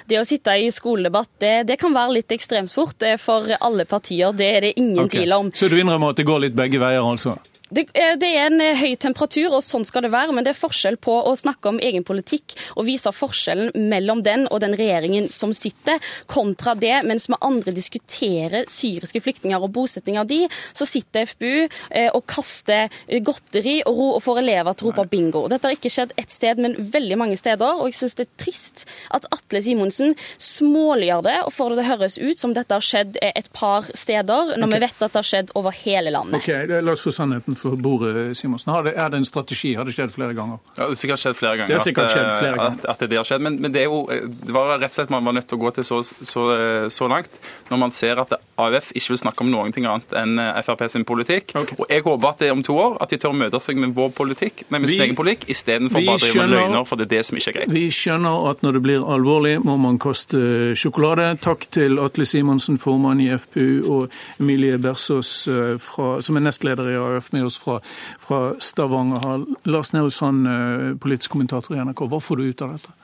Det 0.09 0.17
å 0.17 0.25
sitte 0.25 0.55
i 0.57 0.71
skoledebatt 0.73 1.31
det, 1.43 1.55
det, 1.69 1.77
kan 1.81 1.93
være 1.93 2.19
litt 2.19 2.33
ekstremsport 2.33 3.05
eh, 3.05 3.19
for 3.21 3.53
alle 3.59 3.85
partier. 3.89 4.33
Det 4.33 4.49
er 4.49 4.65
det 4.65 4.73
ingen 4.81 5.05
okay. 5.05 5.19
tvil 5.19 5.35
om. 5.37 5.51
Så 5.53 5.69
du 5.69 5.77
innrømmer 5.77 6.15
at 6.15 6.23
det 6.23 6.25
går 6.29 6.47
litt 6.47 6.57
begge 6.57 6.81
veier, 6.81 7.05
altså? 7.05 7.37
Det, 7.71 7.85
eh, 7.95 8.15
det, 8.17 8.29
er 8.33 8.49
en 8.49 8.61
eh, 8.65 8.79
høy 8.79 8.97
temperatur, 9.01 9.53
og 9.59 9.65
sånn 9.65 9.85
skal 9.89 10.07
det 10.07 10.13
være. 10.15 10.33
Men 10.37 10.47
det 10.47 10.55
er 10.55 10.61
forskjell 10.61 10.99
på 11.03 11.15
å 11.29 11.35
snakke 11.37 11.73
om 11.73 11.81
egen 11.85 12.07
politikk 12.07 12.55
og 12.77 12.87
vise 12.89 13.13
forskjellen 13.13 13.73
mellom 13.91 14.23
den 14.25 14.47
og 14.49 14.63
den 14.65 14.77
regjeringen 14.79 15.29
som 15.33 15.53
sitter, 15.57 16.01
kontra 16.31 16.75
det 16.79 17.03
mens 17.09 17.29
vi 17.29 17.37
andre 17.45 17.75
diskuterer 17.77 18.69
syriske 18.73 19.21
flyktninger 19.25 19.63
og 19.63 19.73
bosetting 19.75 20.19
av 20.21 20.29
de, 20.31 20.45
så 20.77 20.87
sitter 20.89 21.29
FBU 21.29 21.69
eh, 21.91 22.09
og 22.15 22.25
kaster 22.31 22.93
godteri 23.25 23.79
og, 23.85 23.93
ro, 23.99 24.09
og 24.17 24.25
får 24.25 24.43
elever 24.43 24.79
til 24.79 24.89
å 24.89 24.95
rope 24.95 25.09
bingo. 25.13 25.45
Dette 25.51 25.69
har 25.69 25.77
ikke 25.77 25.93
skjedd 25.93 26.15
ett 26.21 26.33
sted, 26.33 26.61
men 26.63 26.77
veldig 26.79 27.21
mange 27.21 27.39
steder. 27.41 27.83
Og 27.83 27.91
jeg 27.91 27.99
syns 28.01 28.19
det 28.19 28.29
er 28.29 28.33
trist 28.41 28.85
at 29.15 29.27
Atle 29.35 29.61
Simonsen 29.65 30.17
småliggjør 30.43 31.25
det 31.27 31.37
og 31.45 31.53
får 31.55 31.75
det 31.75 31.79
til 31.79 31.85
å 31.85 31.89
høres 31.93 32.19
ut 32.19 32.41
som 32.41 32.55
dette 32.57 32.75
har 32.75 32.85
skjedd 32.85 33.19
et 33.29 33.53
par 33.57 33.89
steder, 33.93 34.55
når 34.57 34.67
okay. 34.67 34.75
vi 34.75 34.83
vet 34.87 35.05
at 35.05 35.13
det 35.13 35.21
har 35.21 35.29
skjedd 35.29 35.53
over 35.59 35.77
hele 35.85 36.13
landet. 36.15 36.41
Ok, 36.41 36.51
La 36.79 36.95
oss 36.95 37.05
få 37.05 37.13
sannheten 37.15 37.58
for 37.59 37.79
bordet, 37.81 38.37
Simonsen. 38.39 38.73
Er 38.89 39.13
det 39.13 39.21
en 39.21 39.29
strategi? 39.29 39.75
Har 39.79 39.89
det 39.89 39.97
skjedd 39.97 40.15
flere 40.15 40.37
ganger? 40.39 40.61
Ja, 40.75 40.85
Det 40.85 40.89
har 40.89 41.01
sikkert 41.03 41.25
skjedd 41.25 41.39
flere 41.39 41.57
ganger. 41.61 41.73
Det 41.73 41.79
har 41.79 41.87
sikkert 41.87 42.15
skjedd 42.15 42.31
flere 42.39 42.57
ganger. 42.57 42.79
At, 42.79 42.91
at, 42.95 43.07
det 43.11 43.21
har 43.21 43.29
skjedd. 43.29 43.47
Men, 43.47 43.61
men, 43.63 43.75
det, 43.75 43.85
er 43.85 43.91
jo, 43.91 44.05
det 44.09 44.55
var 44.55 44.75
rett 44.77 44.93
og 44.93 44.99
slett 44.99 45.15
man 45.15 45.27
var 45.29 45.39
nødt 45.39 45.49
til 45.51 45.59
å 45.59 45.65
gå 45.67 45.75
til 45.79 45.89
så, 45.89 46.03
så, 46.05 46.45
så 46.93 47.11
langt 47.11 47.41
når 47.69 47.83
man 47.85 47.95
ser 47.95 48.21
at 48.23 48.39
AUF 48.59 48.91
ikke 48.97 49.13
vil 49.13 49.21
snakke 49.21 49.45
om 49.45 49.51
noen 49.53 49.73
ting 49.75 49.87
annet 49.87 50.15
enn 50.19 50.39
eh, 50.43 50.61
Frp 50.67 50.85
sin 50.91 51.05
politikk. 51.09 51.55
Okay. 51.55 51.79
Og 51.79 51.91
Jeg 51.93 52.05
håper 52.07 52.31
at 52.33 52.43
det 52.43 52.49
er 52.49 52.57
om 52.57 52.63
to 52.67 52.75
år 52.79 52.97
at 53.03 53.13
de 53.13 53.19
tør 53.21 53.35
å 53.35 53.39
møte 53.39 53.61
seg 53.63 53.79
med 53.81 53.95
vår 53.97 54.11
politikk, 54.17 54.65
med 54.75 54.89
sin 54.91 55.05
egen 55.07 55.19
politikk, 55.19 55.47
istedenfor 55.53 56.03
bare 56.03 56.19
å 56.19 56.23
drive 56.23 56.45
med 56.45 56.55
løgner, 56.55 56.87
for 56.89 57.01
det 57.01 57.09
er 57.09 57.13
det 57.17 57.23
som 57.29 57.39
ikke 57.39 57.53
er 57.53 57.59
greit. 57.61 57.75
Vi 57.75 57.85
skjønner 57.95 58.49
at 58.51 58.65
når 58.67 58.79
det 58.79 58.83
blir 58.87 59.07
alvorlig, 59.15 59.55
må 59.65 59.79
man 59.81 60.01
koste 60.03 60.41
sjokolade. 60.79 61.31
Takk 61.45 61.69
til 61.75 62.01
Atle 62.03 62.27
Simonsen, 62.29 62.81
formann 62.83 63.23
i 63.23 63.31
FPU, 63.35 63.71
og 63.95 64.19
Emilie 64.43 64.81
Bersås, 64.83 65.33
eh, 65.53 65.77
fra, 65.83 66.17
som 66.25 66.39
er 66.39 66.47
nestleder 66.49 66.91
i 66.91 66.99
AUF, 66.99 67.31
med 67.37 67.48
oss 67.49 67.59
fra, 67.61 67.79
fra 68.23 68.43
Stavanger. 68.63 69.45
Lars 69.69 69.93
Nehru 69.95 70.13
Sand, 70.15 70.49
eh, 70.49 70.95
politisk 71.01 71.35
kommentator 71.35 71.77
i 71.77 71.83
NRK, 71.83 72.07
hva 72.09 72.23
får 72.23 72.41
du 72.41 72.49
ut 72.49 72.67
av 72.67 72.77
dette? 72.77 72.98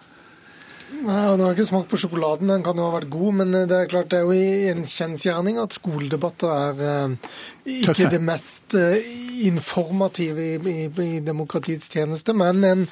Nei, 1.02 1.36
Nå 1.36 1.42
har 1.42 1.52
jeg 1.52 1.58
ikke 1.58 1.68
smakt 1.68 1.90
på 1.90 1.98
sjokoladen, 2.00 2.50
den 2.50 2.64
kan 2.64 2.78
jo 2.78 2.86
ha 2.86 2.94
vært 2.94 3.10
god. 3.12 3.36
Men 3.40 3.54
det 3.54 3.76
er 3.76 3.90
klart 3.90 4.10
det 4.12 4.20
er 4.20 4.28
jo 4.28 4.72
en 4.72 4.84
kjensgjerning 4.88 5.58
at 5.60 5.76
skoledebatter 5.76 6.52
er 6.54 6.82
uh, 6.82 7.32
ikke 7.64 7.92
Tøffe. 7.92 8.10
det 8.12 8.20
mest 8.24 8.76
uh, 8.78 9.14
informative 9.44 10.44
i, 10.44 10.58
i, 10.58 10.76
i, 10.88 11.22
demokratiets 11.24 11.90
tjeneste, 11.92 12.34
men 12.36 12.62
en, 12.64 12.84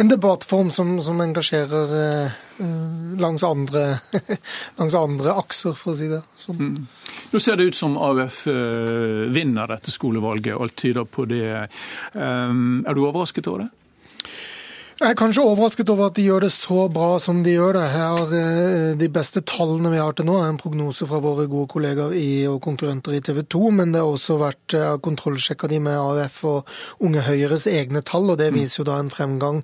en 0.00 0.10
debattform 0.10 0.70
som, 0.74 0.96
som 1.04 1.20
engasjerer 1.22 1.96
langs, 3.20 3.42
andre, 3.46 3.84
langs 4.80 4.96
andre 4.98 5.34
akser, 5.40 5.76
for 5.76 5.94
å 5.94 5.98
si 5.98 6.10
det 6.10 6.20
sånn. 6.38 6.60
Mm. 6.60 7.18
Nå 7.32 7.40
ser 7.40 7.56
det 7.56 7.70
ut 7.70 7.78
som 7.78 7.96
AUF 7.96 8.42
vinner 9.32 9.70
dette 9.70 9.92
skolevalget, 9.94 10.58
alt 10.60 10.76
tyder 10.76 11.08
på 11.08 11.24
det. 11.30 11.44
Er 12.12 12.96
du 12.98 13.04
overrasket 13.06 13.48
over 13.48 13.64
det? 13.64 13.70
Jeg 15.00 15.14
er 15.14 15.16
kanskje 15.16 15.40
overrasket 15.48 15.88
over 15.88 16.10
at 16.10 16.18
de 16.18 16.26
gjør 16.26 16.42
det 16.44 16.50
så 16.52 16.82
bra 16.92 17.14
som 17.24 17.38
de 17.40 17.54
gjør 17.54 17.72
det. 17.72 17.86
Her, 17.88 18.18
er 18.36 18.98
de 19.00 19.06
beste 19.08 19.40
tallene 19.48 19.88
vi 19.94 19.96
har 19.96 20.12
til 20.12 20.26
nå, 20.28 20.34
er 20.36 20.50
en 20.52 20.58
prognose 20.60 21.06
fra 21.08 21.22
våre 21.24 21.46
gode 21.48 21.70
kollegaer 21.72 22.12
i, 22.20 22.44
og 22.44 22.58
konkurrenter 22.60 23.16
i 23.16 23.22
TV 23.24 23.38
2. 23.48 23.62
Men 23.78 23.94
det 23.94 24.02
har 24.02 24.10
også 24.12 24.36
vært 24.42 24.74
eh, 24.76 24.98
kontrollsjekka 25.00 25.70
de 25.72 25.78
med 25.86 25.96
AUF 25.96 26.36
og 26.50 26.74
Unge 27.08 27.22
Høyres 27.24 27.64
egne 27.72 28.02
tall. 28.04 28.28
og 28.28 28.36
Det 28.42 28.50
mm. 28.52 28.58
viser 28.58 28.82
jo 28.82 28.86
da 28.90 28.98
en 29.00 29.08
fremgang 29.14 29.62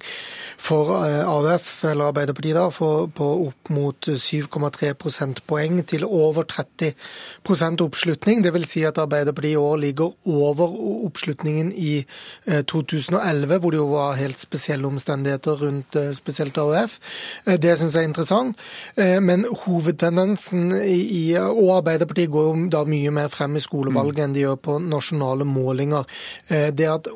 for 0.57 0.95
eh, 1.03 1.21
AUF, 1.21 1.69
eller 1.91 2.15
Arbeiderpartiet, 2.15 2.57
da, 2.57 2.71
for, 2.73 3.05
på 3.13 3.29
opp 3.51 3.75
mot 3.77 4.09
7,3 4.09 4.95
prosentpoeng 4.97 5.83
til 5.85 6.09
over 6.09 6.49
30% 6.49 7.85
oppslutning. 7.85 8.41
Det 8.41 8.55
vil 8.57 8.65
si 8.65 8.87
at 8.89 9.05
Arbeiderpartiet 9.05 9.59
i 9.59 9.61
år 9.61 9.85
ligger 9.85 10.17
over 10.33 10.81
oppslutningen 11.11 11.77
i 11.77 11.95
2011, 12.49 13.61
hvor 13.61 13.77
det 13.77 13.85
jo 13.85 13.93
var 13.93 14.17
helt 14.17 14.41
spesielle 14.41 14.89
omstendigheter 14.89 15.26
omstendigheter 15.27 15.57
rundt 15.57 15.97
eh, 15.97 16.13
spesielt 16.13 16.59
AUF. 16.59 17.01
Eh, 17.45 17.59
det 17.59 17.77
syns 17.79 17.95
jeg 17.95 18.05
er 18.05 18.09
interessant. 18.09 18.59
Eh, 18.97 19.21
men 19.21 19.47
hovedtendensen 19.65 20.73
i, 20.73 21.37
og 21.37 21.79
Arbeiderpartiet 21.81 22.31
går 22.31 22.47
jo 22.47 22.69
da 22.71 22.85
mye 22.85 23.11
mer 23.11 23.29
frem 23.29 23.57
i 23.57 23.61
skolevalget 23.63 24.25
enn 24.25 24.37
de 24.37 24.45
gjør 24.45 24.57
på 24.57 24.79
nasjonale 24.81 25.45
målinger. 25.45 26.07
Det 26.49 26.87
at 26.89 27.09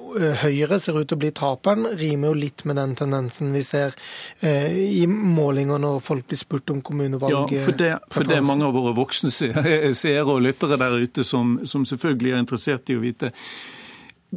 Høyre 0.43 0.79
ser 0.81 0.99
ut 0.99 1.09
til 1.09 1.17
å 1.17 1.21
bli 1.21 1.31
taperen, 1.35 1.87
rimer 1.99 2.31
jo 2.31 2.39
litt 2.39 2.65
med 2.65 2.79
den 2.79 2.95
tendensen 2.99 3.53
vi 3.55 3.63
ser 3.65 3.95
i 4.43 5.05
målinger 5.07 5.81
når 5.81 6.01
folk 6.05 6.27
blir 6.29 6.41
spurt 6.41 6.71
om 6.73 6.81
kommunevalg. 6.85 7.53
Ja, 7.55 7.65
for 7.65 7.79
det, 7.79 7.93
for 8.11 8.27
det 8.27 8.41
mange 8.47 8.69
av 8.69 8.77
våre 8.77 8.95
voksne 8.97 9.31
seere 9.35 10.27
og 10.29 10.43
lyttere 10.45 10.79
der 10.81 10.99
ute 11.01 11.25
som, 11.27 11.59
som 11.65 11.87
selvfølgelig 11.89 12.35
er 12.35 12.43
interessert 12.45 12.91
i 12.91 12.99
å 12.99 13.05
vite 13.05 13.33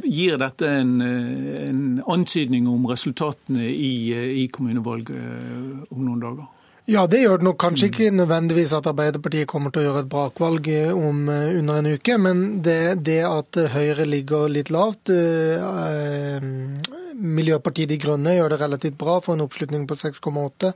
Gir 0.02 0.38
dette 0.42 0.66
en, 0.66 0.96
en 1.00 1.82
antydning 2.10 2.66
om 2.66 2.88
resultatene 2.90 3.68
i, 3.70 4.10
i 4.42 4.48
kommunevalget 4.50 5.14
eh, 5.14 5.84
om 5.94 6.02
noen 6.02 6.22
dager? 6.22 6.48
Ja, 6.90 7.06
det 7.08 7.22
gjør 7.22 7.38
det 7.40 7.46
nok 7.46 7.60
kanskje 7.62 7.88
ikke 7.88 8.10
nødvendigvis 8.12 8.74
at 8.76 8.88
Arbeiderpartiet 8.90 9.48
kommer 9.48 9.72
til 9.72 9.84
å 9.84 9.86
gjøre 9.86 10.02
et 10.02 10.10
brakvalg 10.10 10.66
eh, 10.72 10.90
om 10.90 11.30
eh, 11.32 11.54
under 11.60 11.78
en 11.78 11.92
uke, 11.94 12.18
men 12.20 12.42
det, 12.66 13.06
det 13.06 13.22
at 13.28 13.60
Høyre 13.76 14.04
ligger 14.10 14.50
litt 14.52 14.74
lavt, 14.74 15.14
Miljøpartiet 17.24 17.90
De 17.92 17.98
Grønne 18.00 18.34
gjør 18.36 18.54
det 18.54 18.60
relativt 18.60 18.98
bra, 19.00 19.18
for 19.24 19.36
en 19.36 19.44
oppslutning 19.46 19.86
på 19.88 19.96
6,8 19.98 20.72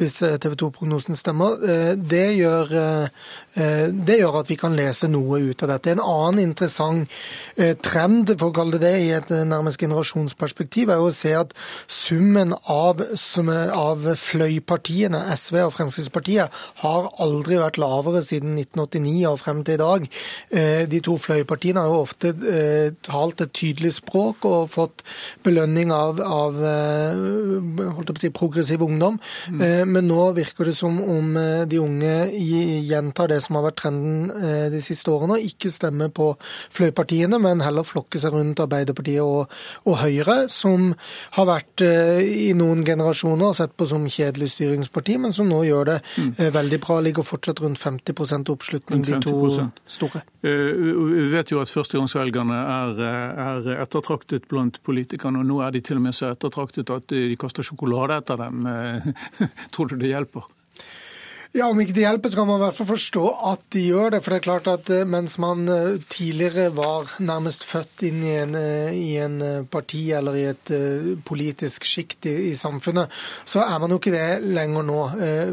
hvis 0.00 0.20
TV 0.20 0.56
2-prognosen 0.60 1.18
stemmer. 1.18 1.58
Det 1.96 2.26
gjør, 2.36 2.74
det 3.56 4.18
gjør, 4.20 4.40
at 4.42 4.50
vi 4.52 4.58
kan 4.60 4.76
lese 4.78 5.08
noe 5.10 5.40
ut 5.50 5.64
av 5.64 5.74
dette. 5.74 5.94
En 5.96 6.04
annen 6.04 6.44
interessant 6.44 7.10
trend, 7.84 8.34
for 8.36 8.50
å 8.50 8.56
kalle 8.60 8.78
det 8.78 8.90
det, 8.90 8.98
i 9.00 9.10
et 9.14 9.30
nærmest 9.48 9.80
generasjonsperspektiv, 9.80 10.90
er 10.92 11.02
å 11.02 11.10
se 11.14 11.32
at 11.36 11.54
summen 11.90 12.54
av, 12.70 13.02
av 13.76 14.08
fløypartiene, 14.20 15.22
SV 15.36 15.60
og 15.66 15.74
Fremskrittspartiet, 15.76 16.60
har 16.82 17.10
aldri 17.22 17.58
vært 17.60 17.80
lavere 17.80 18.22
siden 18.26 18.56
1989 18.58 19.26
og 19.30 19.40
frem 19.42 19.64
til 19.66 19.78
i 19.78 19.82
dag. 19.82 20.00
De 20.90 21.02
to 21.04 21.16
fløypartiene 21.20 21.82
har 21.82 21.92
jo 21.92 22.04
ofte 22.04 22.32
talt 23.06 23.44
et 23.44 23.54
tydelig 23.56 23.94
språk 24.00 24.46
og 24.48 24.70
fått 24.72 25.04
belønning 25.44 25.79
av, 25.88 26.20
av 26.20 26.58
eh, 26.60 28.10
si, 28.20 28.30
progressiv 28.34 28.82
ungdom. 28.84 29.16
Mm. 29.48 29.60
Eh, 29.64 29.84
men 29.88 30.08
nå 30.10 30.26
virker 30.36 30.68
det 30.68 30.74
som 30.76 30.98
om 31.00 31.36
eh, 31.40 31.64
de 31.70 31.80
unge 31.80 32.14
gjentar 32.36 33.30
det 33.32 33.40
som 33.44 33.56
har 33.56 33.68
vært 33.70 33.80
trenden 33.80 34.28
de 34.70 34.80
siste 34.84 35.08
årene, 35.12 35.38
og 35.38 35.46
ikke 35.46 35.70
stemmer 35.72 36.10
på 36.12 36.32
fløypartiene, 36.74 37.38
men 37.40 37.62
heller 37.64 37.86
flokker 37.86 38.20
seg 38.20 38.34
rundt 38.34 38.60
Arbeiderpartiet 38.60 39.22
og, 39.24 39.50
og 39.88 39.98
Høyre, 40.02 40.36
som 40.52 40.90
har 41.38 41.48
vært 41.48 41.84
i 41.84 42.50
noen 42.56 42.84
generasjoner 42.86 43.54
sett 43.56 43.72
på 43.78 43.88
som 43.88 44.04
kjedelig 44.10 44.50
styringsparti, 44.54 45.16
men 45.22 45.34
som 45.36 45.48
nå 45.48 45.62
gjør 45.68 45.92
det 45.92 45.98
mm. 46.02 46.30
veldig 46.56 46.80
bra. 46.84 46.98
Ligger 47.04 47.26
fortsatt 47.26 47.62
rundt 47.64 47.80
50 47.80 48.52
oppslutning, 48.52 49.04
50%. 49.06 49.10
de 49.10 49.20
to 49.24 49.68
store. 49.88 50.22
Vi 50.42 51.26
vet 51.32 51.52
jo 51.52 51.60
at 51.62 51.72
førstegangsvelgerne 51.72 52.60
er, 52.60 53.02
er 53.46 53.70
ettertraktet 53.80 54.48
blant 54.50 54.80
politikerne, 54.86 55.40
og 55.40 55.48
nå 55.48 55.60
er 55.64 55.69
de 55.74 55.82
til 55.84 56.00
og 56.00 56.04
med 56.06 56.16
så 56.16 56.32
ettertraktet 56.34 56.90
at 56.94 57.10
de 57.12 57.36
kaster 57.40 57.66
sjokolade 57.66 58.20
etter 58.20 58.40
dem. 58.40 58.64
Tror 59.74 59.92
du 59.92 59.98
det 60.00 60.12
hjelper? 60.12 60.48
Ja, 61.50 61.66
Om 61.66 61.80
ikke 61.82 61.96
det 61.96 62.04
hjelper, 62.04 62.30
så 62.30 62.38
kan 62.38 62.46
man 62.46 62.60
i 62.60 62.62
hvert 62.62 62.76
fall 62.78 62.86
forstå 62.92 63.22
at 63.50 63.62
de 63.74 63.80
gjør 63.88 64.12
det. 64.14 64.20
For 64.22 64.30
det 64.30 64.36
er 64.38 64.44
klart 64.44 64.68
at 64.70 64.90
eh, 64.94 65.02
mens 65.02 65.32
man 65.42 65.64
eh, 65.66 65.96
tidligere 66.06 66.68
var 66.76 67.08
nærmest 67.18 67.64
født 67.66 68.04
inn 68.06 68.20
i 68.22 68.36
en, 68.38 68.54
eh, 68.54 68.94
i 68.94 69.16
en 69.18 69.66
parti 69.66 70.04
eller 70.14 70.38
i 70.38 70.44
et 70.46 70.70
politisk 71.26 71.88
sjikt 71.90 72.28
i, 72.30 72.34
i, 72.52 72.54
samfunnet, 72.54 73.10
så 73.42 73.64
er 73.64 73.80
man 73.82 73.90
jo 73.90 73.98
ikke 73.98 74.12
det 74.14 74.52
lenger 74.54 74.86
nå. 74.86 74.98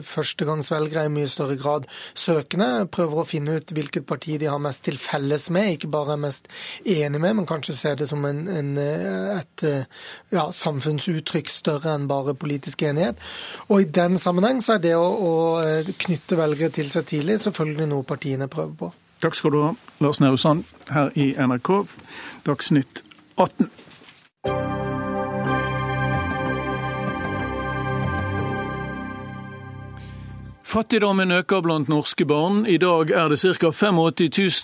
Førstegangsvelgere 0.05 1.07
i 1.07 1.13
mye 1.15 1.31
større 1.31 1.57
grad 1.57 1.89
søkende. 2.13 2.85
Prøver 2.93 3.23
å 3.23 3.25
finne 3.25 3.57
ut 3.57 3.73
hvilket 3.73 4.05
parti 4.05 4.37
de 4.37 4.51
har 4.51 4.61
mest 4.61 4.85
til 4.85 5.01
felles 5.01 5.49
med, 5.49 5.79
ikke 5.79 5.89
bare 5.97 6.13
er 6.13 6.21
mest 6.27 6.45
enig 6.85 7.23
med, 7.23 7.39
men 7.39 7.49
kanskje 7.49 7.77
ser 7.79 7.97
det 7.97 8.09
som 8.11 8.21
en, 8.29 8.43
en, 8.45 8.71
et 8.77 9.65
ja, 9.65 10.45
samfunnsuttrykk 10.53 11.49
større 11.49 11.97
enn 11.97 12.05
bare 12.11 12.37
politisk 12.37 12.85
enighet. 12.85 13.17
Og 13.71 13.81
i 13.81 13.91
den 13.97 14.21
sammenheng 14.21 14.61
så 14.61 14.77
er 14.77 14.85
det 14.85 14.95
å, 14.99 15.09
å 15.09 15.33
knytte 15.95 16.37
velgere 16.39 16.73
til 16.73 16.89
seg 16.91 17.05
tidlig, 17.09 17.39
selvfølgelig 17.43 17.87
noe 17.91 18.07
partiene 18.07 18.49
prøver 18.51 18.73
på. 18.79 18.91
Takk 19.23 19.35
skal 19.37 19.53
du 19.53 19.61
ha, 19.63 19.73
Lars 20.03 20.19
Nehru 20.21 20.37
Sand, 20.37 20.65
her 20.93 21.09
i 21.17 21.31
NRK 21.33 21.71
Dagsnytt 22.45 23.01
18. 23.37 23.69
Fattigdommen 30.77 31.31
øker 31.31 31.63
blant 31.65 31.89
norske 31.89 32.25
barn. 32.29 32.59
I 32.69 32.77
dag 32.77 33.09
er 33.09 33.31
det 33.31 33.39
ca. 33.41 33.71
85 33.71 33.95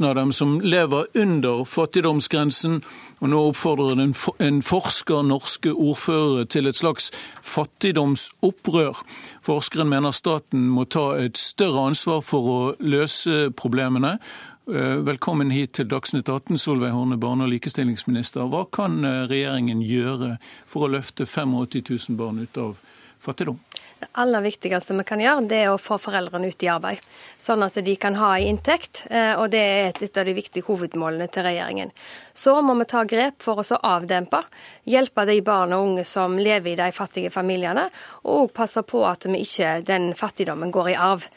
000 0.02 0.10
av 0.10 0.15
dem 0.15 0.32
som 0.32 0.60
lever 0.62 1.08
under 1.17 1.63
fattigdomsgrensen, 1.65 2.84
og 3.17 3.32
nå 3.32 3.39
oppfordrer 3.47 4.04
en 4.45 4.62
forsker 4.62 5.26
norske 5.26 5.73
ordførere 5.73 6.45
til 6.45 6.69
et 6.69 6.78
slags 6.78 7.10
fattigdomsopprør. 7.41 9.02
Forskeren 9.41 9.89
mener 9.89 10.13
staten 10.13 10.69
må 10.69 10.86
ta 10.86 11.15
et 11.17 11.41
større 11.41 11.88
ansvar 11.89 12.21
for 12.21 12.45
å 12.45 12.62
løse 12.78 13.49
problemene. 13.58 14.19
Eh, 14.69 15.02
velkommen 15.02 15.49
hit 15.49 15.73
til 15.80 15.89
Dagsnytt 15.89 16.30
18, 16.30 16.62
Solveig 16.62 16.93
Horne, 16.93 17.17
barne- 17.17 17.49
og 17.49 17.56
likestillingsminister. 17.58 18.45
Hva 18.54 18.67
kan 18.69 19.02
eh, 19.02 19.26
regjeringen 19.34 19.82
gjøre 19.82 20.36
for 20.67 20.86
å 20.86 20.93
løfte 20.93 21.26
85 21.26 21.82
000 21.89 22.21
barn 22.21 22.45
ut 22.45 22.65
av 22.67 22.78
fattigdom? 23.17 23.58
Det 24.03 24.09
aller 24.19 24.41
viktigste 24.43 24.97
vi 24.97 25.03
kan 25.07 25.21
gjøre, 25.23 25.45
det 25.47 25.57
er 25.63 25.69
å 25.71 25.79
få 25.79 25.95
foreldrene 26.01 26.49
ut 26.51 26.63
i 26.65 26.67
arbeid. 26.67 26.99
Sånn 27.39 27.63
at 27.63 27.77
de 27.85 27.93
kan 27.95 28.17
ha 28.19 28.33
en 28.35 28.49
inntekt, 28.51 29.05
eh, 29.07 29.31
og 29.39 29.53
det 29.53 29.61
er 29.63 30.01
et 30.03 30.19
av 30.19 30.27
de 30.27 30.33
viktige 30.35 30.67
hovedmålene 30.67 31.29
til 31.31 31.45
regjeringen. 31.47 31.93
Så 32.35 32.57
må 32.59 32.75
vi 32.81 32.89
ta 32.91 33.05
grep 33.07 33.39
for 33.45 33.63
å 33.63 33.79
avdempe, 33.79 34.41
hjelpe 34.83 35.23
de 35.29 35.39
barn 35.39 35.71
og 35.71 35.85
unge 35.87 36.03
som 36.03 36.35
lever 36.35 36.73
i 36.73 36.79
de 36.81 36.91
fattige 36.91 37.31
familiene, 37.31 37.87
og 38.27 38.51
passe 38.51 38.83
på 38.83 39.05
at 39.07 39.23
vi 39.23 39.39
ikke 39.45 39.77
den 39.87 40.11
fattigdommen 40.19 40.75
går 40.75 40.91
i 40.91 40.99
arv. 40.99 41.29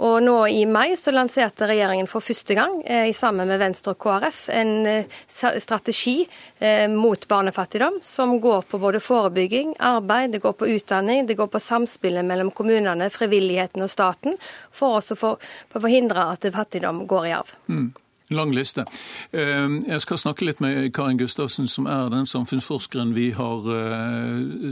Og 0.00 0.22
nå 0.24 0.36
i 0.48 0.62
mai 0.66 0.94
så 0.96 1.12
lanserte 1.12 1.66
regjeringen 1.68 2.08
for 2.08 2.24
første 2.24 2.54
gang, 2.56 2.78
eh, 2.86 3.12
sammen 3.12 3.48
med 3.48 3.60
Venstre 3.60 3.92
og 3.92 4.00
KrF, 4.00 4.48
en 4.48 4.86
eh, 4.88 5.18
strategi 5.28 6.24
eh, 6.58 6.88
mot 6.88 7.28
barnefattigdom 7.28 7.98
som 8.02 8.38
går 8.40 8.62
på 8.70 8.80
både 8.80 9.02
forebygging, 9.04 9.74
arbeid, 9.78 10.32
det 10.32 10.40
går 10.40 10.56
på 10.56 10.70
utdanning, 10.72 11.26
det 11.26 11.36
går 11.36 11.50
på 11.52 11.60
samspillet 11.60 12.24
mellom 12.24 12.50
kommunene, 12.50 13.10
frivilligheten 13.12 13.84
og 13.84 13.92
staten, 13.92 14.38
for 14.72 14.96
å 14.96 15.02
for, 15.12 15.36
for 15.68 15.84
forhindre 15.84 16.24
at 16.32 16.48
fattigdom 16.54 17.04
går 17.06 17.28
i 17.28 17.36
arv. 17.36 17.52
Mm. 17.68 17.92
Lang 18.32 18.48
liste. 18.56 18.86
Jeg 19.32 20.00
skal 20.00 20.16
snakke 20.16 20.46
litt 20.46 20.60
med 20.64 20.86
Karin 20.96 21.18
Gustavsen, 21.20 21.66
som 21.68 21.84
er 21.84 22.08
den 22.08 22.24
samfunnsforskeren 22.24 23.12
vi 23.12 23.26
har 23.36 23.66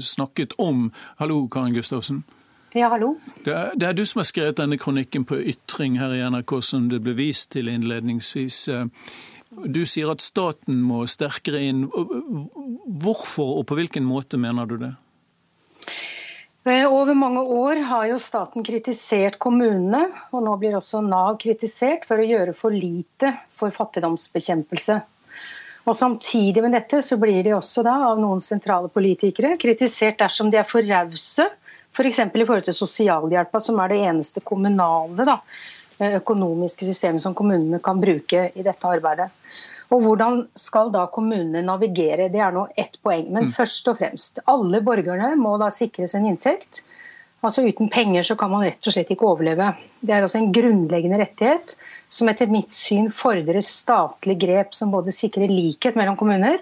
snakket 0.01 0.55
om. 0.57 0.87
Hallo, 1.21 1.43
Karin 1.53 1.77
Gustavsen. 1.77 2.23
Ja, 2.73 2.89
hallo. 2.93 3.17
Det 3.45 3.51
er, 3.51 3.73
det 3.75 3.89
er, 3.89 3.95
du 3.99 4.05
som 4.07 4.21
har 4.23 4.29
skrevet 4.29 4.61
denne 4.61 4.79
kronikken 4.79 5.25
på 5.27 5.41
Ytring 5.53 5.99
her 5.99 6.15
i 6.15 6.23
NRK, 6.23 6.61
som 6.63 6.87
det 6.93 7.01
ble 7.03 7.17
vist 7.19 7.51
til 7.57 7.71
innledningsvis. 7.73 8.63
Du 9.51 9.83
sier 9.89 10.13
at 10.13 10.23
staten 10.23 10.79
må 10.87 11.03
sterkere 11.11 11.65
inn. 11.67 11.87
Hvorfor 11.91 13.59
og 13.59 13.67
på 13.67 13.79
hvilken 13.81 14.07
måte 14.07 14.39
mener 14.39 14.71
du 14.71 14.77
det? 14.85 14.93
Eh, 16.69 16.85
over 16.87 17.17
mange 17.17 17.41
år 17.41 17.81
har 17.89 18.07
jo 18.11 18.19
staten 18.21 18.63
kritisert 18.63 19.39
kommunene, 19.43 20.05
og 20.31 20.45
nå 20.45 20.57
blir 20.61 20.77
også 20.79 21.01
Nav 21.03 21.39
kritisert 21.41 22.05
for 22.07 22.21
å 22.21 22.27
gjøre 22.27 22.55
for 22.55 22.75
lite 22.75 23.33
for 23.57 23.75
fattigdomsbekjempelse. 23.75 25.01
Og 25.89 25.97
Samtidig 25.97 26.63
med 26.63 26.77
dette 26.77 27.01
så 27.03 27.17
blir 27.19 27.41
de 27.43 27.57
også 27.57 27.83
da 27.83 27.97
av 28.11 28.21
noen 28.21 28.43
sentrale 28.45 28.93
politikere 28.93 29.57
kritisert 29.59 30.21
dersom 30.21 30.53
de 30.53 30.61
er 30.61 30.69
for 30.69 30.85
rause 30.87 31.49
F.eks. 31.97 32.19
i 32.19 32.47
forhold 32.47 32.67
til 32.69 32.77
sosialhjelpa, 32.77 33.61
som 33.61 33.81
er 33.83 33.93
det 33.93 34.01
eneste 34.07 34.43
kommunale 34.47 35.27
da, 35.27 35.41
eh, 35.99 36.17
økonomiske 36.21 36.87
systemet 36.89 37.23
som 37.25 37.35
kommunene 37.35 37.83
kan 37.83 38.01
bruke 38.03 38.51
i 38.55 38.67
dette 38.67 38.87
arbeidet. 38.87 39.31
Og 39.91 40.05
Hvordan 40.05 40.45
skal 40.55 40.93
da 40.95 41.09
kommunene 41.11 41.65
navigere, 41.67 42.29
det 42.31 42.39
er 42.39 42.55
nå 42.55 42.69
ett 42.79 43.01
poeng. 43.03 43.27
Men 43.27 43.49
mm. 43.49 43.55
først 43.57 43.89
og 43.91 43.99
fremst, 43.99 44.39
alle 44.47 44.83
borgerne 44.87 45.33
må 45.41 45.57
da 45.59 45.71
sikres 45.75 46.15
en 46.15 46.29
inntekt. 46.31 46.85
Altså 47.41 47.65
Uten 47.65 47.89
penger 47.89 48.27
så 48.27 48.37
kan 48.37 48.51
man 48.53 48.67
rett 48.67 48.85
og 48.85 48.93
slett 48.93 49.11
ikke 49.15 49.29
overleve. 49.29 49.71
Det 50.05 50.13
er 50.13 50.25
altså 50.25 50.41
en 50.41 50.51
grunnleggende 50.53 51.21
rettighet 51.23 51.77
som 52.13 52.29
etter 52.29 52.51
mitt 52.53 52.75
syn 52.75 53.09
fordrer 53.15 53.63
statlig 53.65 54.37
grep 54.43 54.75
som 54.77 54.93
både 54.93 55.15
sikrer 55.15 55.49
likhet 55.49 55.97
mellom 55.97 56.19
kommuner 56.21 56.59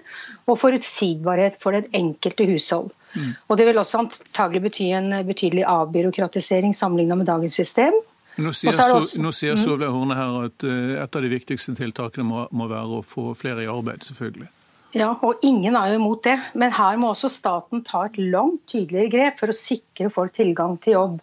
og 0.47 0.59
forutsigbarhet 0.61 1.57
for 1.63 1.75
det 1.75 1.89
enkelte 1.97 2.47
hushold. 2.47 2.93
Mm. 3.17 3.33
Og 3.49 3.57
Det 3.57 3.65
vil 3.67 3.81
også 3.81 4.03
antagelig 4.05 4.61
bety 4.69 4.91
en 4.95 5.11
betydelig 5.27 5.65
avbyråkratisering 5.67 6.75
sammenlignet 6.77 7.17
med 7.17 7.27
dagens 7.27 7.59
system. 7.59 7.97
Nå 8.39 8.53
sier, 8.55 8.71
også, 8.71 9.19
nå 9.19 9.33
sier 9.35 9.57
mm. 9.57 9.59
Solveig 9.59 9.91
Horne 9.91 10.15
her 10.15 10.37
at 10.45 10.63
eh, 10.63 10.95
et 11.03 11.17
av 11.17 11.25
de 11.25 11.31
viktigste 11.33 11.75
tiltakene 11.75 12.23
må, 12.23 12.45
må 12.55 12.69
være 12.71 13.01
å 13.01 13.03
få 13.03 13.33
flere 13.35 13.65
i 13.65 13.67
arbeid, 13.67 14.05
selvfølgelig. 14.07 14.47
Ja, 14.97 15.11
og 15.21 15.43
ingen 15.45 15.77
er 15.77 15.91
jo 15.91 15.99
imot 15.99 16.23
det. 16.25 16.37
Men 16.57 16.73
her 16.73 16.97
må 16.97 17.11
også 17.13 17.29
staten 17.31 17.83
ta 17.85 18.07
et 18.07 18.17
langt 18.17 18.63
tydeligere 18.71 19.13
grep 19.13 19.39
for 19.41 19.53
å 19.53 19.57
sikre 19.57 20.09
folk 20.13 20.33
tilgang 20.37 20.77
til 20.81 20.97
jobb. 20.97 21.19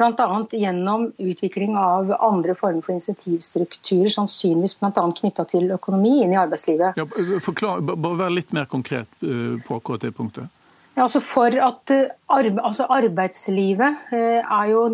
Bl.a. 0.00 0.28
gjennom 0.56 1.10
utvikling 1.20 1.74
av 1.76 2.08
andre 2.24 2.54
former 2.56 2.80
for 2.86 2.94
insentivstrukturer, 2.94 4.08
sannsynligvis 4.14 4.78
bl.a. 4.80 5.04
knytta 5.18 5.44
til 5.50 5.68
økonomi 5.74 6.22
inn 6.24 6.32
i 6.32 6.38
arbeidslivet. 6.40 6.96
Ja, 6.96 7.04
forklar, 7.44 7.82
bare 7.90 8.16
Vær 8.22 8.32
litt 8.32 8.54
mer 8.56 8.70
konkret 8.70 9.10
eh, 9.20 9.58
på 9.66 9.76
akkurat 9.76 10.06
det 10.06 10.14
punktet. 10.16 10.48
Ja, 10.96 11.04
altså 11.04 11.20
for 11.24 11.52
at 11.52 11.92
eh, 11.92 12.08
arbe 12.32 12.64
altså 12.64 12.88
Arbeidslivet 12.90 14.08
eh, 14.16 14.40
er 14.40 14.72
jo 14.72 14.86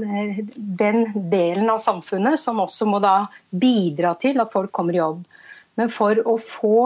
den 0.82 1.06
delen 1.30 1.70
av 1.70 1.78
samfunnet 1.82 2.40
som 2.42 2.58
også 2.64 2.90
må 2.90 2.98
da 3.04 3.28
bidra 3.50 4.16
til 4.22 4.42
at 4.42 4.52
folk 4.52 4.74
kommer 4.74 4.96
i 4.96 5.00
jobb. 5.04 5.22
Men 5.76 5.92
for 5.92 6.18
å 6.24 6.38
få 6.40 6.76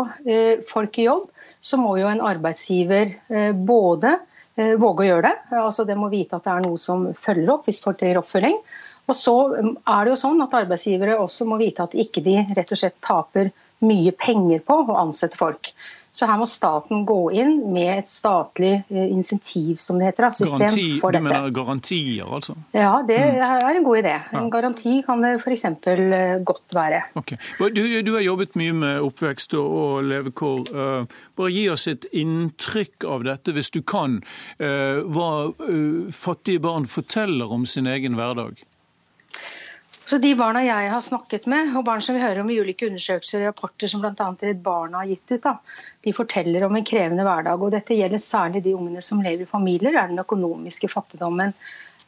folk 0.69 0.99
i 0.99 1.07
jobb, 1.07 1.29
så 1.63 1.79
må 1.79 1.95
jo 2.01 2.09
en 2.11 2.23
arbeidsgiver 2.25 3.13
både 3.55 4.17
våge 4.81 5.05
å 5.05 5.07
gjøre 5.07 5.29
det. 5.29 5.59
altså 5.61 5.85
Det 5.87 5.97
må 5.97 6.09
vite 6.11 6.37
at 6.37 6.47
det 6.47 6.55
er 6.57 6.65
noe 6.65 6.81
som 6.83 7.05
følger 7.15 7.53
opp 7.55 7.69
hvis 7.69 7.83
folk 7.85 8.01
trenger 8.01 8.19
oppfølging. 8.23 8.57
Og 9.11 9.17
så 9.17 9.35
mm, 9.51 9.73
er 9.91 10.05
det 10.05 10.13
jo 10.13 10.21
sånn 10.21 10.45
at 10.45 10.57
arbeidsgivere 10.61 11.19
også 11.19 11.47
må 11.49 11.59
vite 11.61 11.87
at 11.87 11.97
ikke 11.99 12.23
de 12.25 12.37
rett 12.57 12.71
og 12.71 12.79
slett 12.79 12.99
taper 13.05 13.51
mye 13.87 14.13
penger 14.15 14.63
på 14.67 14.77
å 14.85 14.99
ansette 15.01 15.41
folk. 15.41 15.73
Så 16.13 16.27
her 16.27 16.39
må 16.41 16.47
staten 16.51 17.05
gå 17.07 17.19
inn 17.39 17.73
med 17.73 17.99
et 18.01 18.09
statlig 18.11 18.73
eh, 18.91 19.11
insentiv, 19.15 19.77
som 19.79 19.99
det 20.01 20.09
heter, 20.11 20.31
system 20.35 20.65
Garanti, 20.67 20.87
for 20.99 21.15
dette. 21.15 21.23
Du 21.23 21.29
mener 21.29 21.51
garantier, 21.55 22.25
altså? 22.27 22.57
Ja, 22.75 23.03
det 23.07 23.19
Mm. 23.21 23.41
er 23.41 23.77
en 23.77 23.85
god 23.85 23.99
idé. 24.01 24.15
Ja. 24.33 24.41
En 24.41 24.51
garanti 24.51 25.03
kan 25.07 25.23
det 25.23 25.37
f.eks. 25.45 25.63
godt 26.45 26.75
være. 26.75 27.03
Okay. 27.15 27.37
Du, 27.59 28.03
du 28.03 28.13
har 28.15 28.21
jobbet 28.25 28.57
mye 28.59 28.73
med 28.73 29.01
oppvekst 29.07 29.55
og, 29.55 30.03
levekår. 30.05 30.65
Eh, 30.75 31.05
bare 31.37 31.53
gi 31.55 31.69
oss 31.71 31.87
et 31.89 32.07
inntrykk 32.13 33.05
av 33.07 33.25
dette, 33.25 33.53
hvis 33.55 33.71
du 33.71 33.83
kan. 33.83 34.21
eh, 34.59 35.01
hva 35.07 35.31
eh, 35.69 36.11
fattige 36.13 36.61
barn 36.61 36.87
forteller 36.91 37.53
om 37.53 37.65
sin 37.67 37.87
egen 37.87 38.15
hverdag. 38.19 38.59
Så 40.11 40.19
De 40.19 40.33
barna 40.35 40.59
jeg 40.67 40.89
har 40.91 41.03
snakket 41.07 41.45
med, 41.47 41.69
og 41.79 41.85
barn 41.87 42.01
som 42.03 42.17
vi 42.17 42.23
hører 42.25 42.41
om 42.43 42.49
i 42.51 42.57
ulike 42.59 42.89
undersøkelser 42.89 43.45
og 43.45 43.53
rapporter 43.53 43.91
som 43.93 44.01
bl.a. 44.03 44.25
Redd 44.41 44.63
Barna 44.65 45.05
har 45.05 45.11
gitt 45.13 45.37
ut, 45.37 45.45
da, 45.45 45.53
de 46.03 46.15
forteller 46.17 46.65
om 46.67 46.75
en 46.75 46.87
krevende 46.89 47.23
hverdag. 47.23 47.63
og 47.63 47.71
Dette 47.71 47.95
gjelder 47.95 48.19
særlig 48.25 48.65
de 48.65 48.73
ungene 48.75 49.05
som 49.07 49.21
lever 49.23 49.45
i 49.45 49.53
familier 49.53 49.95
der 49.95 50.11
den 50.11 50.19
økonomiske 50.19 50.91
fattigdommen 50.91 51.55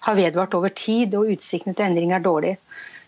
har 0.08 0.18
vedvart 0.18 0.58
over 0.58 0.74
tid 0.74 1.14
og 1.14 1.30
utsiktene 1.36 1.78
til 1.78 1.86
endring 1.92 2.10
er 2.16 2.26
dårlig. 2.26 2.56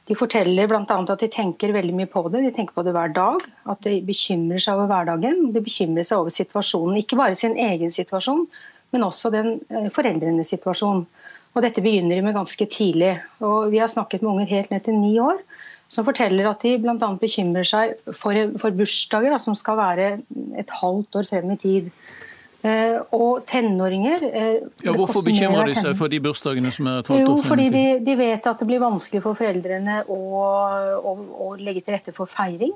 De 0.07 0.14
forteller 0.20 0.70
bl.a. 0.70 0.84
at 0.86 1.26
de 1.26 1.32
tenker 1.40 1.74
veldig 1.74 1.99
mye 1.99 2.12
på 2.14 2.28
det, 2.28 2.45
de 2.47 2.55
tenker 2.55 2.78
på 2.78 2.86
det 2.86 2.95
hver 2.95 3.18
dag. 3.18 3.42
At 3.74 3.82
de 3.82 3.99
bekymrer 4.07 4.62
seg 4.62 4.78
over 4.78 4.92
hverdagen, 4.95 5.49
de 5.59 5.64
bekymrer 5.72 6.07
seg 6.07 6.22
over 6.22 6.38
situasjonen. 6.38 7.03
Ikke 7.03 7.18
bare 7.18 7.34
sin 7.42 7.59
egen 7.59 7.90
situasjon, 7.90 8.47
men 8.95 9.11
også 9.11 9.34
den 9.34 9.57
eh, 9.74 9.90
foreldrenes 9.90 10.55
situasjon. 10.55 11.03
Og 11.55 11.62
Dette 11.62 11.82
begynner 11.84 12.18
de 12.18 12.26
med 12.26 12.34
ganske 12.34 12.66
tidlig. 12.66 13.14
Og 13.44 13.70
Vi 13.70 13.78
har 13.78 13.90
snakket 13.92 14.22
med 14.22 14.32
unger 14.32 14.50
helt 14.50 14.74
ned 14.74 14.84
til 14.86 14.98
ni 14.98 15.14
år 15.22 15.38
som 15.94 16.07
forteller 16.07 16.48
at 16.48 16.64
de 16.64 16.74
bl.a. 16.82 17.09
bekymrer 17.20 17.66
seg 17.68 17.94
for, 18.18 18.36
for 18.61 18.74
bursdager 18.74 19.34
da, 19.34 19.40
som 19.42 19.57
skal 19.59 19.78
være 19.78 20.07
et 20.59 20.72
halvt 20.80 21.20
år 21.20 21.28
frem 21.28 21.52
i 21.55 21.59
tid. 21.61 21.90
Eh, 22.64 22.96
og 23.12 23.42
tenåringer 23.44 24.22
eh, 24.24 24.55
Ja, 24.86 24.94
hvorfor 24.96 25.20
bekymrer 25.26 25.68
de 25.68 25.74
seg 25.76 25.92
for 25.98 26.09
de 26.09 26.22
bursdagene 26.24 26.70
som 26.72 26.88
er 26.88 27.02
et 27.02 27.11
halvt 27.12 27.20
jo, 27.20 27.34
år 27.34 27.42
frem 27.42 27.50
fordi 27.50 27.66
i 27.66 27.72
de, 27.74 27.82
tid? 27.90 28.07
de 28.07 28.14
vet 28.22 28.46
at 28.48 28.62
det 28.62 28.68
blir 28.70 28.80
vanskelig 28.80 29.20
for 29.26 29.36
foreldrene 29.36 29.98
å, 30.09 30.20
å, 30.96 31.12
å 31.44 31.50
legge 31.61 31.84
til 31.84 31.98
rette 31.98 32.16
for 32.16 32.30
feiring. 32.30 32.72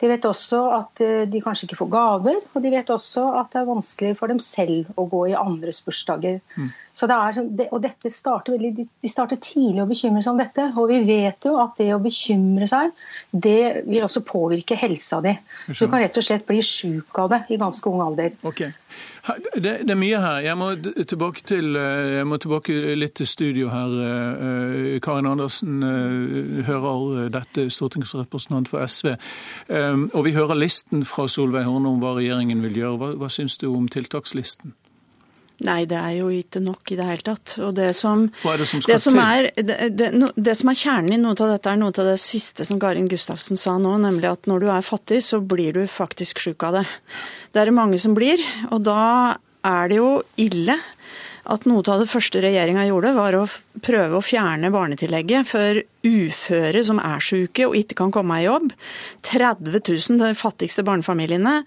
De 0.00 0.08
vet 0.10 0.24
også 0.28 0.58
at 0.76 1.00
eh, 1.00 1.22
de 1.30 1.40
kanskje 1.40 1.64
ikke 1.68 1.78
får 1.78 1.88
gaver, 1.92 2.40
og 2.52 2.62
de 2.64 2.70
vet 2.74 2.90
også 2.92 3.22
at 3.40 3.52
det 3.54 3.62
er 3.62 3.68
vanskelig 3.70 4.16
for 4.18 4.28
dem 4.28 4.40
selv 4.44 4.90
å 5.00 5.06
gå 5.08 5.22
i 5.30 5.36
andres 5.38 5.80
bursdager. 5.86 6.42
Mm. 6.56 6.66
Så 6.96 7.08
det 7.08 7.16
er, 7.16 7.32
sånn- 7.36 7.62
og 7.70 7.80
dette 7.84 8.12
starter 8.12 8.56
veldig, 8.56 8.70
de- 8.76 9.08
starter 9.12 9.36
tidlig 9.40 9.82
å 9.82 9.88
bekymre 9.88 10.22
seg 10.24 10.32
om 10.34 10.38
dette. 10.40 10.68
Og 10.76 10.88
vi 10.92 11.00
vet 11.08 11.48
jo 11.48 11.56
at 11.60 11.76
det 11.80 11.90
å 11.96 12.00
bekymre 12.04 12.68
seg, 12.68 12.92
det 13.32 13.84
vil 13.88 14.04
også 14.04 14.24
påvirke 14.24 14.76
helsa 14.80 15.22
di. 15.24 15.32
Så 15.72 15.84
du 15.86 15.92
kan 15.92 16.00
rett 16.04 16.16
og 16.16 16.24
slett 16.24 16.46
bli 16.48 16.60
sjuk 16.64 17.18
av 17.24 17.32
det 17.32 17.42
i 17.52 17.60
ganske 17.60 17.92
ung 17.92 18.00
alder. 18.04 18.32
Ok. 18.48 18.62
Det, 19.54 19.62
det 19.82 19.90
er 19.90 19.98
mye 19.98 20.18
her. 20.22 20.38
Jeg 20.44 20.56
må, 20.58 20.68
til, 21.46 21.76
eh, 21.76 22.16
jeg 22.18 22.26
må 22.30 22.38
tilbake 22.38 22.94
litt 22.94 23.16
til 23.18 23.26
studio 23.26 23.70
her. 23.72 23.94
Eh, 24.06 24.46
eh, 24.46 25.00
Karin 25.02 25.26
Andersen 25.26 25.82
hører 26.66 27.28
dette, 27.34 27.66
stortingsrepresentant 27.70 28.70
for 28.70 28.86
SV. 28.86 29.16
Og 30.14 30.24
vi 30.24 30.34
hører 30.36 30.54
listen 30.54 31.04
fra 31.04 31.26
Solveig 31.28 31.66
Horne 31.66 31.90
om 31.90 32.02
hva 32.02 32.14
regjeringen 32.20 32.62
vil 32.62 32.82
gjøre. 32.82 32.98
Hva, 33.02 33.12
hva 33.18 33.30
syns 33.32 33.58
du 33.58 33.66
om 33.72 33.88
tiltakslisten? 33.90 34.74
Nei, 35.64 35.86
det 35.88 35.96
er 35.96 36.18
jo 36.18 36.26
ikke 36.28 36.60
nok 36.60 36.90
i 36.92 36.98
det 36.98 37.06
hele 37.08 37.24
tatt. 37.24 37.54
Og 37.64 37.70
det 37.78 37.88
som, 37.96 38.26
Hva 38.42 38.52
er 38.52 38.60
det 38.60 38.66
som 38.68 38.82
skal 38.84 38.92
det 38.92 39.00
som 39.00 39.16
til? 39.16 39.22
er, 39.24 39.48
det, 39.70 39.76
det, 39.96 40.10
no- 40.12 40.32
det 40.36 40.56
som 40.58 40.68
er 40.68 40.76
kjernen 40.82 41.14
i 41.16 41.20
noe 41.22 41.32
av 41.32 41.54
dette, 41.54 41.72
er 41.72 41.80
noe 41.80 41.94
av 41.96 42.10
det 42.10 42.18
siste 42.20 42.66
som 42.68 42.80
Karin 42.82 43.08
Gustavsen 43.08 43.56
sa 43.60 43.78
nå, 43.80 43.94
nemlig 44.02 44.28
at 44.34 44.50
når 44.50 44.66
du 44.66 44.68
er 44.74 44.84
fattig, 44.84 45.22
så 45.24 45.40
blir 45.40 45.72
du 45.72 45.86
faktisk 45.88 46.42
sjuk 46.44 46.66
av 46.68 46.82
det. 46.82 46.84
Det 47.56 47.62
er 47.62 47.70
det 47.72 47.78
mange 47.78 47.96
som 48.02 48.12
blir, 48.18 48.42
og 48.68 48.84
da 48.84 49.00
er 49.66 49.88
det 49.88 49.96
jo 50.02 50.10
ille 50.44 50.76
at 51.46 51.62
noe 51.68 51.82
av 51.86 52.00
det 52.02 52.08
første 52.10 52.40
regjeringa 52.42 52.84
gjorde, 52.88 53.12
var 53.14 53.36
å 53.38 53.44
prøve 53.86 54.18
å 54.18 54.24
fjerne 54.24 54.66
barnetillegget 54.74 55.46
for 55.46 55.78
uføre 56.06 56.82
som 56.86 56.98
er 56.98 57.22
syke 57.22 57.68
og 57.68 57.76
ikke 57.78 57.98
kan 58.00 58.10
komme 58.14 58.40
i 58.40 58.46
jobb. 58.48 58.72
30 59.30 59.70
000, 59.78 60.18
de 60.24 60.32
fattigste 60.38 60.82
barnefamiliene 60.86 61.60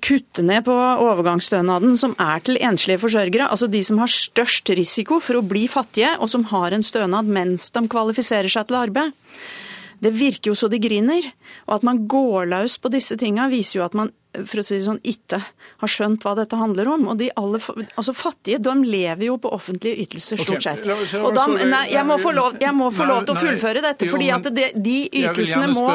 kutte 0.00 0.44
ned 0.46 0.64
på 0.64 0.74
overgangsstønaden 0.74 1.96
som 2.00 2.14
er 2.22 2.40
til 2.44 2.58
enslige 2.64 3.02
forsørgere, 3.02 3.50
altså 3.52 3.68
de 3.68 3.82
som 3.84 4.00
har 4.00 4.12
størst 4.12 4.72
risiko 4.76 5.20
for 5.20 5.40
å 5.40 5.44
bli 5.46 5.66
fattige, 5.68 6.14
og 6.18 6.30
som 6.32 6.46
har 6.52 6.72
en 6.72 6.84
stønad 6.86 7.28
mens 7.28 7.68
de 7.74 7.84
kvalifiserer 7.90 8.48
seg 8.52 8.70
til 8.70 8.80
arbeid. 8.80 9.12
Det 10.00 10.14
virker 10.16 10.52
jo 10.52 10.56
så 10.56 10.70
de 10.72 10.80
griner. 10.80 11.26
Og 11.68 11.76
at 11.76 11.84
man 11.84 12.06
går 12.08 12.48
løs 12.48 12.78
på 12.80 12.92
disse 12.92 13.18
tinga, 13.20 13.50
viser 13.52 13.80
jo 13.80 13.84
at 13.84 13.96
man 13.98 14.12
for 14.30 14.60
å 14.60 14.64
si 14.64 14.76
det 14.78 14.84
sånn, 14.86 15.00
ikke 15.02 15.40
har 15.80 15.90
skjønt 15.90 16.24
hva 16.24 16.36
dette 16.38 16.58
handler 16.58 16.88
om. 16.92 17.08
Og 17.10 17.18
de 17.18 17.30
alle, 17.40 17.58
altså 17.98 18.14
Fattige 18.14 18.60
de 18.62 18.74
lever 18.84 19.26
jo 19.26 19.36
på 19.42 19.50
offentlige 19.54 20.04
ytelser, 20.04 20.38
stort 20.38 20.62
sett. 20.62 20.86
Og 21.18 21.34
da, 21.34 21.46
nei, 21.50 21.82
jeg 21.90 22.06
må 22.06 22.18
få 22.22 22.32
lov, 22.36 22.58
jeg 22.60 22.72
må 22.76 22.90
få 22.94 23.06
Nei, 23.06 23.10
lov 23.14 23.26
til 23.26 23.34
å 23.34 23.40
fullføre 23.40 23.82
dette, 23.84 24.06
jo, 24.06 24.14
fordi 24.14 24.28
at 24.34 24.48
det, 24.54 24.66
de 24.78 24.96
ytelsene 25.22 25.70
må, 25.74 25.86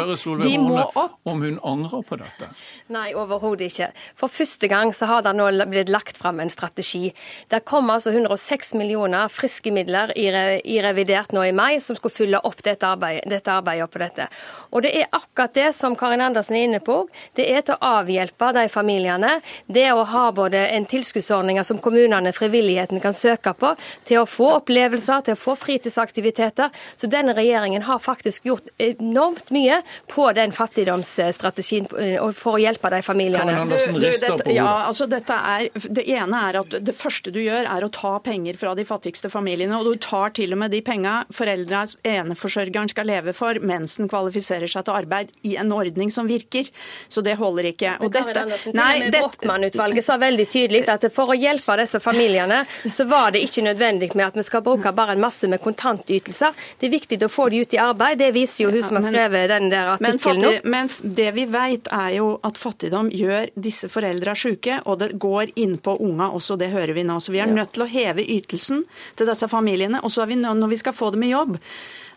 de 0.41 0.53
må 0.61 0.81
opp. 0.83 1.17
om 1.23 1.43
hun 1.45 1.59
angrer 1.63 2.03
på 2.07 2.19
dette. 2.19 2.49
Nei, 2.93 3.07
overhodet 3.17 3.69
ikke. 3.71 3.89
For 4.19 4.31
første 4.31 4.69
gang 4.71 4.91
så 4.95 5.07
har 5.09 5.23
det 5.25 5.35
nå 5.37 5.47
blitt 5.71 5.91
lagt 5.93 6.19
fram 6.19 6.41
en 6.43 6.51
strategi. 6.51 7.13
Det 7.51 7.63
kom 7.67 7.89
altså 7.93 8.11
106 8.13 8.75
millioner 8.79 9.31
friske 9.31 9.71
midler 9.73 10.11
i, 10.19 10.27
i 10.27 10.79
revidert 10.83 11.33
nå 11.35 11.45
i 11.47 11.55
mai, 11.55 11.79
som 11.83 11.97
skulle 11.97 12.15
fylle 12.15 12.43
opp 12.45 12.61
dette 12.65 12.87
arbeidet, 12.89 13.25
dette 13.31 13.53
arbeidet 13.53 13.89
på 13.93 14.03
dette. 14.03 14.27
Og 14.75 14.83
det 14.85 14.91
er 14.99 15.09
akkurat 15.15 15.55
det 15.55 15.69
som 15.77 15.95
Karin 15.97 16.23
Andersen 16.25 16.57
er 16.59 16.67
inne 16.67 16.83
på. 16.83 17.05
Det 17.37 17.47
er 17.47 17.63
til 17.65 17.77
å 17.77 17.93
avhjelpe 18.01 18.24
de 18.29 18.69
familiene. 18.69 19.41
Det 19.67 19.91
å 19.93 20.03
ha 20.03 20.31
både 20.31 20.67
en 20.75 20.85
tilskuddsordning 20.85 21.63
som 21.65 21.77
kommunene, 21.77 22.31
frivilligheten, 22.33 22.99
kan 23.01 23.13
søke 23.13 23.53
på, 23.53 23.75
til 24.05 24.19
å 24.21 24.25
få 24.29 24.51
opplevelser, 24.59 25.21
til 25.27 25.33
å 25.33 25.37
få 25.39 25.55
fritidsaktiviteter. 25.55 26.69
Så 26.97 27.07
denne 27.07 27.33
regjeringen 27.37 27.81
har 27.87 27.99
faktisk 27.99 28.45
gjort 28.45 28.67
enormt 28.77 29.49
mye 29.51 29.81
på 30.11 30.31
den 30.35 30.51
fattigdomsstrategien 30.51 31.87
eh, 31.99 32.31
for 32.37 32.57
å 32.57 32.61
hjelpe 32.61 32.89
de 32.93 33.01
familiene. 33.05 33.55
Du- 33.65 33.75
du, 33.99 33.99
dette- 34.39 34.53
Ja, 34.55 34.85
altså 34.87 35.07
dette 35.09 35.33
er, 35.33 35.69
det 35.89 36.05
ene 36.09 36.39
er 36.49 36.59
at 36.61 36.69
det 36.85 36.95
første 36.95 37.31
du 37.31 37.39
gjør, 37.41 37.65
er 37.69 37.83
å 37.85 37.89
ta 37.91 38.19
penger 38.19 38.57
fra 38.57 38.73
de 38.75 38.85
fattigste 38.85 39.29
familiene. 39.29 39.77
Og 39.79 39.85
du 39.93 39.99
tar 39.99 40.29
til 40.35 40.53
og 40.53 40.59
med 40.59 40.71
de 40.71 40.81
penga 40.81 41.25
foreldrenes 41.33 41.97
eneforsørgeren 42.03 42.89
skal 42.89 43.05
leve 43.09 43.33
for 43.33 43.59
mens 43.61 43.97
den 43.99 44.07
kvalifiserer 44.11 44.67
seg 44.71 44.85
til 44.87 44.95
arbeid 44.95 45.31
i 45.43 45.55
en 45.57 45.71
ordning 45.75 46.11
som 46.11 46.27
virker. 46.27 46.69
Så 47.09 47.21
det 47.25 47.35
holder 47.39 47.71
ikke. 47.73 47.97
Og 48.01 48.11
dette- 48.15 48.73
Nei, 48.75 49.09
Brochmann-utvalget 49.11 50.05
sa 50.07 50.17
veldig 50.21 50.45
tydelig 50.51 50.83
at 50.89 51.05
for 51.13 51.33
å 51.33 51.37
hjelpe 51.37 51.75
disse 51.81 51.99
familiene, 52.03 52.63
så 52.93 53.05
var 53.09 53.31
det 53.35 53.41
ikke 53.45 53.63
nødvendig 53.67 54.13
med 54.15 54.27
at 54.27 54.39
vi 54.39 54.43
skal 54.47 54.61
bruke 54.65 54.91
bare 54.95 55.15
en 55.15 55.21
masse 55.23 55.47
med 55.51 55.61
kontantytelser. 55.63 56.53
Det 56.79 56.87
er 56.89 56.93
viktig 56.95 57.19
å 57.25 57.29
få 57.31 57.49
de 57.51 57.61
ut 57.65 57.73
i 57.73 57.81
arbeid. 57.81 58.17
Det 58.21 58.31
viser 58.35 58.65
jo 58.65 58.71
hun 58.71 58.83
som 58.83 58.95
har 58.99 59.05
skrevet 59.09 59.49
den 59.49 59.69
der 59.69 59.93
artikkelen 59.97 60.41
nå. 60.41 60.51
men 60.63 60.89
det 61.03 61.29
vi 61.35 61.45
vet 61.45 61.87
er 61.91 62.15
jo 62.17 62.39
at 62.43 62.57
fattigdom 62.57 63.09
gjør 63.11 63.49
disse 63.55 63.89
foreldra 63.91 64.35
syke, 64.35 64.79
og 64.85 64.99
det 64.99 65.11
går 65.19 65.51
inn 65.55 65.77
på 65.77 65.97
unga 66.01 66.29
også, 66.31 66.57
det 66.57 66.71
hører 66.73 66.93
vi 66.93 67.03
nå. 67.03 67.19
Så 67.21 67.31
vi 67.35 67.39
er 67.43 67.47
nødt 67.47 67.73
til 67.73 67.83
å 67.83 67.89
heve 67.89 68.23
ytelsen 68.25 68.83
til 69.15 69.27
disse 69.27 69.47
familiene, 69.51 70.01
og 70.03 70.11
så 70.11 70.23
er 70.23 70.27
vi 70.33 70.35
nødt 70.35 70.59
når 70.59 70.69
vi 70.69 70.77
skal 70.77 70.93
få 70.93 71.11
dem 71.11 71.23
i 71.23 71.31
jobb. 71.33 71.57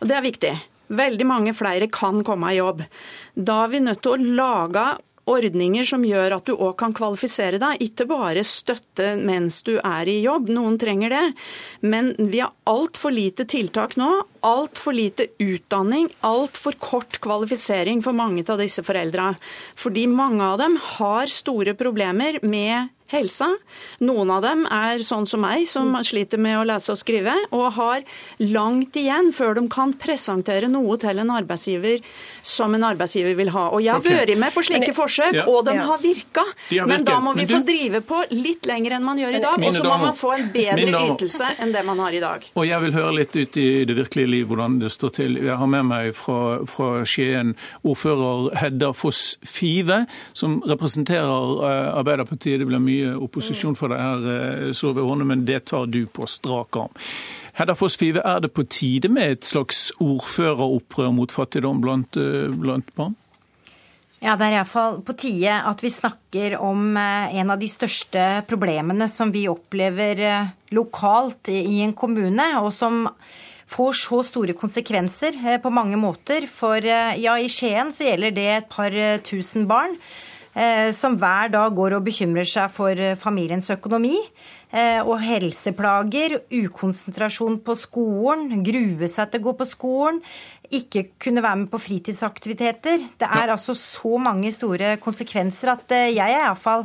Og 0.01 0.07
det 0.09 0.15
er 0.17 0.23
viktig. 0.23 0.53
Veldig 0.89 1.27
mange 1.27 1.53
flere 1.55 1.89
kan 1.93 2.23
komme 2.25 2.53
i 2.53 2.57
jobb. 2.59 2.83
Da 3.37 3.65
er 3.65 3.69
vi 3.75 3.81
nødt 3.81 4.01
til 4.03 4.13
å 4.15 4.35
lage 4.39 4.85
ordninger 5.29 5.87
som 5.89 6.05
gjør 6.07 6.39
at 6.39 6.49
du 6.49 6.55
òg 6.57 6.75
kan 6.81 6.95
kvalifisere 6.97 7.61
deg. 7.61 7.83
Ikke 7.85 8.09
bare 8.09 8.45
støtte 8.47 9.15
mens 9.21 9.61
du 9.67 9.77
er 9.79 10.09
i 10.09 10.21
jobb, 10.25 10.51
noen 10.55 10.79
trenger 10.81 11.15
det. 11.15 11.25
Men 11.85 12.13
vi 12.19 12.43
har 12.43 12.55
altfor 12.69 13.15
lite 13.15 13.47
tiltak 13.49 13.97
nå. 14.01 14.11
Altfor 14.47 14.97
lite 14.97 15.29
utdanning. 15.43 16.11
Altfor 16.27 16.79
kort 16.81 17.21
kvalifisering 17.25 18.03
for 18.05 18.17
mange 18.17 18.45
av 18.49 18.61
disse 18.63 18.85
foreldra. 18.87 19.33
Fordi 19.79 20.07
mange 20.11 20.45
av 20.45 20.61
dem 20.63 20.79
har 20.99 21.31
store 21.33 21.75
problemer 21.79 22.41
med 22.43 22.95
helsa. 23.13 23.49
Noen 24.05 24.31
av 24.31 24.43
dem 24.45 24.65
er 24.71 25.03
sånn 25.07 25.27
som 25.29 25.41
meg, 25.45 25.67
som 25.71 25.95
sliter 26.05 26.41
med 26.41 26.59
å 26.61 26.67
lese 26.69 26.93
og 26.93 27.01
skrive, 27.01 27.35
og 27.57 27.73
har 27.79 28.05
langt 28.43 28.97
igjen 29.01 29.33
før 29.37 29.57
de 29.59 29.65
kan 29.73 29.95
presentere 29.99 30.69
noe 30.71 30.99
til 31.01 31.23
en 31.23 31.33
arbeidsgiver 31.33 32.03
som 32.43 32.75
en 32.77 32.87
arbeidsgiver 32.89 33.37
vil 33.39 33.53
ha. 33.55 33.69
Og 33.73 33.83
jeg 33.85 33.95
har 33.95 34.03
okay. 34.05 34.19
vært 34.21 34.43
med 34.43 34.55
på 34.55 34.65
slike 34.69 34.95
forsøk, 34.97 35.35
Ja. 35.39 35.47
og 35.49 35.65
de 35.69 35.77
har 35.79 35.99
virka. 36.03 36.45
De 36.69 36.79
har 36.79 36.87
Men 36.87 37.05
da 37.05 37.19
må 37.21 37.35
vi 37.35 37.45
du- 37.45 37.55
få 37.55 37.65
drive 37.65 38.03
på 38.07 38.25
litt 38.31 38.67
lenger 38.67 38.93
enn 38.97 39.05
man 39.05 39.19
gjør 39.19 39.37
i 39.37 39.41
dag, 39.41 39.57
og 39.59 39.75
så 39.75 39.85
må 39.85 39.99
man 40.01 40.15
få 40.15 40.35
en 40.39 40.49
bedre 40.53 41.03
ytelse 41.09 41.49
enn 41.61 41.73
det 41.73 41.85
man 41.85 41.99
har 41.99 42.13
i 42.13 42.21
dag. 42.21 42.45
Og 42.55 42.67
jeg 42.67 42.81
vil 42.83 42.93
høre 42.93 43.15
litt 43.15 43.37
ut 43.37 43.57
i 43.57 43.85
det 43.85 43.97
virkelige 43.97 44.29
liv 44.29 44.47
hvordan 44.47 44.79
det 44.81 44.91
står 44.93 45.13
til. 45.15 45.37
Jeg 45.37 45.57
har 45.57 45.67
med 45.67 45.85
meg 45.85 46.15
fra, 46.15 46.65
fra 46.67 47.05
Skien 47.05 47.55
ordfører 47.85 48.55
Hedda 48.57 48.93
Foss 48.93 49.37
Five, 49.45 50.07
som 50.35 50.61
representerer 50.63 51.63
eh, 51.63 51.99
Arbeiderpartiet. 51.99 52.59
Det 52.59 52.67
blir 52.67 52.83
mye 52.83 52.98
opposisjon 53.07 53.77
for 53.79 53.93
deg 53.93 54.01
her, 54.03 54.27
eh, 54.33 54.73
Solveig 54.77 55.07
Horne, 55.07 55.27
men 55.29 55.45
det 55.49 55.65
tar 55.71 55.87
du 55.87 56.05
på 56.07 56.27
strak 56.29 56.77
arm. 56.77 56.93
Hedda 57.59 57.75
Foss 57.75 57.97
Five, 57.99 58.23
er 58.25 58.41
det 58.41 58.53
på 58.55 58.65
tide 58.71 59.11
med 59.11 59.33
et 59.33 59.47
slags 59.47 59.89
ordføreropprør 59.99 61.11
mot 61.15 61.33
fattigdom 61.33 61.81
blant, 61.83 62.17
eh, 62.17 62.53
blant 62.55 62.95
barn? 62.95 63.17
Ja, 64.21 64.37
Det 64.37 64.47
er 64.47 64.57
iallfall 64.59 65.03
på 65.03 65.17
tide 65.17 65.51
at 65.65 65.81
vi 65.81 65.89
snakker 65.89 66.61
om 66.61 66.97
eh, 66.97 67.35
en 67.39 67.51
av 67.51 67.59
de 67.59 67.67
største 67.67 68.47
problemene 68.47 69.09
som 69.09 69.31
vi 69.31 69.47
opplever 69.49 70.53
lokalt 70.71 71.49
i 71.49 71.83
en 71.83 71.93
kommune, 71.93 72.61
og 72.61 72.73
som 72.73 73.09
får 73.69 73.93
så 73.93 74.25
store 74.25 74.55
konsekvenser 74.55 75.61
på 75.61 75.71
mange 75.71 75.97
måter. 75.97 76.47
For 76.47 76.81
ja, 76.81 77.37
i 77.37 77.49
Skien 77.49 77.93
så 77.93 78.09
gjelder 78.09 78.31
det 78.31 78.49
et 78.49 78.69
par 78.69 78.91
tusen 79.23 79.67
barn 79.69 79.95
som 80.95 81.15
hver 81.21 81.53
dag 81.53 81.75
går 81.77 81.95
og 81.95 82.07
bekymrer 82.09 82.49
seg 82.49 82.73
for 82.75 82.99
familiens 83.21 83.69
økonomi. 83.71 84.17
Og 85.07 85.15
helseplager, 85.23 86.35
ukonsentrasjon 86.51 87.61
på 87.65 87.77
skolen, 87.79 88.65
grue 88.67 89.09
seg 89.09 89.31
til 89.31 89.41
å 89.41 89.47
gå 89.47 89.55
på 89.61 89.69
skolen, 89.71 90.19
ikke 90.75 91.05
kunne 91.21 91.43
være 91.45 91.63
med 91.63 91.71
på 91.73 91.81
fritidsaktiviteter. 91.81 93.05
Det 93.19 93.29
er 93.29 93.47
ja. 93.47 93.53
altså 93.57 93.75
så 93.77 94.19
mange 94.21 94.53
store 94.53 94.97
konsekvenser 95.03 95.73
at 95.73 95.95
eh, 95.97 96.11
jeg 96.17 96.35
er 96.35 96.45
iallfall 96.45 96.85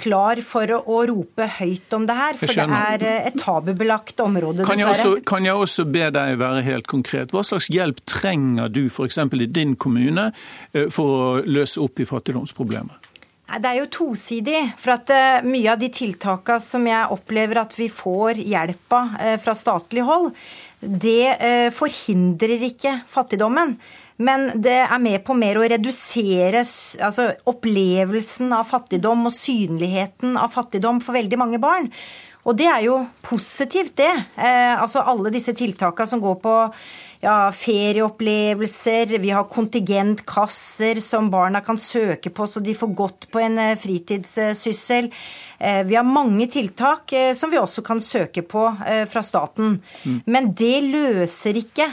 klar 0.00 0.40
for 0.44 0.70
å, 0.74 0.80
å, 0.90 1.00
rope 1.08 1.46
høyt 1.58 1.94
om 1.96 2.06
det 2.08 2.16
her. 2.18 2.38
For 2.40 2.50
det 2.50 2.66
er 2.66 3.06
eh, 3.06 3.28
et 3.30 3.38
tabubelagt 3.40 4.20
område, 4.24 4.66
kan 4.66 4.80
dessverre. 4.80 4.94
Også, 4.94 5.24
kan 5.28 5.46
jeg 5.46 5.64
også 5.66 5.86
be 5.88 6.10
deg 6.14 6.38
være 6.42 6.64
helt 6.66 6.88
konkret? 6.90 7.34
Hva 7.34 7.44
slags 7.46 7.70
hjelp 7.72 8.02
trenger 8.10 8.72
du 8.72 8.86
f.eks. 8.88 9.20
i 9.20 9.50
din 9.50 9.76
kommune 9.80 10.30
eh, 10.72 10.88
for 10.92 11.16
å 11.16 11.32
løse 11.46 11.82
opp 11.84 12.02
i 12.02 12.08
fattigdomsproblemet? 12.08 13.13
Det 13.60 13.70
er 13.70 13.80
jo 13.80 13.90
tosidig. 13.92 14.60
For 14.80 14.96
at 14.96 15.10
mye 15.46 15.72
av 15.72 15.80
de 15.80 15.90
tiltakene 15.94 16.62
som 16.62 16.86
jeg 16.88 17.10
opplever 17.14 17.60
at 17.62 17.74
vi 17.78 17.90
får 17.92 18.40
hjelp 18.42 18.96
av 18.98 19.18
fra 19.42 19.54
statlig 19.58 20.04
hold, 20.06 20.32
det 20.84 21.36
eh, 21.38 21.70
forhindrer 21.74 22.62
ikke 22.68 22.98
fattigdommen. 23.10 23.76
Men 24.16 24.46
det 24.62 24.76
er 24.84 25.00
med 25.02 25.24
på 25.26 25.34
mer 25.34 25.58
å 25.58 25.66
redusere 25.66 26.60
altså, 26.62 27.30
opplevelsen 27.50 28.52
av 28.54 28.68
fattigdom 28.68 29.26
og 29.26 29.34
synligheten 29.34 30.38
av 30.38 30.52
fattigdom 30.54 31.00
for 31.02 31.18
veldig 31.18 31.40
mange 31.40 31.58
barn. 31.62 31.90
Og 32.44 32.58
det 32.58 32.68
er 32.68 32.84
jo 32.86 32.98
positivt, 33.24 33.96
det. 33.98 34.12
Eh, 34.36 34.74
altså 34.76 35.02
alle 35.02 35.32
disse 35.34 35.54
tiltakene 35.56 36.10
som 36.10 36.22
går 36.22 36.38
på 36.44 36.54
ja, 37.24 37.52
ferieopplevelser, 37.56 39.18
vi 39.18 39.30
har 39.32 39.48
kontingentkasser 39.48 41.00
som 41.00 41.30
barna 41.32 41.62
kan 41.64 41.78
søke 41.80 42.30
på 42.34 42.46
så 42.50 42.60
de 42.60 42.76
får 42.76 42.92
gått 42.98 43.26
på 43.32 43.40
en 43.40 43.58
eh, 43.62 43.78
fritidssyssel. 43.80 45.10
Eh, 45.64 45.84
vi 45.84 45.96
har 45.96 46.04
mange 46.04 46.44
tiltak 46.52 47.12
eh, 47.16 47.32
som 47.34 47.50
vi 47.50 47.56
også 47.56 47.80
kan 47.86 48.00
søke 48.02 48.42
på 48.44 48.66
eh, 48.84 49.04
fra 49.08 49.22
staten. 49.24 49.78
Mm. 50.04 50.18
Men 50.28 50.50
det 50.52 50.76
løser 50.84 51.56
ikke 51.56 51.86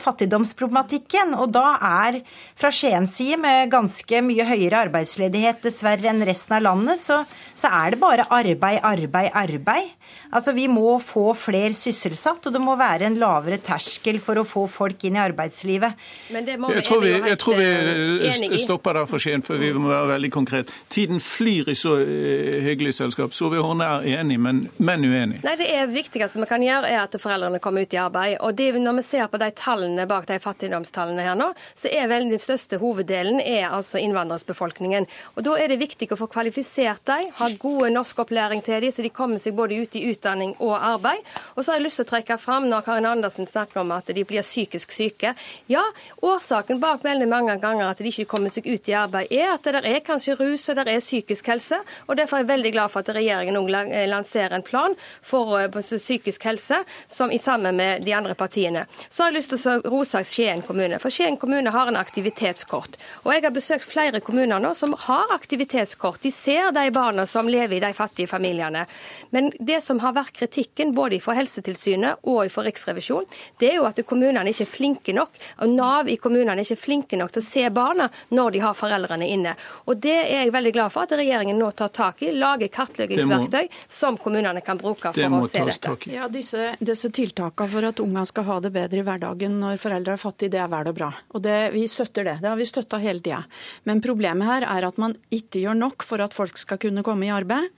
fattigdomsproblematikken. 0.00 1.32
Og 1.40 1.52
da 1.54 1.64
er 1.78 2.20
fra 2.58 2.70
Skiens 2.74 3.16
side, 3.16 3.38
med 3.40 3.72
ganske 3.72 4.20
mye 4.24 4.44
høyere 4.46 4.84
arbeidsledighet 4.86 5.64
dessverre 5.64 6.10
enn 6.10 6.22
resten 6.26 6.58
av 6.58 6.64
landet, 6.66 7.00
så, 7.00 7.22
så 7.56 7.70
er 7.72 7.94
det 7.94 8.00
bare 8.02 8.26
arbeid, 8.28 8.82
arbeid, 8.84 9.30
arbeid. 9.32 9.94
Altså 10.34 10.52
Vi 10.54 10.66
må 10.70 10.98
få 11.02 11.32
flere 11.38 11.72
sysselsatt, 11.76 12.44
og 12.48 12.54
det 12.54 12.62
må 12.62 12.76
være 12.78 13.08
en 13.08 13.18
lavere 13.20 13.60
terskel 13.62 14.20
for 14.22 14.40
å 14.40 14.46
få 14.48 14.66
folk 14.70 15.06
inn 15.08 15.16
i 15.16 15.22
arbeidslivet. 15.22 15.96
Men 16.34 16.48
det 16.48 16.58
må 16.60 16.72
jeg 16.74 16.84
tror 16.88 17.02
vi, 17.04 17.14
jeg 17.30 17.40
tror 17.40 17.60
vi 17.60 18.60
stopper 18.60 19.00
der 19.00 19.08
for 19.08 19.22
Skien, 19.22 19.44
for 19.46 19.60
vi 19.60 19.72
må 19.72 19.88
være 19.92 20.12
veldig 20.16 20.32
konkret. 20.34 20.72
Tiden 20.92 21.22
flyr 21.22 21.72
i 21.72 21.78
så 21.78 21.96
hyggelig 22.04 22.96
selskap 22.98 23.13
selskap. 23.14 23.34
Solveig 23.34 23.62
Horne 23.62 23.86
er 23.86 24.20
enig, 24.20 24.38
men, 24.40 24.68
men, 24.76 25.04
uenig. 25.04 25.40
Nei, 25.44 25.56
Det 25.56 25.68
er 25.70 25.86
viktigste 25.86 26.40
vi 26.40 26.48
kan 26.48 26.62
gjøre, 26.62 26.88
er 26.90 27.02
at 27.04 27.14
foreldrene 27.20 27.60
kommer 27.62 27.84
ut 27.84 27.94
i 27.94 27.98
arbeid. 28.00 28.38
Og 28.40 28.54
det, 28.54 28.74
Når 28.74 28.96
vi 28.96 29.02
ser 29.02 29.28
på 29.28 29.38
de 29.38 29.50
tallene 29.50 30.06
bak 30.06 30.26
de 30.26 30.38
fattigdomstallene 30.38 31.22
her 31.22 31.34
nå, 31.34 31.52
så 31.74 31.88
er 31.92 32.08
vel 32.08 32.28
den 32.28 32.38
største 32.38 32.78
hoveddelen 32.78 33.40
er 33.40 33.70
altså 33.70 33.98
innvandrersbefolkningen. 33.98 35.06
Og 35.36 35.44
Da 35.44 35.56
er 35.58 35.68
det 35.68 35.78
viktig 35.78 36.10
å 36.12 36.18
få 36.18 36.26
kvalifisert 36.26 37.04
dem, 37.06 37.30
ha 37.38 37.48
gode 37.58 37.90
norskopplæring 37.90 38.62
til 38.64 38.80
dem, 38.80 38.90
så 38.92 39.02
de 39.02 39.10
kommer 39.10 39.38
seg 39.38 39.54
både 39.54 39.78
ut 39.78 39.94
i 39.96 40.10
utdanning 40.10 40.56
og 40.58 40.74
arbeid. 40.74 41.22
Og 41.56 41.64
så 41.64 41.72
har 41.72 41.78
jeg 41.78 41.86
lyst 41.86 42.00
til 42.00 42.06
å 42.06 42.10
trekke 42.10 42.38
fram 42.38 42.68
når 42.68 42.84
Karin 42.84 43.06
Andersen 43.06 43.46
snakker 43.46 43.80
om 43.80 43.92
at 43.92 44.06
de 44.06 44.24
blir 44.24 44.42
psykisk 44.42 44.92
syke. 44.92 45.34
Ja, 45.68 45.84
årsaken 46.22 46.80
bak 46.80 47.04
veldig 47.04 47.28
mange 47.28 47.56
ganger 47.60 47.90
at 47.90 47.98
de 47.98 48.10
ikke 48.10 48.26
kommer 48.26 48.50
seg 48.50 48.66
ut 48.66 48.88
i 48.88 48.96
arbeid, 48.98 49.30
er 49.30 49.54
at 49.54 49.64
det 49.64 49.84
er 49.84 50.00
kanskje 50.04 50.36
rus 50.40 50.68
og 50.68 50.76
det 50.76 50.88
er 50.88 51.00
psykisk 51.00 51.46
helse. 51.46 51.78
og 52.08 52.16
Derfor 52.16 52.38
er 52.38 52.44
jeg 52.44 52.48
veldig 52.48 52.72
glad 52.72 52.90
for 52.90 52.93
at 53.02 53.12
regjeringen 53.16 53.56
eh, 53.90 54.06
lanserer 54.08 54.56
en 54.56 54.62
plan 54.62 54.94
for 55.22 55.58
eh, 55.60 55.80
psykisk 55.80 56.44
helse 56.44 56.82
som 57.08 57.32
i 57.32 57.38
sammen 57.38 57.76
med 57.76 58.04
de 58.04 58.12
andre 58.12 58.34
partiene. 58.34 58.86
Så 59.08 59.22
har 59.22 59.32
jeg 59.32 59.40
lyst 59.40 59.54
til 59.54 59.70
å 59.70 59.92
rose 59.94 60.22
Skien 60.24 60.62
kommune. 60.62 60.98
For 61.02 61.12
Skien 61.14 61.36
kommune 61.40 61.72
har 61.74 61.90
en 61.90 61.98
aktivitetskort. 62.00 62.98
Og 63.24 63.32
jeg 63.34 63.44
har 63.44 63.54
besøkt 63.54 63.88
flere 63.88 64.20
kommuner 64.24 64.62
nå 64.62 64.74
som 64.78 64.94
har 65.06 65.34
aktivitetskort. 65.34 66.22
De 66.22 66.32
ser 66.32 66.72
de 66.74 66.86
barna 66.94 67.26
som 67.26 67.48
lever 67.48 67.76
i 67.76 67.84
de 67.84 67.92
fattige 67.96 68.30
familiene. 68.30 68.86
Men 69.30 69.50
det 69.58 69.80
som 69.84 70.00
har 70.04 70.14
vært 70.16 70.36
kritikken 70.36 70.94
både 70.94 71.20
fra 71.24 71.36
Helsetilsynet 71.38 72.24
og 72.30 72.50
fra 72.52 72.64
Riksrevisjonen, 72.66 73.28
det 73.60 73.70
er 73.72 73.78
jo 73.80 73.88
at 73.88 74.00
kommunene 74.06 74.50
ikke 74.50 74.66
er 74.66 74.70
flinke 74.70 75.14
nok, 75.16 75.38
og 75.62 75.72
Nav 75.74 76.10
i 76.10 76.16
kommunene 76.20 76.60
er 76.60 76.66
ikke 76.66 76.84
flinke 76.84 77.18
nok 77.18 77.34
til 77.34 77.42
å 77.42 77.46
se 77.46 77.64
barna 77.74 78.08
når 78.34 78.54
de 78.54 78.62
har 78.64 78.78
foreldrene 78.78 79.28
inne. 79.30 79.54
Og 79.88 79.98
det 80.02 80.16
er 80.22 80.44
jeg 80.44 80.54
veldig 80.54 80.74
glad 80.76 80.94
for 80.94 81.06
at 81.06 81.16
regjeringen 81.18 81.58
nå 81.60 81.70
tar 81.76 81.92
tak 81.94 82.22
i. 82.24 82.32
Lager 82.34 82.70
kartleggingsverktøy 82.84 83.68
som 83.88 84.18
kommunene 84.20 84.62
kan 84.64 84.78
bruke 84.80 85.12
for 85.14 85.38
å 85.40 85.42
se 85.50 85.64
dette. 85.66 86.12
Ja, 86.12 86.28
disse, 86.32 86.72
disse 86.80 87.10
tiltakene 87.14 87.70
for 87.72 87.90
at 87.90 88.02
ungene 88.04 88.26
skal 88.28 88.48
ha 88.48 88.60
det 88.64 88.72
bedre 88.74 89.02
i 89.02 89.06
hverdagen 89.06 89.58
når 89.62 89.80
foreldre 89.82 90.16
er 90.16 90.22
fattige, 90.22 90.54
det 90.54 90.62
er 90.62 90.70
vel 90.72 90.90
og 90.90 90.98
bra. 90.98 91.10
Og 91.34 91.44
det, 91.44 91.58
Vi 91.74 91.86
støtter 91.90 92.26
det. 92.26 92.36
Det 92.42 92.50
har 92.50 92.58
vi 92.60 92.66
støtta 92.68 93.00
hele 93.02 93.22
tida. 93.24 93.42
Men 93.88 94.02
problemet 94.04 94.48
her 94.48 94.68
er 94.68 94.88
at 94.88 95.00
man 95.00 95.16
ikke 95.34 95.64
gjør 95.64 95.78
nok 95.78 96.04
for 96.06 96.22
at 96.24 96.36
folk 96.36 96.58
skal 96.60 96.80
kunne 96.82 97.04
komme 97.06 97.26
i 97.28 97.32
arbeid. 97.34 97.72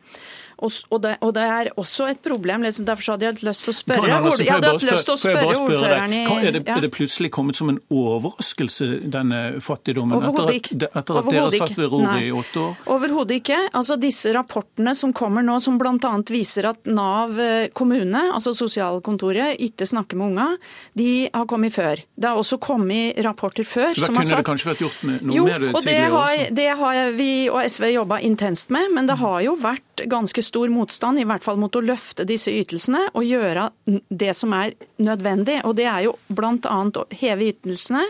Og, 0.56 0.72
og, 0.88 1.00
det, 1.04 1.16
og, 1.20 1.34
det, 1.36 1.42
er 1.44 1.68
også 1.76 2.06
et 2.08 2.20
problem. 2.24 2.62
Liksom, 2.64 2.86
derfor 2.88 3.12
hadde 3.14 3.26
jeg 3.26 3.42
lyst 3.44 3.66
til 3.66 3.72
å 3.72 3.76
spørre, 3.76 4.08
jeg 4.08 4.52
hadde 4.54 4.72
lyst 4.72 5.04
til 5.04 5.12
å 5.12 5.18
spørre 5.20 5.50
ordføreren 5.52 6.14
i 6.16 6.22
er 6.36 6.54
det, 6.54 6.62
ja. 6.64 6.76
er 6.78 6.86
det 6.86 6.90
plutselig 6.94 7.30
kommet 7.34 7.58
som 7.58 7.68
en 7.72 7.80
overraskelse, 7.92 8.88
denne 9.12 9.40
fattigdommen, 9.64 10.22
etter 10.30 10.52
at, 10.54 10.70
etter 11.02 11.20
at 11.20 11.28
dere 11.28 11.50
satt 11.52 11.76
ved 11.76 11.90
roret 11.92 12.24
i 12.24 12.30
åtte 12.32 12.62
år? 12.62 12.78
Overhodet 12.96 13.40
ikke. 13.42 13.58
Altså 13.76 13.98
Disse 14.00 14.32
rapportene 14.36 14.94
som 14.96 15.12
kommer 15.16 15.44
nå, 15.44 15.58
som 15.60 15.76
bl.a. 15.80 16.12
viser 16.32 16.70
at 16.70 16.88
Nav 16.88 17.36
eh, 17.42 17.68
kommune, 17.76 18.22
altså 18.32 18.54
sosialkontoret, 18.56 19.60
ikke 19.66 19.88
snakker 19.88 20.20
med 20.20 20.32
unga, 20.32 20.48
de 20.96 21.10
har 21.34 21.46
kommet 21.50 21.76
før. 21.76 22.00
Det 22.16 22.30
har 22.30 22.40
også 22.40 22.60
kommet 22.62 23.20
rapporter 23.26 23.66
før 23.68 23.92
Så 23.92 24.06
da 24.06 24.08
som 24.08 24.20
har 24.20 24.28
sagt 24.28 24.32
kunne 24.32 24.44
det 24.44 24.50
kanskje 24.50 24.70
vært 24.70 24.84
gjort 24.86 25.04
med 25.08 25.26
noe 25.26 25.36
jo, 25.36 25.46
mer 25.48 25.66
tidligere 25.66 25.84
det 25.86 26.16
har. 26.16 26.56
Det 26.56 26.68
har 26.80 27.14
vi 27.16 27.30
og 27.52 27.60
SV 27.60 27.90
jobba 27.92 28.20
intenst 28.24 28.72
med, 28.74 28.88
men 28.96 29.08
det 29.08 29.18
har 29.20 29.42
jo 29.44 29.56
vært 29.60 30.06
ganske 30.10 30.45
stor 30.46 30.70
motstand, 30.72 31.20
i 31.20 31.26
hvert 31.28 31.44
fall 31.44 31.58
mot 31.60 31.74
å 31.76 31.84
løfte 31.84 32.26
disse 32.28 32.52
ytelsene 32.54 33.08
og 33.12 33.26
gjøre 33.26 33.68
det 34.08 34.32
som 34.38 34.54
er 34.56 34.76
nødvendig. 35.02 35.60
Og 35.66 35.76
det 35.78 35.88
er 35.90 36.06
jo 36.06 36.16
bl.a. 36.28 36.78
å 36.86 37.06
heve 37.20 37.50
ytelsene 37.52 38.04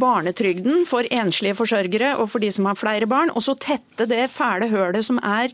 barnetrygden 0.00 0.86
for 0.88 1.06
enslige 1.10 1.56
forsørgere 1.58 2.14
og 2.18 2.30
for 2.32 2.42
de 2.42 2.50
som 2.54 2.68
har 2.70 2.78
flere 2.78 3.08
barn, 3.10 3.32
og 3.34 3.44
så 3.44 3.56
tette 3.58 4.06
det 4.10 4.28
fæle 4.32 4.70
hølet 4.72 5.06
som 5.06 5.20
er 5.22 5.52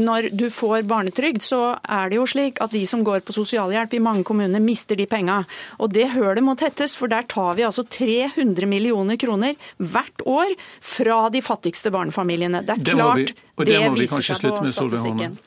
når 0.00 0.30
du 0.32 0.46
får 0.52 0.86
barnetrygd, 0.88 1.42
så 1.44 1.60
er 1.82 2.08
det 2.08 2.16
jo 2.16 2.26
slik 2.28 2.60
at 2.64 2.72
de 2.72 2.84
som 2.88 3.02
går 3.04 3.20
på 3.26 3.34
sosialhjelp 3.36 3.96
i 3.98 4.00
mange 4.02 4.24
kommuner, 4.24 4.62
mister 4.62 4.96
de 4.96 5.06
penga. 5.10 5.42
Og 5.78 5.92
det 5.92 6.08
hølet 6.14 6.44
må 6.44 6.56
tettes, 6.56 6.96
for 6.96 7.12
der 7.12 7.26
tar 7.28 7.58
vi 7.58 7.66
altså 7.66 7.84
300 7.84 8.64
millioner 8.70 9.20
kroner 9.20 9.58
hvert 9.76 10.24
år 10.24 10.56
fra 10.80 11.28
de 11.34 11.44
fattigste 11.44 11.92
barnefamiliene. 11.94 12.64
Det 12.64 12.78
er 12.78 12.82
klart 12.94 13.34
det, 13.34 13.36
vi, 13.58 13.68
det, 13.68 13.78
det 13.78 13.94
viser 14.00 14.28
seg 14.30 14.48
på 14.48 14.72
statistikken. 14.72 15.38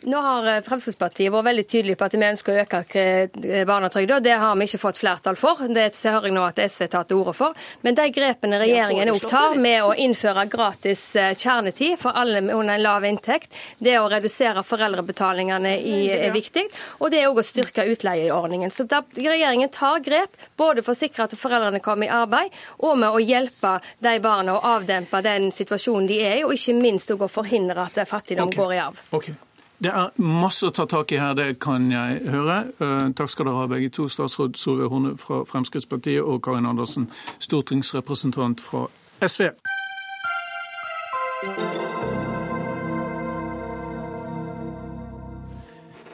Nå 0.00 0.16
har 0.22 0.46
eh, 0.46 0.60
Fremskrittspartiet 0.62 1.32
vært 1.32 1.46
veldig 1.48 1.64
tydelig 1.66 1.96
på 1.98 2.06
at 2.06 2.14
vi 2.14 2.26
ønsker 2.26 2.54
å 2.54 2.62
øke 2.62 2.80
eh, 3.02 3.64
barnetrygda. 3.66 4.20
Det 4.22 4.36
har 4.38 4.54
vi 4.58 4.68
ikke 4.68 4.80
fått 4.84 5.00
flertall 5.00 5.38
for. 5.38 5.64
Det 5.74 5.88
hører 6.04 6.28
jeg 6.28 6.36
nå 6.36 6.44
at 6.46 6.60
SV 6.62 6.86
tar 6.92 7.08
til 7.08 7.18
orde 7.18 7.34
for. 7.34 7.56
Men 7.82 7.98
de 7.98 8.06
grepene 8.14 8.60
regjeringen 8.62 9.10
òg 9.10 9.26
tar 9.26 9.56
med 9.58 9.82
å 9.82 9.96
innføre 9.98 10.44
gratis 10.52 11.02
eh, 11.18 11.32
kjernetid 11.34 11.96
for 11.98 12.14
alle 12.14 12.44
under 12.46 12.76
en 12.76 12.84
lav 12.84 13.06
inntekt, 13.08 13.56
det 13.82 13.96
å 13.98 14.06
redusere 14.10 14.62
foreldrebetalingene 14.66 15.74
er 15.78 16.30
viktig, 16.34 16.64
og 17.00 17.10
det 17.10 17.22
er 17.22 17.32
òg 17.32 17.42
å 17.42 17.46
styrke 17.46 17.86
utleieordningen. 17.90 18.70
Så 18.74 18.86
regjeringen 19.16 19.72
tar 19.74 19.98
grep 20.04 20.38
både 20.58 20.84
for 20.86 20.94
å 20.94 20.98
sikre 20.98 21.26
at 21.26 21.34
foreldrene 21.38 21.82
kommer 21.82 22.06
i 22.06 22.12
arbeid, 22.14 22.54
og 22.86 23.00
med 23.02 23.10
å 23.10 23.22
hjelpe 23.22 23.78
de 24.04 24.14
barna 24.22 24.58
å 24.58 24.76
avdempe 24.76 25.22
den 25.26 25.50
situasjonen 25.54 26.08
de 26.10 26.22
er 26.22 26.38
i, 26.38 26.46
og 26.46 26.54
ikke 26.54 26.78
minst 26.78 27.10
å 27.10 27.18
forhindre 27.28 27.88
at 27.88 28.02
fattigdom 28.08 28.52
okay. 28.52 28.62
går 28.62 28.78
i 28.78 28.82
arv. 28.86 29.04
Okay. 29.18 29.38
Det 29.78 29.90
er 29.94 30.10
masse 30.18 30.66
å 30.66 30.72
ta 30.74 30.88
tak 30.90 31.12
i 31.14 31.20
her, 31.22 31.36
det 31.38 31.60
kan 31.62 31.84
jeg 31.92 32.24
høre. 32.26 32.56
Eh, 32.82 33.12
takk 33.14 33.30
skal 33.30 33.46
dere 33.46 33.60
ha 33.60 33.68
begge 33.70 33.92
to, 33.94 34.08
statsråd 34.10 34.58
Solveig 34.58 34.90
Horne 34.90 35.14
fra 35.18 35.44
Fremskrittspartiet 35.46 36.18
og 36.22 36.42
Karin 36.42 36.66
Andersen, 36.66 37.06
stortingsrepresentant 37.38 38.60
fra 38.60 38.88
SV. 39.22 39.52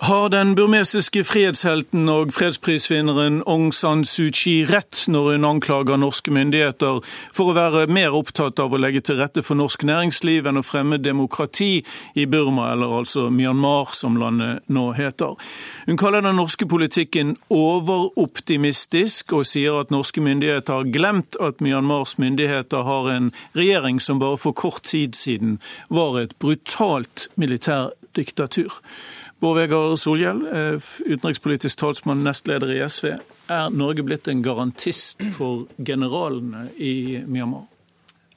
Har 0.05 0.29
den 0.29 0.51
burmesiske 0.55 1.23
frihetshelten 1.25 2.09
og 2.13 2.35
fredsprisvinneren 2.37 3.39
Aung 3.49 3.71
San 3.73 4.03
Suu 4.05 4.27
Kyi 4.29 4.67
rett 4.69 4.99
når 5.09 5.31
hun 5.31 5.47
anklager 5.49 5.97
norske 5.97 6.29
myndigheter 6.35 6.99
for 7.33 7.49
å 7.49 7.55
være 7.57 7.87
mer 7.89 8.13
opptatt 8.13 8.61
av 8.61 8.77
å 8.77 8.81
legge 8.83 9.01
til 9.09 9.17
rette 9.23 9.41
for 9.47 9.57
norsk 9.57 9.87
næringsliv 9.89 10.51
enn 10.51 10.61
å 10.61 10.65
fremme 10.67 10.99
demokrati 11.01 11.71
i 12.21 12.29
Burma, 12.29 12.67
eller 12.75 12.93
altså 12.99 13.31
Myanmar 13.33 13.97
som 13.97 14.21
landet 14.21 14.69
nå 14.69 14.91
heter? 15.01 15.41
Hun 15.89 15.97
kaller 15.97 16.29
den 16.29 16.37
norske 16.37 16.69
politikken 16.69 17.33
overoptimistisk, 17.49 19.33
og 19.33 19.49
sier 19.49 19.81
at 19.81 19.95
norske 19.95 20.21
myndigheter 20.21 20.83
har 20.83 20.93
glemt 20.93 21.41
at 21.41 21.65
Myanmars 21.65 22.19
myndigheter 22.21 22.85
har 22.85 23.13
en 23.17 23.33
regjering 23.57 24.05
som 24.05 24.21
bare 24.21 24.37
for 24.37 24.53
kort 24.53 24.85
tid 24.85 25.17
siden 25.17 25.63
var 25.89 26.21
et 26.21 26.37
brutalt 26.45 27.31
militærdiktatur. 27.41 28.83
Bård 29.39 29.57
Vegar 29.57 29.97
Solhjell, 29.97 30.47
eh, 30.47 30.81
utenrikspolitisk 31.07 31.79
talsmann, 31.79 32.25
nestleder 32.25 32.71
i 32.73 32.81
SV. 32.89 33.17
Er 33.51 33.71
Norge 33.71 34.03
blitt 34.03 34.29
en 34.29 34.43
garantist 34.43 35.23
for 35.37 35.67
generalene 35.77 36.69
i 36.77 37.23
Myanmar? 37.27 37.67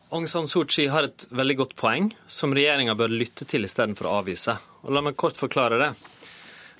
Aung 0.09 0.27
San 0.27 0.47
Suu 0.47 0.65
Kyi 0.65 0.87
har 0.87 1.03
et 1.03 1.27
veldig 1.35 1.57
godt 1.57 1.75
poeng, 1.75 2.13
som 2.25 2.53
regjeringa 2.55 2.95
bør 2.95 3.11
lytte 3.11 3.45
til 3.47 3.67
istedenfor 3.67 4.07
å 4.07 4.19
avvise. 4.21 4.55
Og 4.83 4.93
La 4.95 5.03
meg 5.03 5.17
kort 5.19 5.35
forklare 5.35 5.79
det. 5.81 5.89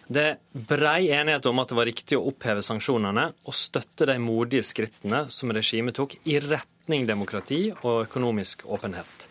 Det 0.08 0.24
er 0.24 0.38
brei 0.52 1.10
enighet 1.12 1.46
om 1.50 1.60
at 1.60 1.68
det 1.68 1.76
var 1.76 1.90
riktig 1.90 2.16
å 2.16 2.30
oppheve 2.30 2.64
sanksjonene 2.64 3.26
og 3.44 3.56
støtte 3.56 4.08
de 4.08 4.16
modige 4.24 4.64
skrittene 4.64 5.26
som 5.28 5.52
regimet 5.52 5.98
tok 6.00 6.16
i 6.24 6.40
retning 6.40 7.04
demokrati 7.10 7.66
og 7.82 8.06
økonomisk 8.06 8.64
åpenhet. 8.72 9.28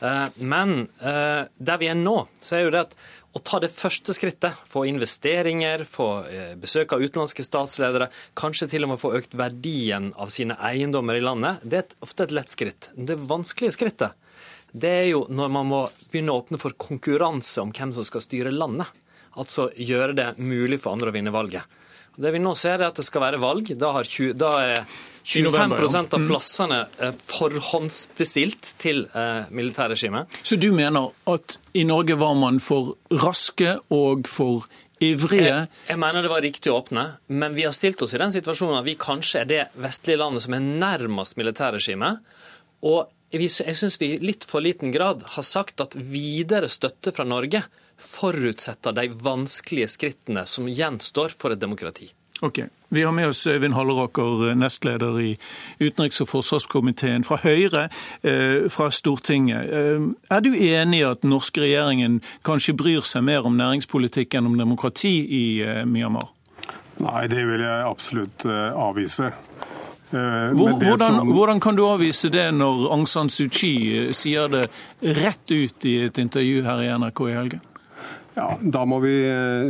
Eh, 0.00 0.28
men 0.36 0.86
eh, 1.02 1.42
der 1.58 1.80
vi 1.82 1.90
er 1.90 1.98
nå, 1.98 2.22
så 2.40 2.56
er 2.56 2.64
jo 2.64 2.74
det 2.76 2.84
at 2.86 2.94
å 3.30 3.42
ta 3.46 3.60
det 3.62 3.70
første 3.70 4.14
skrittet, 4.16 4.56
få 4.66 4.84
investeringer, 4.90 5.84
få 5.86 6.08
eh, 6.26 6.54
besøk 6.58 6.96
av 6.96 7.04
utenlandske 7.04 7.44
statsledere, 7.46 8.10
kanskje 8.38 8.70
til 8.72 8.86
og 8.86 8.94
med 8.94 9.02
få 9.02 9.12
økt 9.20 9.36
verdien 9.38 10.10
av 10.18 10.32
sine 10.34 10.56
eiendommer 10.58 11.18
i 11.18 11.22
landet, 11.22 11.62
det 11.62 11.82
er 11.82 11.94
ofte 12.02 12.26
et 12.26 12.34
lett 12.34 12.50
skritt. 12.50 12.90
Det 12.96 13.18
vanskelige 13.30 13.76
skrittet 13.78 14.18
det 14.72 14.90
er 14.90 15.06
jo 15.08 15.24
når 15.30 15.48
man 15.50 15.66
må 15.66 15.80
begynne 16.12 16.34
å 16.34 16.42
åpne 16.44 16.58
for 16.62 16.76
konkurranse 16.78 17.62
om 17.62 17.72
hvem 17.74 17.94
som 17.96 18.06
skal 18.06 18.22
styre 18.22 18.52
landet. 18.54 18.86
Altså 19.38 19.68
gjøre 19.74 20.14
det 20.14 20.28
mulig 20.38 20.80
for 20.82 20.94
andre 20.94 21.10
å 21.10 21.14
vinne 21.14 21.34
valget. 21.34 21.66
Det 22.20 22.34
vi 22.34 22.42
nå 22.42 22.52
ser, 22.58 22.80
er 22.80 22.90
at 22.90 22.98
det 23.00 23.06
skal 23.06 23.24
være 23.24 23.40
valg. 23.40 23.70
Da, 23.80 23.94
har 23.96 24.04
20, 24.04 24.34
da 24.36 24.50
er 24.60 24.82
25 25.24 25.72
av 26.00 26.18
mm. 26.20 26.28
plassene 26.28 26.80
eh, 27.00 27.16
forhåndsbestilt 27.30 28.74
til 28.82 29.06
eh, 29.16 29.48
militærregimet. 29.54 30.40
Så 30.44 30.58
du 30.60 30.68
mener 30.76 31.10
at 31.30 31.56
i 31.72 31.86
Norge 31.88 32.18
var 32.20 32.36
man 32.36 32.60
for 32.60 32.94
raske 33.22 33.78
og 33.94 34.28
for 34.28 34.66
ivrige? 35.00 35.46
Jeg, 35.46 35.70
jeg 35.88 36.00
mener 36.02 36.26
det 36.26 36.32
var 36.32 36.44
riktig 36.44 36.72
å 36.72 36.80
åpne, 36.80 37.06
men 37.32 37.56
vi 37.56 37.64
har 37.68 37.74
stilt 37.76 38.02
oss 38.04 38.14
i 38.16 38.20
den 38.20 38.34
situasjonen 38.34 38.80
at 38.82 38.88
vi 38.88 38.98
kanskje 39.00 39.44
er 39.44 39.48
det 39.48 39.62
vestlige 39.80 40.20
landet 40.20 40.44
som 40.44 40.56
er 40.56 40.66
nærmest 40.66 41.40
militærregimet. 41.40 42.20
Og 42.84 43.08
jeg 43.30 43.76
syns 43.78 44.00
vi 44.00 44.16
i 44.16 44.22
litt 44.22 44.44
for 44.48 44.64
liten 44.64 44.92
grad 44.92 45.22
har 45.36 45.46
sagt 45.46 45.80
at 45.80 45.94
videre 45.94 46.68
støtte 46.68 47.14
fra 47.14 47.24
Norge 47.28 47.62
forutsetter 48.00 48.96
de 48.96 49.08
vanskelige 49.12 49.90
skrittene 49.96 50.46
som 50.48 50.68
gjenstår 50.68 51.36
for 51.36 51.54
et 51.54 51.62
demokrati. 51.62 52.10
Ok. 52.42 52.58
Vi 52.88 53.02
har 53.02 53.12
med 53.12 53.28
oss 53.28 53.46
Øyvind 53.46 53.74
Halleraker, 53.74 54.54
nestleder 54.54 55.20
i 55.20 55.36
utenriks- 55.80 56.22
og 56.22 56.28
forsvarskomiteen 56.28 57.24
fra 57.24 57.36
Høyre 57.42 57.88
eh, 58.22 58.66
fra 58.72 58.88
Stortinget. 58.90 59.68
Eh, 59.70 60.08
er 60.30 60.40
du 60.40 60.54
enig 60.54 61.02
i 61.02 61.06
at 61.06 61.22
den 61.22 61.30
norske 61.30 61.60
regjeringen 61.60 62.18
kanskje 62.44 62.74
bryr 62.74 63.04
seg 63.06 63.26
mer 63.28 63.46
om 63.46 63.60
næringspolitikk 63.60 64.34
enn 64.34 64.48
om 64.48 64.58
demokrati 64.58 65.12
i 65.22 65.44
eh, 65.62 65.84
Myanmar? 65.84 66.32
Nei, 67.00 67.26
det 67.28 67.44
vil 67.46 67.62
jeg 67.62 67.86
absolutt 67.86 68.44
avvise. 68.48 69.30
Hvordan, 70.10 70.98
som... 70.98 71.28
hvordan, 71.30 71.60
kan 71.62 71.76
du 71.78 71.84
avvise 71.86 72.28
det 72.28 72.48
når 72.52 72.88
Aung 72.90 73.06
San 73.08 73.30
Suu 73.30 73.46
Kyi 73.48 74.10
sier 74.16 74.50
det 74.50 74.66
rett 75.00 75.52
ut 75.54 75.86
i 75.86 76.00
et 76.08 76.18
intervju 76.18 76.64
her 76.66 76.82
i 76.82 76.90
NRK 76.98 77.28
i 77.28 77.36
helgen? 77.36 77.69
Ja, 78.36 78.54
Da 78.62 78.86
må 78.86 79.00
vi 79.02 79.14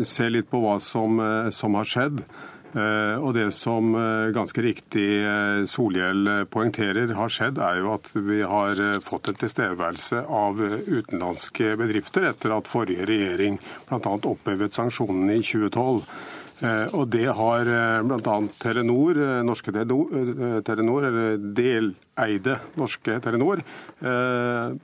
se 0.07 0.29
litt 0.29 0.51
på 0.51 0.61
hva 0.63 0.77
som, 0.83 1.21
som 1.55 1.79
har 1.79 1.89
skjedd. 1.89 2.25
Eh, 2.71 3.17
og 3.19 3.35
Det 3.35 3.49
som 3.55 3.95
eh, 3.99 4.31
ganske 4.35 4.63
riktig 4.63 5.09
eh, 5.27 5.63
Solhjell 5.67 6.47
poengterer 6.51 7.11
har 7.19 7.33
skjedd, 7.33 7.59
er 7.59 7.81
jo 7.81 7.95
at 7.97 8.11
vi 8.15 8.39
har 8.47 8.79
fått 9.03 9.33
en 9.33 9.41
tilstedeværelse 9.41 10.23
av 10.23 10.61
utenlandske 10.63 11.75
bedrifter 11.81 12.29
etter 12.31 12.55
at 12.55 12.71
forrige 12.71 13.09
regjering 13.11 13.59
bl.a. 13.89 14.15
opphevet 14.15 14.77
sanksjonene 14.77 15.41
i 15.41 15.43
2012. 15.43 16.05
Og 16.61 17.09
det 17.09 17.27
har 17.37 17.69
bl.a. 18.05 18.37
Telenor, 18.61 19.19
norske 19.47 19.73
Telenor, 19.73 21.07
eller 21.09 21.39
deleide 21.57 22.59
norske 22.81 23.17
Telenor, 23.25 23.63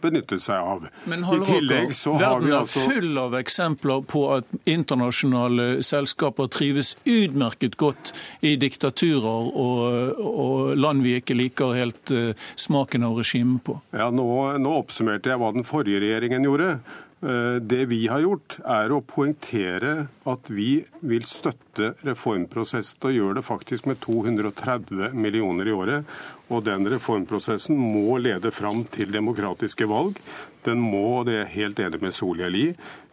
benyttet 0.00 0.42
seg 0.44 0.56
av. 0.56 0.86
Men 1.04 1.24
I 1.26 1.40
tillegg 1.44 1.92
så 1.96 2.16
har 2.16 2.40
vi 2.40 2.54
altså... 2.56 2.80
Verden 2.80 2.94
er 2.94 3.00
full 3.02 3.20
av 3.20 3.38
eksempler 3.40 4.04
på 4.08 4.24
at 4.38 4.56
internasjonale 4.64 5.68
selskaper 5.86 6.50
trives 6.52 6.94
utmerket 7.04 7.76
godt 7.80 8.12
i 8.40 8.56
diktaturer 8.60 9.50
og, 9.52 10.22
og 10.22 10.76
land 10.80 11.04
vi 11.04 11.18
ikke 11.20 11.36
liker 11.36 11.76
helt 11.76 12.14
smaken 12.56 13.04
av 13.08 13.20
regimet 13.20 13.64
på. 13.66 13.80
Ja, 13.96 14.08
nå, 14.14 14.28
nå 14.62 14.78
oppsummerte 14.80 15.32
jeg 15.32 15.42
hva 15.42 15.52
den 15.56 15.66
forrige 15.66 16.00
regjeringen 16.04 16.46
gjorde. 16.46 16.76
Eh, 17.22 17.54
det 17.60 17.84
vi 17.84 18.06
har 18.12 18.20
gjort, 18.20 18.58
er 18.60 18.92
å 18.92 19.00
poengtere 19.00 19.92
at 20.28 20.50
vi 20.52 20.84
vil 21.00 21.24
støtte 21.24 21.94
reformprosessen, 22.04 23.00
og 23.08 23.16
gjør 23.16 23.38
det 23.38 23.44
faktisk 23.46 23.88
med 23.88 24.02
230 24.04 25.16
millioner 25.16 25.70
i 25.70 25.72
året. 25.72 26.18
Og 26.52 26.62
den 26.66 26.84
reformprosessen 26.92 27.78
må 27.80 28.18
lede 28.20 28.52
fram 28.54 28.84
til 28.92 29.10
demokratiske 29.14 29.88
valg. 29.88 30.20
Den 30.68 30.82
må, 30.82 31.24
det 31.24 31.34
er 31.34 31.40
jeg 31.46 31.54
helt 31.54 31.82
enig 31.86 32.02
med 32.04 32.14
Solhjell 32.14 32.58
i, 32.58 32.66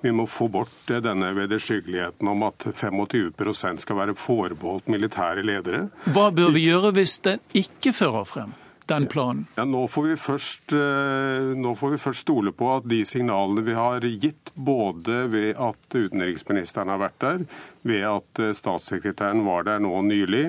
vi 0.03 0.11
må 0.11 0.25
få 0.27 0.49
bort 0.51 0.89
denne 0.89 1.29
vederskyggeligheten 1.37 2.27
om 2.27 2.43
at 2.49 2.65
25% 2.73 3.85
skal 3.85 3.99
være 4.01 4.17
forbeholdt 4.19 4.91
militære 4.91 5.45
ledere. 5.47 5.85
Hva 6.11 6.27
bør 6.35 6.51
vi 6.57 6.67
gjøre 6.67 6.91
hvis 6.97 7.21
den 7.23 7.39
ikke 7.55 7.95
fører 7.95 8.27
frem? 8.27 8.51
Den 8.85 9.07
planen? 9.07 9.45
Ja, 9.55 9.65
nå, 9.65 9.85
får 9.87 10.15
først, 10.19 10.73
eh, 10.75 11.53
nå 11.55 11.73
får 11.75 11.93
vi 11.93 11.99
først 12.01 12.25
stole 12.25 12.51
på 12.51 12.69
at 12.77 12.87
de 12.89 13.03
signalene 13.07 13.63
vi 13.63 13.75
har 13.77 14.03
gitt, 14.03 14.51
både 14.53 15.27
ved 15.31 15.55
at 15.55 15.95
utenriksministeren 15.95 16.91
har 16.91 16.99
vært 17.01 17.19
der, 17.23 17.45
ved 17.87 18.03
at 18.09 18.43
eh, 18.43 18.53
statssekretæren 18.55 19.45
var 19.47 19.67
der 19.69 19.79
nå 19.83 20.01
nylig, 20.07 20.45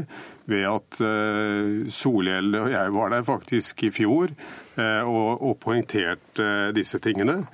ved 0.50 0.66
at 0.68 1.00
eh, 1.00 1.86
Solhjell 1.88 2.58
og 2.58 2.72
jeg 2.74 2.94
var 2.98 3.14
der 3.14 3.24
faktisk 3.24 3.86
i 3.86 3.94
fjor 3.94 4.34
og, 4.74 5.30
og 5.38 5.52
poengterte 5.62 6.72
disse 6.74 6.98
tingene. 6.98 7.44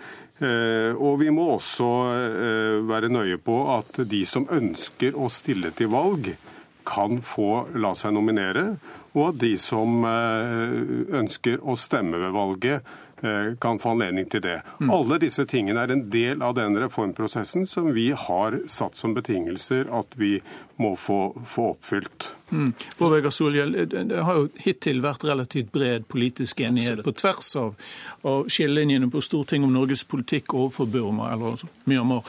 Og 0.40 1.18
vi 1.20 1.28
må 1.28 1.42
også 1.52 1.88
være 2.88 3.10
nøye 3.12 3.36
på 3.44 3.58
at 3.74 3.98
de 4.08 4.22
som 4.24 4.46
ønsker 4.48 5.12
å 5.12 5.28
stille 5.28 5.68
til 5.76 5.90
valg, 5.92 6.30
kan 6.88 7.20
få 7.20 7.68
la 7.76 7.92
seg 7.92 8.14
nominere 8.16 8.64
og 9.14 9.30
at 9.30 9.38
de 9.42 9.54
som 9.58 10.04
eh, 10.06 10.74
ønsker 11.20 11.62
å 11.62 11.76
stemme 11.78 12.20
ved 12.22 12.34
valget, 12.34 12.90
eh, 13.22 13.54
kan 13.60 13.78
få 13.82 13.94
anledning 13.94 14.28
til 14.30 14.42
det. 14.44 14.60
Mm. 14.78 14.92
Alle 14.94 15.18
disse 15.22 15.44
tingene 15.50 15.82
er 15.82 15.94
en 15.94 16.04
del 16.12 16.44
av 16.46 16.54
den 16.58 16.78
reformprosessen 16.78 17.66
som 17.66 17.90
vi 17.96 18.10
har 18.16 18.60
satt 18.70 18.96
som 18.98 19.14
betingelser 19.16 19.90
at 19.98 20.14
vi 20.20 20.36
må 20.80 20.94
få, 20.96 21.20
få 21.46 21.72
oppfylt. 21.74 22.30
Mm. 22.50 22.72
Solhjell, 23.30 23.74
Det 23.90 24.22
har 24.22 24.40
jo 24.40 24.48
hittil 24.62 25.02
vært 25.02 25.26
relativt 25.26 25.72
bred 25.72 26.06
politisk 26.08 26.60
enighet 26.60 27.00
Absolutt. 27.00 27.10
på 27.10 27.20
tvers 27.20 27.52
av, 27.56 27.74
av 28.22 28.48
skillelinjene 28.48 29.10
på 29.10 29.22
Stortinget 29.22 29.68
om 29.68 29.74
Norges 29.74 30.04
politikk 30.04 30.54
overfor 30.54 30.86
Burma, 30.86 31.32
eller 31.34 31.54
altså 31.54 31.70
Myanmar. 31.84 32.26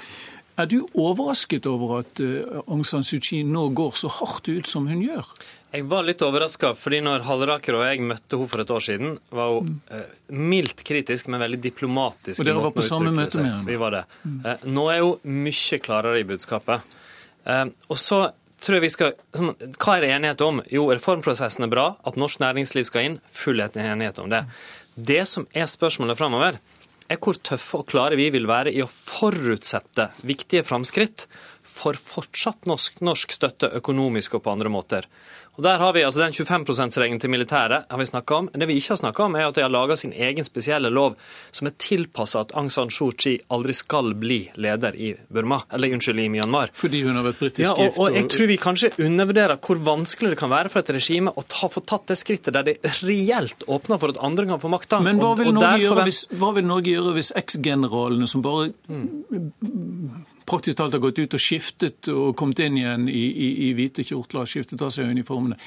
Er 0.59 0.67
du 0.69 0.83
overrasket 0.93 1.65
over 1.65 2.01
at 2.01 2.19
uh, 2.19 2.59
Aung 2.67 2.83
San 2.85 3.05
Suu 3.07 3.21
Kyi 3.23 3.41
nå 3.47 3.69
går 3.73 3.95
så 3.97 4.11
hardt 4.11 4.49
ut 4.51 4.67
som 4.67 4.85
hun 4.91 5.01
gjør? 5.01 5.25
Jeg 5.71 5.85
var 5.87 6.03
litt 6.03 6.19
overraska, 6.25 6.73
fordi 6.75 6.99
når 7.05 7.23
Halleraker 7.23 7.77
og 7.77 7.85
jeg 7.85 8.03
møtte 8.03 8.35
henne 8.35 8.51
for 8.51 8.63
et 8.63 8.73
år 8.75 8.83
siden, 8.83 9.13
var 9.31 9.53
hun 9.53 9.77
eh, 9.95 10.09
mildt 10.35 10.83
kritisk, 10.87 11.29
men 11.31 11.39
veldig 11.45 11.61
diplomatisk. 11.63 12.41
Og 12.41 12.49
dere 12.49 12.65
var 12.65 12.73
på 12.75 12.83
samme 12.83 13.13
møte 13.15 13.39
med 13.39 13.47
henne? 13.47 13.67
Vi 13.69 13.77
var 13.79 13.95
det. 13.95 14.01
Mm. 14.25 14.35
Eh, 14.43 14.65
nå 14.67 14.83
er 14.91 15.05
hun 15.05 15.39
mye 15.45 15.79
klarere 15.85 16.19
i 16.19 16.27
budskapet. 16.27 16.97
Eh, 17.47 17.63
og 17.87 18.01
så 18.01 18.19
tror 18.61 18.77
jeg 18.77 18.83
vi 18.83 18.91
skal 18.93 19.15
Hva 19.33 19.95
er 19.95 20.03
det 20.03 20.11
enighet 20.13 20.43
om? 20.45 20.59
Jo, 20.69 20.83
reformprosessen 20.91 21.65
er 21.65 21.71
bra. 21.71 21.87
At 22.03 22.19
norsk 22.19 22.43
næringsliv 22.43 22.85
skal 22.91 23.07
inn. 23.07 23.17
Full 23.31 23.63
enighet 23.63 24.19
om 24.21 24.29
det. 24.33 24.43
Det 24.95 25.23
som 25.29 25.47
er 25.55 25.71
spørsmålet 25.71 26.19
framover, 26.19 26.59
er 27.11 27.19
hvor 27.19 27.35
tøffe 27.43 27.81
og 27.81 27.89
klare 27.91 28.19
vi 28.19 28.29
vil 28.31 28.47
være 28.47 28.71
i 28.71 28.83
å 28.83 28.89
forutsette 28.91 30.11
viktige 30.27 30.63
framskritt 30.67 31.25
for 31.67 31.97
fortsatt 31.99 32.67
norsk, 32.69 33.01
norsk 33.03 33.35
støtte 33.35 33.71
økonomisk 33.81 34.37
og 34.37 34.45
på 34.45 34.53
andre 34.53 34.71
måter. 34.71 35.07
Og 35.59 35.65
der 35.65 35.81
har 35.81 35.93
vi 35.93 36.03
altså 36.05 36.21
Den 36.23 36.33
25 36.33 36.65
%-regelen 36.65 37.19
til 37.19 37.29
militæret 37.29 37.85
har 37.89 37.99
vi 37.99 38.05
snakka 38.05 38.35
om. 38.35 38.49
Det 38.53 38.67
vi 38.67 38.77
ikke 38.79 38.93
har 38.93 39.01
snakka 39.01 39.23
om, 39.23 39.35
er 39.35 39.49
at 39.49 39.55
de 39.55 39.63
har 39.65 39.71
laga 39.71 39.97
sin 39.99 40.13
egen 40.13 40.47
spesielle 40.47 40.89
lov 40.89 41.17
som 41.51 41.67
er 41.67 41.75
tilpassa 41.77 42.45
at 42.45 42.53
Aung 42.55 42.69
San 42.71 42.89
Suu 42.89 43.11
Kyi 43.11 43.37
aldri 43.51 43.75
skal 43.75 44.13
bli 44.15 44.39
leder 44.55 44.95
i 44.95 45.11
Burma, 45.27 45.61
eller 45.73 45.93
unnskyld, 45.93 46.19
i 46.23 46.29
Myanmar. 46.31 46.71
Fordi 46.73 47.03
hun 47.03 47.19
har 47.19 47.27
vært 47.27 47.41
britisk 47.43 47.65
ja, 47.65 47.73
og, 47.75 47.99
og 47.99 48.15
jeg 48.15 48.29
tror 48.31 48.51
vi 48.51 48.57
kanskje 48.61 48.91
undervurderer 49.03 49.59
hvor 49.59 49.81
vanskelig 49.85 50.33
det 50.33 50.39
kan 50.39 50.53
være 50.53 50.71
for 50.71 50.83
et 50.83 50.93
regime 50.95 51.33
å 51.35 51.43
ta, 51.43 51.69
få 51.71 51.83
tatt 51.83 52.07
det 52.11 52.19
skrittet 52.21 52.55
der 52.55 52.69
det 52.71 52.77
reelt 53.01 53.67
åpner 53.67 53.99
for 54.01 54.15
at 54.15 54.21
andre 54.23 54.47
kan 54.49 54.61
få 54.63 54.71
makta. 54.71 55.01
Men 55.03 55.19
hva 55.19 55.33
vil, 55.39 55.51
Norge 55.55 55.83
gjøre 55.83 56.07
hvis, 56.07 56.23
hva 56.31 56.53
vil 56.55 56.67
Norge 56.69 56.95
gjøre 56.95 57.15
hvis 57.19 57.33
eksgeneralene 57.43 58.29
som 58.29 58.45
bare 58.45 58.71
mm 58.87 59.09
praktisk 60.49 60.79
talt 60.79 60.95
har 60.95 61.03
gått 61.03 61.21
ut 61.21 61.37
og 61.37 61.41
skiftet 61.41 62.09
og 62.13 62.35
kommet 62.39 62.63
inn 62.65 62.79
igjen 62.81 63.07
i, 63.11 63.23
i, 63.29 63.49
i 63.67 63.71
hvite 63.77 64.05
kjortler, 64.07 64.49
skiftet 64.49 64.81
av 64.81 64.93
seg 64.93 65.11
uniformene. 65.11 65.59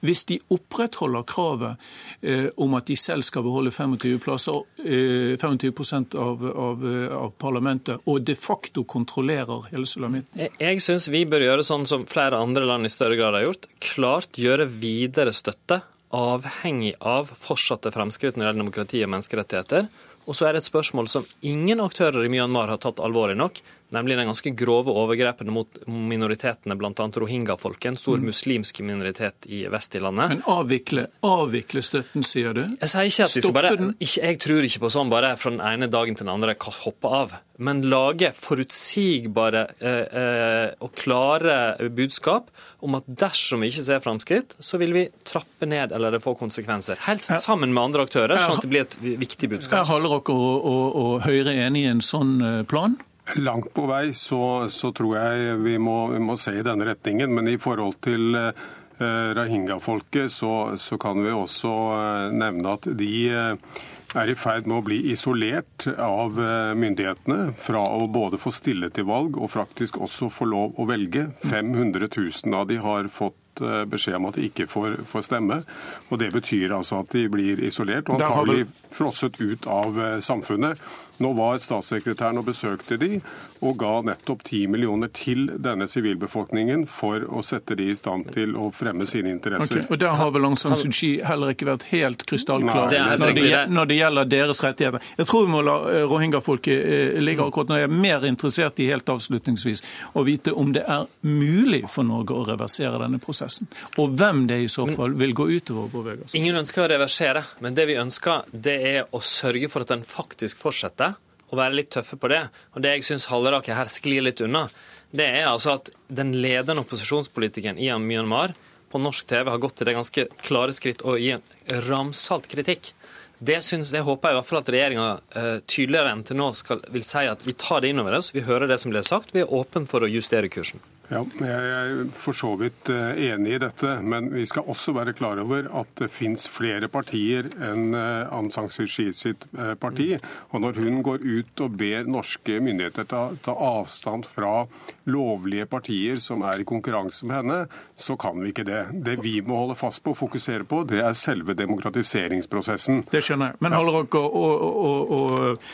Hvis 0.00 0.22
de 0.30 0.38
opprettholder 0.48 1.26
kravet 1.28 1.90
eh, 2.24 2.46
om 2.60 2.72
at 2.78 2.88
de 2.88 2.96
selv 2.96 3.24
skal 3.26 3.44
beholde 3.44 3.72
25 3.74 4.16
plasser, 4.24 4.62
eh, 4.80 5.34
25 5.36 6.16
av, 6.16 6.46
av, 6.48 6.86
av, 7.18 7.34
parlamentet, 7.40 8.00
og 8.08 8.24
de 8.24 8.36
facto 8.38 8.86
kontrollerer 8.88 9.68
hele 9.74 9.84
sulamitten? 9.88 10.40
Jeg, 10.40 10.54
jeg 10.56 10.84
syns 10.86 11.10
vi 11.12 11.26
bør 11.28 11.44
gjøre 11.44 11.66
sånn 11.68 11.84
som 11.90 12.08
flere 12.08 12.40
andre 12.40 12.64
land 12.70 12.88
i 12.88 12.92
større 12.92 13.18
grad 13.20 13.36
har 13.36 13.48
gjort. 13.50 13.68
Klart 13.90 14.40
gjøre 14.40 14.70
videre 14.72 15.36
støtte 15.36 15.82
avhengig 16.16 16.96
av 17.06 17.28
fortsatte 17.38 17.92
fremskritt 17.94 18.34
når 18.34 18.42
det 18.42 18.48
gjelder 18.48 18.64
demokrati 18.64 19.02
og 19.04 19.12
menneskerettigheter. 19.12 19.90
Og 20.28 20.36
så 20.36 20.46
er 20.46 20.54
det 20.54 20.64
et 20.64 20.70
spørsmål 20.70 21.08
som 21.10 21.28
ingen 21.46 21.80
aktører 21.82 22.24
i 22.24 22.32
Myanmar 22.32 22.72
har 22.72 22.80
tatt 22.82 23.00
alvorlig 23.02 23.38
nok, 23.38 23.60
nemlig 23.94 24.16
den 24.18 24.30
ganske 24.30 24.52
grove 24.56 24.92
overgrepene 24.94 25.54
mot 25.54 25.80
minoritetene, 25.86 26.76
bl.a. 26.78 26.92
rohingya-folket, 26.94 27.90
en 27.92 28.00
stor 28.00 28.20
mm. 28.20 28.26
muslimsk 28.30 28.80
minoritet 28.86 29.48
i 29.50 29.64
vest 29.72 29.94
i 29.96 30.02
landet. 30.02 30.36
Men 30.36 30.42
avvikle, 30.50 31.06
avvikle 31.26 31.82
støtten, 31.84 32.26
sier 32.26 32.56
du? 32.56 32.64
Jeg 32.80 32.92
sier 32.92 33.10
ikke 33.10 33.28
at 33.28 33.36
vi 33.36 33.44
skal 33.44 33.56
bare 33.56 33.74
ikke, 33.76 34.20
Jeg 34.20 34.40
tror 34.46 34.66
ikke 34.68 34.84
på 34.84 34.92
sånn 34.96 35.12
bare 35.12 35.34
fra 35.40 35.54
den 35.54 35.62
ene 35.64 35.90
dagen 35.90 36.18
til 36.18 36.28
den 36.28 36.34
andre 36.34 36.56
hoppe 36.60 37.14
av. 37.20 37.38
Men 37.60 37.82
lage 37.92 38.30
forutsigbare 38.32 39.66
eh, 39.84 40.20
eh, 40.20 40.68
og 40.80 40.94
klare 40.96 41.90
budskap 41.92 42.48
om 42.80 42.96
at 42.96 43.04
dersom 43.04 43.60
vi 43.60 43.68
ikke 43.68 43.84
ser 43.84 44.00
framskritt, 44.00 44.54
så 44.64 44.80
vil 44.80 44.94
vi 44.96 45.04
trappe 45.28 45.68
ned 45.68 45.92
eller 45.92 46.16
det 46.16 46.22
får 46.24 46.38
konsekvenser. 46.40 47.00
Helst 47.04 47.34
sammen 47.44 47.74
med 47.76 47.90
andre 47.90 48.06
aktører, 48.08 48.40
sånn 48.40 48.56
at 48.56 48.64
det 48.64 48.72
blir 48.72 48.86
et 48.86 48.96
viktig 49.02 49.52
budskap. 49.52 49.82
Er 49.82 49.90
Halleraker 49.92 50.32
og, 50.32 50.64
og, 50.72 50.98
og 51.02 51.14
Høyre 51.26 51.52
enig 51.66 51.84
i 51.84 51.92
en 51.92 52.04
sånn 52.04 52.34
eh, 52.40 52.60
plan? 52.70 52.96
Langt 53.36 53.72
på 53.74 53.86
vei 53.90 54.10
så, 54.16 54.68
så 54.72 54.92
tror 54.96 55.16
jeg 55.18 55.56
vi 55.64 55.76
må, 55.78 56.08
vi 56.14 56.20
må, 56.22 56.36
se 56.40 56.56
i 56.58 56.66
denne 56.66 56.88
retningen. 56.88 57.32
Men 57.34 57.50
i 57.50 57.58
forhold 57.60 58.00
til 58.04 58.34
eh, 58.38 59.30
Rahinga-folket 59.36 60.32
så, 60.32 60.74
så, 60.80 60.98
kan 61.00 61.22
vi 61.24 61.32
også 61.34 61.72
eh, 61.96 62.36
nevne 62.40 62.76
at 62.76 62.90
de 62.98 63.14
eh, 63.30 63.80
er 64.20 64.30
i 64.30 64.34
ferd 64.34 64.66
med 64.66 64.80
å 64.80 64.86
bli 64.86 64.98
isolert 65.12 65.86
av 65.94 66.40
eh, 66.42 66.72
myndighetene 66.78 67.52
fra 67.58 67.84
å 67.86 68.08
både 68.10 68.40
få 68.42 68.52
stille 68.54 68.90
til 68.94 69.06
valg 69.10 69.38
og 69.38 69.52
faktisk 69.54 70.00
også 70.02 70.30
få 70.34 70.50
lov 70.50 70.80
å 70.80 70.88
velge. 70.90 71.28
500 71.44 72.10
000 72.10 72.58
av 72.58 72.66
de 72.70 72.80
har 72.82 73.12
fått 73.14 73.38
Eh, 73.60 73.84
beskjed 73.84 74.16
om 74.16 74.28
at 74.30 74.38
de 74.38 74.46
ikke 74.48 74.66
får, 74.70 75.02
får, 75.10 75.26
stemme. 75.26 75.60
og 76.08 76.18
Det 76.18 76.30
betyr 76.32 76.72
altså 76.72 77.02
at 77.02 77.12
de 77.12 77.26
blir 77.28 77.60
isolert 77.66 78.08
og 78.08 78.20
antagelig 78.20 78.66
frosset 78.94 79.36
ut 79.40 79.66
av 79.68 79.98
eh, 80.00 80.18
samfunnet. 80.24 80.80
Nå 81.20 81.32
var 81.36 81.58
statssekretæren 81.60 82.40
og 82.40 82.46
besøkte 82.48 82.96
de, 83.00 83.20
og 83.60 83.76
ga 83.80 83.92
nettopp 84.08 84.44
10 84.46 84.66
millioner 84.72 85.10
til 85.12 85.50
denne 85.60 85.88
sivilbefolkningen 85.90 86.86
for 86.88 87.26
å 87.28 87.42
sette 87.44 87.76
de 87.76 87.90
i 87.92 87.96
stand 87.96 88.30
til 88.34 88.56
å 88.56 88.70
fremme 88.74 89.06
sine 89.08 89.32
interesser. 89.34 89.82
Okay, 89.82 89.92
og 89.92 90.00
Der 90.00 90.16
har 90.16 90.32
vel 90.34 90.48
Aung 90.48 90.56
San 90.60 90.76
Suu 90.80 90.88
Kyi 90.88 91.20
heller 91.26 91.52
ikke 91.52 91.68
vært 91.68 91.86
helt 91.90 92.24
krystallklar 92.28 92.88
når, 93.20 93.34
det, 93.36 93.60
når 93.68 93.90
det 93.90 93.98
gjelder 93.98 94.30
deres 94.32 94.62
rettigheter. 94.64 95.04
Jeg 95.20 95.28
tror 95.28 95.44
vi 95.46 95.52
må 95.52 95.62
la 95.66 95.76
eh, 95.92 96.06
rohingya-folket 96.08 97.20
ligge 97.20 97.44
akkurat 97.44 97.70
nå. 97.70 97.80
Jeg 97.82 97.90
er 97.90 98.00
mer 98.06 98.26
interessert 98.28 98.80
i 98.80 98.88
helt 98.90 99.12
avslutningsvis 99.12 99.84
å 100.16 100.24
vite 100.26 100.54
om 100.56 100.72
det 100.72 100.86
er 100.88 101.06
mulig 101.26 101.82
for 101.90 102.08
Norge 102.08 102.36
å 102.36 102.46
reversere 102.48 103.00
denne 103.02 103.20
prosessen. 103.22 103.68
Og 104.00 104.16
hvem 104.16 104.46
det 104.50 104.60
i 104.64 104.70
så 104.72 104.86
fall 104.88 105.16
vil 105.20 105.34
gå 105.36 105.50
utover. 105.50 105.88
på 105.90 106.02
Vegas. 106.06 106.34
Ingen 106.34 106.56
ønsker 106.56 106.84
å 106.84 106.88
reversere, 106.90 107.44
men 107.60 107.76
det 107.76 107.86
vi 107.90 107.98
ønsker, 108.00 108.48
det 108.52 108.76
er 108.94 109.00
å 109.12 109.20
sørge 109.24 109.68
for 109.72 109.84
at 109.84 109.92
den 109.92 110.04
faktisk 110.06 110.60
fortsetter, 110.62 111.09
og 111.50 111.58
være 111.58 111.76
litt 111.80 111.90
tøffe 111.92 112.18
på 112.20 112.30
det. 112.32 112.44
Og 112.74 112.84
det 112.84 112.94
jeg 112.94 113.06
syns 113.10 113.28
Halleraker 113.30 113.76
her 113.76 113.90
sklir 113.92 114.24
litt 114.24 114.42
unna, 114.44 114.68
det 115.10 115.26
er 115.26 115.48
altså 115.50 115.76
at 115.78 115.90
den 116.06 116.32
ledende 116.38 116.84
opposisjonspolitikeren 116.84 117.80
i 117.82 117.90
Myanmar 117.98 118.54
på 118.90 118.98
norsk 119.02 119.26
TV 119.30 119.50
har 119.50 119.62
gått 119.62 119.80
til 119.80 119.90
det 119.90 119.96
ganske 119.98 120.26
klare 120.42 120.74
skritt 120.74 121.02
å 121.06 121.16
gi 121.18 121.32
en 121.34 121.44
ramsalt 121.86 122.48
kritikk. 122.50 122.92
Det, 123.40 123.62
synes, 123.64 123.90
det 123.94 124.02
håper 124.04 124.28
jeg 124.28 124.34
i 124.34 124.38
hvert 124.38 124.48
fall 124.50 124.60
at 124.60 124.70
regjeringa 124.74 125.04
uh, 125.16 125.58
tydeligere 125.64 126.12
enn 126.12 126.24
til 126.28 126.36
nå 126.36 126.50
skal, 126.58 126.82
vil 126.92 127.06
si 127.06 127.22
at 127.24 127.44
vi 127.46 127.54
tar 127.56 127.80
det 127.80 127.92
inn 127.92 128.02
over 128.02 128.18
oss, 128.18 128.34
vi 128.36 128.44
hører 128.44 128.68
det 128.68 128.76
som 128.82 128.92
blir 128.92 129.06
sagt, 129.06 129.32
vi 129.32 129.44
er 129.44 129.54
åpne 129.54 129.88
for 129.90 130.04
å 130.04 130.10
justere 130.10 130.50
kursen. 130.52 130.82
Ja, 131.10 131.24
Jeg 131.42 131.70
er 131.74 132.10
for 132.14 132.36
så 132.38 132.52
vidt 132.54 132.86
eh, 132.92 133.18
enig 133.32 133.56
i 133.56 133.58
dette, 133.58 133.96
men 134.06 134.28
vi 134.30 134.44
skal 134.46 134.68
også 134.70 134.92
være 134.94 135.14
klar 135.18 135.40
over 135.42 135.66
at 135.80 135.90
det 135.98 136.06
fins 136.14 136.44
flere 136.46 136.86
partier 136.86 137.48
enn 137.66 137.96
eh, 137.98 138.30
Aung 138.30 138.52
San 138.54 138.70
Suu 138.70 138.86
Kyi 138.86 139.10
sitt 139.18 139.48
eh, 139.58 139.72
parti. 139.74 140.12
Og 140.54 140.62
når 140.62 140.78
hun 140.78 141.00
går 141.02 141.24
ut 141.26 141.64
og 141.66 141.74
ber 141.80 142.06
norske 142.06 142.60
myndigheter 142.62 143.08
ta, 143.10 143.24
ta, 143.42 143.56
avstand 143.58 144.28
fra 144.30 144.68
lovlige 145.10 145.66
partier 145.72 146.22
som 146.22 146.46
er 146.46 146.62
i 146.62 146.68
konkurranse 146.68 147.26
med 147.26 147.40
henne, 147.40 147.58
så 147.98 148.14
kan 148.14 148.38
vi 148.38 148.54
ikke 148.54 148.68
det. 148.70 148.84
Det 149.02 149.18
vi 149.24 149.40
må 149.42 149.64
holde 149.64 149.80
fast 149.80 150.04
på 150.06 150.14
og 150.14 150.20
fokusere 150.22 150.62
på, 150.62 150.84
det 150.86 151.02
er 151.02 151.18
selve 151.18 151.58
demokratiseringsprosessen. 151.58 153.08
Det 153.10 153.24
skjønner 153.26 153.50
jeg. 153.50 153.64
Men 153.66 153.74
Halleraker 153.74 154.30
og, 154.30 154.62
og, 155.10 155.66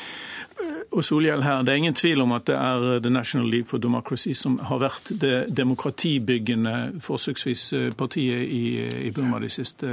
og 0.91 1.05
Solhjell 1.05 1.43
her, 1.43 1.63
Det 1.63 1.73
er 1.73 1.77
ingen 1.77 1.95
tvil 1.95 2.23
om 2.25 2.33
at 2.33 2.47
det 2.49 2.57
er 2.57 3.01
The 3.01 3.11
National 3.11 3.49
League 3.51 3.69
for 3.69 3.79
Democracy 3.79 4.33
som 4.33 4.59
har 4.59 4.81
vært 4.81 5.11
det 5.21 5.49
demokratibyggende 5.57 7.01
forsøksvis 7.05 7.73
eh, 7.73 7.91
partiet 7.93 8.47
i, 8.49 8.87
i 9.09 9.11
Burma 9.11 9.41
de 9.43 9.51
siste 9.53 9.91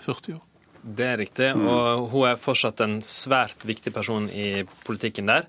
40 0.00 0.34
år. 0.34 0.42
Det 0.82 1.06
er 1.06 1.20
riktig, 1.20 1.52
og 1.54 2.08
hun 2.10 2.26
er 2.26 2.40
fortsatt 2.42 2.80
en 2.82 2.96
svært 3.06 3.62
viktig 3.62 3.92
person 3.94 4.26
i 4.26 4.64
politikken 4.82 5.30
der. 5.30 5.46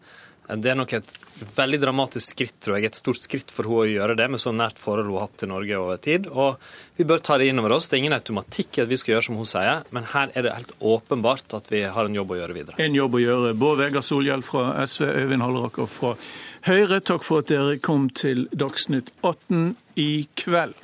Det 0.47 0.71
er 0.71 0.75
nok 0.75 0.91
et 0.97 1.11
veldig 1.55 1.79
dramatisk 1.81 2.33
skritt, 2.35 2.55
tror 2.63 2.77
jeg. 2.77 2.89
Et 2.89 2.97
stort 2.97 3.21
skritt 3.21 3.51
for 3.53 3.67
henne 3.67 3.83
å 3.83 3.89
gjøre 3.89 4.17
det, 4.19 4.27
med 4.33 4.41
så 4.41 4.51
nært 4.55 4.81
forhold 4.81 5.07
hun 5.07 5.17
har 5.17 5.27
hatt 5.27 5.37
til 5.39 5.51
Norge 5.51 5.79
over 5.79 6.01
tid. 6.03 6.27
Og 6.29 6.59
vi 6.99 7.07
bør 7.07 7.23
ta 7.23 7.37
det 7.39 7.47
inn 7.49 7.61
over 7.61 7.77
oss. 7.77 7.87
Det 7.89 7.97
er 7.97 8.03
ingen 8.03 8.17
automatikk 8.17 8.77
i 8.77 8.83
at 8.83 8.91
vi 8.91 8.99
skal 8.99 9.15
gjøre 9.15 9.27
som 9.29 9.39
hun 9.39 9.49
sier, 9.49 9.85
men 9.95 10.09
her 10.13 10.33
er 10.35 10.45
det 10.45 10.55
helt 10.57 10.75
åpenbart 10.79 11.55
at 11.57 11.71
vi 11.71 11.85
har 11.95 12.09
en 12.09 12.19
jobb 12.19 12.35
å 12.35 12.39
gjøre 12.41 12.57
videre. 12.57 12.79
En 12.83 12.97
jobb 12.97 13.17
å 13.17 13.23
gjøre. 13.23 13.53
Bård 13.59 13.79
Vegar 13.81 14.05
Solhjell 14.05 14.45
fra 14.45 14.67
SV, 14.83 15.07
Øyvind 15.23 15.45
Halleraker 15.45 15.89
fra 15.89 16.17
Høyre, 16.63 17.01
takk 17.03 17.25
for 17.27 17.43
at 17.43 17.49
dere 17.51 17.79
kom 17.83 18.07
til 18.15 18.45
Dagsnytt 18.55 19.11
18 19.19 19.73
i 19.99 20.11
kveld. 20.39 20.77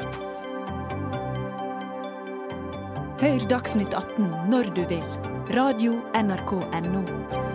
Hør 3.20 3.46
Dagsnytt 3.52 3.96
18 3.96 4.52
når 4.52 4.74
du 4.76 4.84
vil. 4.92 5.06
Radio 5.56 6.00
NRK 6.16 6.52
Radio.nrk.no. 6.60 7.49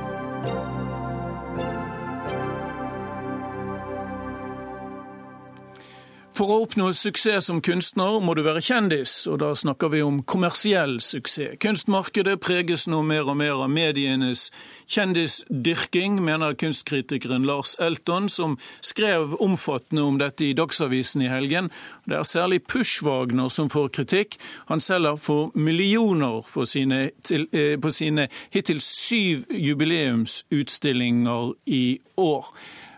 For 6.34 6.50
å 6.50 6.64
oppnå 6.64 6.88
suksess 6.90 7.46
som 7.46 7.60
kunstner 7.62 8.16
må 8.18 8.32
du 8.34 8.40
være 8.42 8.58
kjendis, 8.66 9.12
og 9.30 9.38
da 9.38 9.52
snakker 9.54 9.92
vi 9.92 10.00
om 10.02 10.16
kommersiell 10.26 10.96
suksess. 10.98 11.54
Kunstmarkedet 11.62 12.40
preges 12.42 12.88
nå 12.90 13.04
mer 13.06 13.30
og 13.30 13.38
mer 13.38 13.62
av 13.62 13.70
medienes 13.70 14.50
kjendisdyrking, 14.90 16.18
mener 16.26 16.58
kunstkritikeren 16.58 17.46
Lars 17.46 17.78
Elton, 17.78 18.26
som 18.26 18.58
skrev 18.82 19.38
omfattende 19.38 20.02
om 20.02 20.18
dette 20.18 20.48
i 20.48 20.58
Dagsavisen 20.58 21.22
i 21.22 21.30
helgen. 21.30 21.70
Det 22.10 22.18
er 22.18 22.26
særlig 22.26 22.66
Pushwagner 22.66 23.46
som 23.46 23.70
får 23.70 23.94
kritikk. 23.94 24.34
Han 24.66 24.82
selger 24.82 25.14
for 25.14 25.54
millioner 25.54 26.42
for 26.42 26.66
sine, 26.66 27.12
til, 27.22 27.46
eh, 27.52 27.78
på 27.78 27.94
sine 27.94 28.26
hittil 28.50 28.82
syv 28.82 29.46
jubileumsutstillinger 29.54 31.54
i 31.66 32.00
år. 32.18 32.50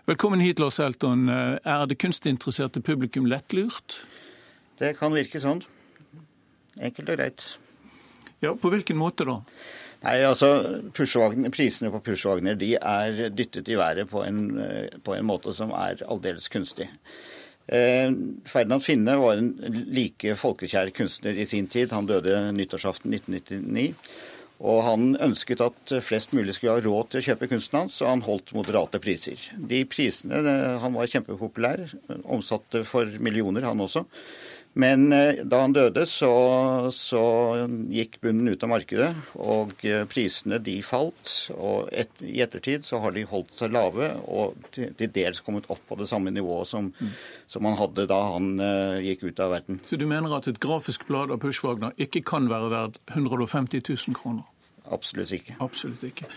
Velkommen 0.07 0.39
hit, 0.39 0.59
Lars 0.59 0.77
Elton. 0.79 1.27
Er 1.27 1.81
det 1.83 1.97
kunstinteresserte 1.99 2.79
publikum 2.79 3.25
lettlurt? 3.27 3.97
Det 4.79 4.93
kan 4.95 5.11
virke 5.11 5.41
sånn. 5.43 5.59
Enkelt 6.79 7.09
og 7.11 7.17
greit. 7.17 7.47
Ja, 8.39 8.53
På 8.55 8.71
hvilken 8.71 8.95
måte 8.95 9.27
da? 9.27 9.35
Nei, 10.05 10.13
altså, 10.23 10.79
Prisene 10.95 11.91
på 11.91 11.99
Pushwagner 12.05 12.55
de 12.55 12.77
er 12.77 13.19
dyttet 13.35 13.67
i 13.67 13.75
været 13.75 14.07
på 14.07 14.23
en, 14.23 14.39
på 15.03 15.17
en 15.17 15.27
måte 15.27 15.51
som 15.51 15.75
er 15.75 15.99
aldeles 16.07 16.47
kunstig. 16.53 16.87
Eh, 17.67 18.07
Ferdinand 18.47 18.87
Finne 18.87 19.17
var 19.19 19.41
en 19.41 19.51
like 19.91 20.37
folkekjær 20.39 20.93
kunstner 20.95 21.35
i 21.35 21.49
sin 21.51 21.67
tid. 21.67 21.91
Han 21.91 22.07
døde 22.07 22.45
nyttårsaften 22.55 23.11
1999. 23.11 23.91
Og 24.57 24.81
han 24.81 25.11
ønsket 25.21 25.61
at 25.61 25.91
flest 26.01 26.31
mulig 26.33 26.55
skulle 26.57 26.79
ha 26.79 26.81
råd 26.81 27.11
til 27.11 27.21
å 27.21 27.25
kjøpe 27.27 27.49
kunsten 27.51 27.77
hans, 27.83 27.99
og 28.01 28.09
han 28.09 28.23
holdt 28.25 28.55
moderate 28.57 28.97
priser. 29.01 29.37
De 29.53 29.83
prisene, 29.85 30.41
Han 30.81 30.97
var 30.97 31.11
kjempepopulær, 31.11 31.85
omsatte 32.25 32.83
for 32.83 33.05
millioner, 33.21 33.67
han 33.69 33.79
også. 33.85 34.07
Men 34.77 35.11
eh, 35.13 35.41
da 35.41 35.63
han 35.63 35.73
døde, 35.73 36.03
så, 36.05 36.31
så, 36.93 37.21
gikk 37.89 38.19
bunnen 38.21 38.51
ut 38.51 38.63
av 38.63 38.69
markedet, 38.69 39.09
og 39.41 39.73
eh, 39.87 40.03
prisene 40.09 40.59
de 40.63 40.75
falt. 40.85 41.33
Og 41.55 41.89
et, 41.89 42.11
i 42.21 42.43
ettertid 42.45 42.85
så 42.85 43.01
har 43.01 43.15
de 43.15 43.25
holdt 43.29 43.55
seg 43.57 43.73
lave, 43.73 44.11
og 44.29 44.57
til, 44.75 44.93
til 44.99 45.11
dels 45.15 45.41
kommet 45.45 45.69
opp 45.73 45.81
på 45.89 45.97
det 45.97 46.09
samme 46.11 46.33
nivået 46.33 46.69
som, 46.69 46.91
mm. 46.93 47.15
som 47.49 47.69
han 47.69 47.79
hadde 47.79 48.05
da 48.09 48.19
han 48.35 48.53
uh, 48.61 48.99
gikk 49.01 49.25
ut 49.29 49.41
av 49.43 49.55
verden. 49.55 49.81
Så 49.87 49.97
du 49.97 50.05
mener 50.09 50.37
at 50.37 50.49
et 50.49 50.61
grafisk 50.61 51.07
blad 51.09 51.33
av 51.33 51.41
Pushwagner 51.41 51.97
ikke 52.01 52.21
kan 52.27 52.49
være 52.51 52.69
verdt 52.73 53.01
150 53.15 53.81
000 53.81 54.17
kroner? 54.17 54.45
Absolutt 54.93 55.33
ikke. 55.35 55.57
Absolutt 55.63 56.05
ikke. 56.07 56.29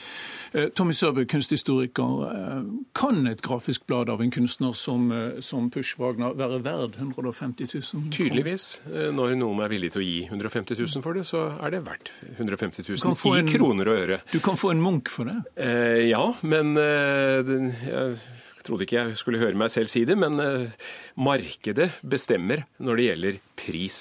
Eh, 0.52 0.68
Tommy 0.74 0.92
Sørbø, 0.92 1.24
kunsthistoriker. 1.30 2.22
Eh, 2.30 2.62
kan 2.94 3.26
et 3.26 3.42
grafisk 3.42 3.86
blad 3.86 4.10
av 4.10 4.22
en 4.22 4.30
kunstner 4.30 4.72
som, 4.74 5.12
eh, 5.12 5.40
som 5.40 5.70
Push 5.70 5.98
Wagner 5.98 6.34
være 6.34 6.62
verd 6.64 6.96
150 6.98 7.68
000? 7.94 8.10
Tydeligvis. 8.10 8.80
Når 8.90 9.36
noen 9.38 9.60
er 9.60 9.68
villig 9.68 9.92
til 9.92 10.02
å 10.02 10.04
gi 10.04 10.26
150 10.26 10.76
000 10.78 11.02
for 11.02 11.12
det, 11.12 11.26
så 11.26 11.46
er 11.62 11.70
det 11.70 11.84
verdt 11.86 12.10
150 12.38 12.84
000 12.88 13.36
i 13.36 13.38
en, 13.38 13.48
kroner 13.48 13.88
og 13.88 13.98
øre. 13.98 14.20
Du 14.32 14.40
kan 14.40 14.56
få 14.56 14.72
en 14.74 14.82
Munch 14.82 15.08
for 15.08 15.24
det? 15.24 15.38
Eh, 15.56 16.08
ja, 16.10 16.32
men 16.42 16.76
eh, 16.76 17.42
den, 17.46 17.70
jeg 17.86 18.18
trodde 18.66 18.86
ikke 18.86 18.98
jeg 18.98 19.18
skulle 19.20 19.40
høre 19.40 19.58
meg 19.58 19.70
selv 19.72 19.90
si 19.90 20.02
det, 20.08 20.16
men 20.18 20.40
eh, 20.42 20.72
markedet 21.20 21.88
bestemmer 22.06 22.64
når 22.82 22.98
det 22.98 23.06
gjelder 23.06 23.40
pris. 23.60 23.98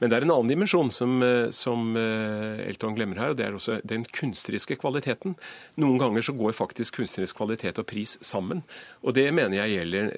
Men 0.00 0.10
det 0.10 0.18
er 0.18 0.26
en 0.26 0.34
annen 0.34 0.52
dimensjon 0.52 0.92
som, 0.94 1.16
eh, 1.24 1.50
som 1.54 1.96
eh, 1.98 2.62
Elton 2.68 2.96
glemmer 2.98 3.20
her, 3.22 3.32
og 3.32 3.40
det 3.40 3.46
er 3.46 3.56
også 3.56 3.80
den 3.86 4.06
kunstneriske 4.06 4.78
kvaliteten. 4.80 5.36
Noen 5.82 6.00
ganger 6.02 6.26
så 6.26 6.36
går 6.36 6.56
faktisk 6.58 7.00
kunstnerisk 7.00 7.40
kvalitet 7.40 7.82
og 7.82 7.88
pris 7.90 8.16
sammen. 8.26 8.64
Og 9.04 9.16
det 9.16 9.28
mener 9.34 9.60
jeg 9.62 9.76
gjelder 9.78 10.08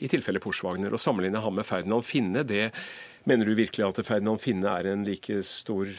i 0.00 0.08
tilfelle 0.10 0.40
Porschwagner. 0.42 0.92
Å 0.92 1.00
sammenligne 1.00 1.40
ham 1.42 1.56
med 1.58 1.66
Ferdinand 1.68 2.06
Finne, 2.06 2.44
det 2.46 2.68
Mener 3.28 3.44
du 3.44 3.52
virkelig 3.52 3.84
at 3.84 3.98
Ferdinand 4.08 4.40
Finne 4.40 4.70
er 4.80 4.86
en 4.88 5.02
like 5.04 5.42
stor 5.44 5.90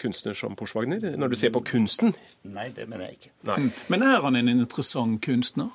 kunstner 0.00 0.32
som 0.32 0.54
Porschwagner, 0.56 1.02
når 1.20 1.28
du 1.28 1.36
ser 1.36 1.52
på 1.52 1.60
kunsten? 1.68 2.14
Nei, 2.48 2.70
det 2.72 2.86
mener 2.88 3.10
jeg 3.10 3.18
ikke. 3.18 3.32
Nei. 3.50 3.58
Men 3.92 4.06
er 4.08 4.24
han 4.24 4.38
en 4.40 4.48
interessant 4.48 5.20
kunstner? 5.20 5.68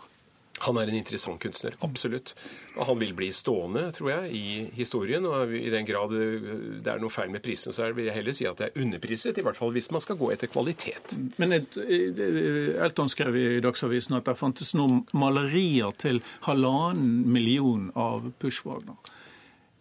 Han 0.64 0.78
er 0.80 0.88
en 0.88 0.95
interessant 0.95 1.39
kunstner, 1.43 1.74
absolutt. 1.84 2.32
Og 2.78 2.86
han 2.88 2.99
vil 3.01 3.12
bli 3.18 3.28
stående, 3.36 3.89
tror 3.95 4.12
jeg, 4.14 4.30
i 4.39 4.53
historien. 4.78 5.26
Og 5.28 5.51
i 5.51 5.68
den 5.74 5.88
grad 5.88 6.14
det 6.16 6.91
er 6.93 7.01
noe 7.01 7.12
feil 7.12 7.34
med 7.34 7.43
prisene, 7.43 7.76
så 7.76 7.89
vil 7.91 8.08
jeg 8.08 8.16
heller 8.16 8.38
si 8.38 8.47
at 8.47 8.62
det 8.62 8.70
er 8.70 8.86
underpriset. 8.86 9.36
I 9.36 9.43
hvert 9.45 9.60
fall 9.60 9.74
hvis 9.76 9.91
man 9.91 10.03
skal 10.03 10.20
gå 10.20 10.32
etter 10.32 10.51
kvalitet. 10.51 11.18
Men 11.41 11.58
et, 11.60 11.76
Elton 11.76 13.12
skrev 13.12 13.36
i 13.36 13.45
Dagsavisen 13.66 14.16
at 14.16 14.30
det 14.30 14.38
fantes 14.39 14.72
noen 14.80 15.03
malerier 15.12 15.91
til 15.99 16.24
halvannen 16.47 17.26
million 17.36 17.89
av 17.99 18.32
Pushwagner. 18.39 18.95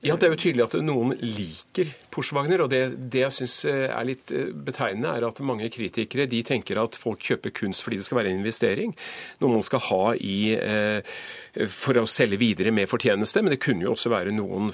Ja, 0.05 0.19
Det 0.21 0.27
er 0.27 0.35
jo 0.35 0.41
tydelig 0.41 0.65
at 0.67 0.75
noen 0.85 1.15
liker 1.17 1.89
Porsche-Wagner. 2.13 2.61
og 2.61 2.69
det, 2.71 2.83
det, 3.11 3.23
jeg 3.23 3.35
syns 3.39 3.55
eh, 3.71 3.87
er 3.89 4.05
litt 4.05 4.29
eh, 4.35 4.51
betegnende, 4.53 5.15
er 5.17 5.25
at 5.25 5.41
mange 5.41 5.71
kritikere 5.73 6.27
de 6.29 6.43
tenker 6.45 6.77
at 6.83 6.99
folk 7.01 7.25
kjøper 7.25 7.55
kunst 7.57 7.85
fordi 7.85 7.99
det 8.01 8.05
skal 8.05 8.21
være 8.21 8.35
en 8.35 8.43
investering. 8.43 8.93
Noe 9.41 9.55
man 9.57 9.65
skal 9.65 9.81
ha 9.89 10.03
i 10.21 10.37
eh, 10.59 11.17
for 11.73 11.97
å 11.97 12.05
selge 12.11 12.37
videre 12.43 12.75
med 12.75 12.91
fortjeneste. 12.91 13.41
Men 13.41 13.55
det 13.55 13.61
kunne 13.65 13.87
jo 13.87 13.95
også 13.95 14.13
være 14.13 14.35
noen 14.35 14.73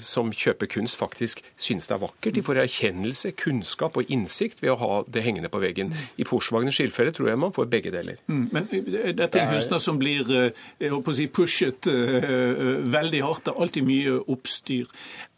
som 0.00 0.30
kjøper 0.32 0.70
kunst, 0.70 0.96
faktisk 1.00 1.42
synes 1.60 1.88
det 1.90 1.96
er 1.96 2.02
vakkert. 2.04 2.36
De 2.36 2.44
får 2.46 2.62
erkjennelse, 2.62 3.34
kunnskap 3.40 3.98
og 3.98 4.12
innsikt 4.14 4.62
ved 4.62 4.72
å 4.72 4.78
ha 4.80 4.92
det 5.10 5.24
hengende 5.26 5.50
på 5.52 5.60
veggen. 5.62 5.90
I 6.22 6.26
Porswagners 6.28 6.78
tilfelle 6.80 7.12
tror 7.16 7.32
jeg 7.32 7.40
man 7.42 7.54
får 7.56 7.68
begge 7.72 7.92
deler. 7.92 8.20
Mm, 8.30 8.46
men 8.54 8.70
dette 9.18 9.42
er 9.42 9.50
kunstner 9.50 9.82
som 9.82 9.98
blir 10.00 10.22
jeg 10.30 10.92
håper 10.92 11.12
å 11.12 11.18
si, 11.18 11.26
pushet 11.34 11.90
veldig 11.90 13.24
hardt. 13.26 13.48
Det 13.48 13.54
er 13.56 13.62
alltid 13.66 13.90
mye 13.90 14.16
oppstyr. 14.30 14.69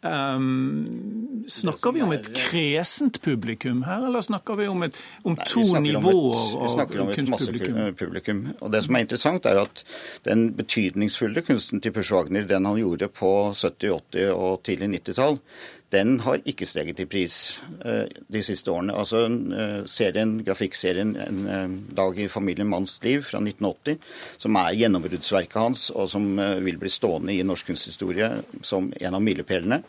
Um, 0.03 1.43
snakker 1.47 1.93
vi 1.95 2.01
om 2.03 2.11
et 2.15 2.27
kresent 2.35 3.21
publikum 3.23 3.83
her, 3.87 4.07
eller 4.09 4.23
snakker 4.25 4.57
vi 4.59 4.67
om, 4.67 4.83
et, 4.87 4.97
om 5.23 5.37
Nei, 5.37 5.47
to 5.47 5.63
nivåer 5.83 6.03
av 6.03 6.09
kunstpublikum? 6.11 6.63
Vi 6.63 6.73
snakker 6.73 7.03
om 7.03 7.13
et 7.13 7.31
massepublikum. 7.33 8.41
Og 8.59 8.73
det 8.73 8.83
som 8.87 8.97
er 8.97 9.05
interessant, 9.05 9.47
er 9.49 9.61
at 9.63 9.85
den 10.27 10.49
betydningsfulle 10.57 11.45
kunsten 11.47 11.83
til 11.83 11.95
Pusch 11.95 12.11
Wagner, 12.15 12.47
den 12.49 12.67
han 12.67 12.81
gjorde 12.81 13.09
på 13.13 13.31
70-, 13.55 13.95
80- 14.17 14.33
og 14.33 14.59
tidlig 14.67 14.91
90-tall, 14.97 15.39
den 15.93 16.17
har 16.25 16.41
ikke 16.49 16.65
steget 16.67 16.99
i 17.03 17.05
pris 17.09 17.37
uh, 17.85 18.05
de 18.33 18.41
siste 18.45 18.71
årene. 18.73 18.95
Altså 18.97 19.25
uh, 19.29 19.83
serien, 19.89 20.39
Grafikkserien 20.45 21.15
'En 21.19 21.45
uh, 21.45 21.77
dag 21.95 22.19
i 22.19 22.27
familien 22.27 22.69
Manns 22.69 22.97
liv' 23.03 23.23
fra 23.27 23.41
1980, 23.43 23.99
som 24.37 24.57
er 24.57 24.73
gjennombruddsverket 24.79 25.61
hans, 25.61 25.89
og 25.91 26.09
som 26.09 26.27
vil 26.65 26.77
bli 26.81 26.89
stående 26.89 27.33
i 27.33 27.43
norsk 27.45 27.71
kunsthistorie 27.71 28.29
som 28.61 28.91
en 28.99 29.13
av 29.13 29.21
milepælene. 29.21 29.83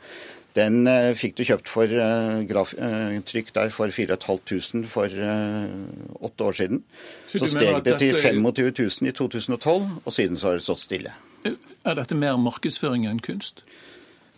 Den 0.54 0.86
fikk 1.18 1.34
du 1.34 1.42
kjøpt 1.42 1.66
for 1.66 1.90
graf, 2.46 2.76
trykk 3.26 3.48
der 3.56 3.72
for 3.74 3.90
4500 3.90 4.86
for 4.86 5.10
åtte 6.22 6.44
år 6.46 6.54
siden. 6.54 6.84
Så, 7.26 7.40
så 7.42 7.48
steg 7.50 7.80
det 7.82 7.96
til 7.98 8.14
25 8.14 8.70
000 8.70 9.10
i 9.10 9.14
2012, 9.18 9.88
og 10.04 10.12
siden 10.14 10.38
så 10.38 10.52
har 10.52 10.60
det 10.60 10.66
stått 10.68 10.84
stille. 10.84 11.16
Er 11.42 11.98
dette 11.98 12.14
mer 12.14 12.38
markedsføring 12.38 13.08
enn 13.10 13.18
kunst? 13.18 13.64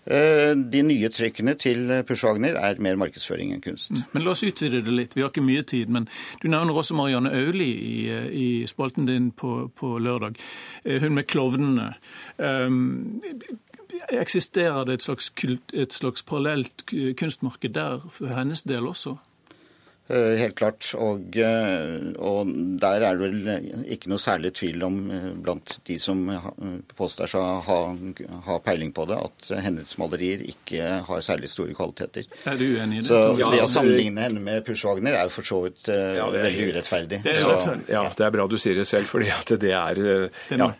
Eh, 0.07 0.52
de 0.54 0.82
nye 0.86 1.11
trykkene 1.11 1.57
til 1.59 1.90
Pushwagner 2.07 2.59
er 2.61 2.80
mer 2.82 2.98
markedsføring 3.00 3.52
enn 3.54 3.62
kunst. 3.64 3.90
Mm. 3.90 4.02
Men 4.12 4.26
La 4.26 4.34
oss 4.36 4.44
utvide 4.46 4.82
det 4.86 4.94
litt. 4.94 5.16
Vi 5.16 5.24
har 5.24 5.32
ikke 5.32 5.44
mye 5.44 5.64
tid. 5.66 5.90
Men 5.92 6.09
du 6.42 6.48
nevner 6.48 6.78
også 6.78 6.94
Marianne 6.98 7.32
Auli 7.34 7.70
i, 7.74 7.96
i 8.30 8.48
spalten 8.70 9.09
din 9.09 9.32
på, 9.34 9.66
på, 9.74 9.96
lørdag. 9.98 10.38
Eh, 10.84 11.00
hun 11.02 11.16
med 11.18 11.26
klovnene. 11.26 11.92
Um, 12.38 13.16
eksisterer 14.12 14.84
det 14.86 14.98
et 15.00 15.07
slags, 15.07 15.32
et 15.72 15.92
slags 15.92 16.22
parallelt 16.22 16.86
kunstmarked 17.18 17.74
der 17.74 18.02
for 18.11 18.34
hennes 18.36 18.62
del 18.62 18.86
også? 18.86 19.16
Eh, 20.09 20.36
helt 20.38 20.54
klart. 20.54 20.86
Og, 20.94 21.36
eh, 21.36 22.12
og, 22.22 22.50
der 22.80 23.02
er 23.09 23.18
det 23.18 23.24
vel 23.24 23.86
ikke 23.90 24.12
noe 24.12 24.22
særlig 24.22 24.52
tvil 24.54 24.84
om 24.86 24.98
eh, 25.11 25.30
blant 25.42 25.78
de 25.88 25.96
som 26.02 26.20
påstår 26.94 27.32
seg 27.32 27.42
å 27.42 27.57
ha, 27.66 27.78
ha, 28.46 28.59
peiling 28.62 28.92
på 28.94 29.09
det, 29.11 29.18
at 29.18 29.50
hennes 29.64 29.96
malerier 29.98 30.44
ikke 30.46 31.00
har 31.09 31.24
særlig 31.26 31.50
store 31.50 31.74
kvaliteter. 31.74 32.28
Er 32.46 32.61
du 32.61 32.66
uenig 32.68 33.00
i 33.00 33.02
det? 33.02 33.09
Så 33.09 33.18
ja, 33.40 33.50
det 33.50 33.64
å 33.64 33.70
sammenligne 33.70 34.28
henne 34.28 34.44
med 34.46 34.62
Pushwagner 34.66 35.18
er 35.18 35.26
jo 35.26 35.34
for 35.40 35.50
så 35.50 35.62
vidt 35.66 35.90
ja, 35.90 36.28
veldig 36.30 36.70
urettferdig. 36.70 37.22
Det 37.26 37.34
er, 37.34 37.42
så, 37.42 37.74
ja, 37.90 38.07
det 38.07 38.28
er 38.28 38.36
bra 38.38 38.46
du 38.50 38.59
sier 38.62 38.78
det 38.78 38.86
selv, 38.86 39.11
fordi 39.11 39.32
at 39.34 39.57
det 39.59 39.74
er 39.74 40.02
ja, 40.54 40.70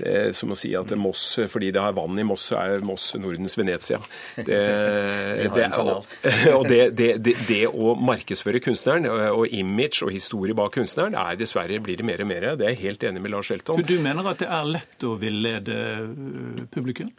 det 0.00 0.14
er 0.20 0.34
som 0.36 0.52
å 0.54 0.58
si 0.58 0.72
at 0.78 0.92
Moss, 0.98 1.24
fordi 1.50 1.70
det 1.74 1.82
har 1.82 1.94
vann 1.96 2.18
i 2.18 2.26
Moss, 2.26 2.48
så 2.50 2.58
er 2.60 2.84
Moss 2.86 3.12
Nordens 3.20 3.56
Venezia. 3.58 4.00
Det, 4.36 4.46
det, 5.56 5.68
og, 5.80 6.08
og 6.54 6.68
det, 6.70 7.10
det, 7.20 7.60
å 7.68 7.94
markedsføre 8.00 8.62
kunstneren 8.64 9.08
og 9.10 9.46
image 9.54 10.04
og 10.06 10.14
historie 10.14 10.56
bak 10.56 10.74
kunstneren, 10.78 11.16
er 11.18 11.38
dessverre 11.40 11.80
blir 11.82 12.00
det 12.00 12.06
mer 12.06 12.24
og 12.24 12.30
mer. 12.30 12.50
Det 12.58 12.66
er 12.66 12.74
jeg 12.74 12.84
helt 12.84 13.06
enig 13.10 13.24
med 13.24 13.34
Lars 13.34 13.52
Elton. 13.54 13.84
Du 13.86 13.96
mener 14.02 14.32
at 14.32 14.42
det 14.42 14.50
er 14.50 14.68
lett 14.68 15.06
å 15.06 15.16
villede 15.20 15.76
øh, 15.76 16.64
publikum? 16.72 17.10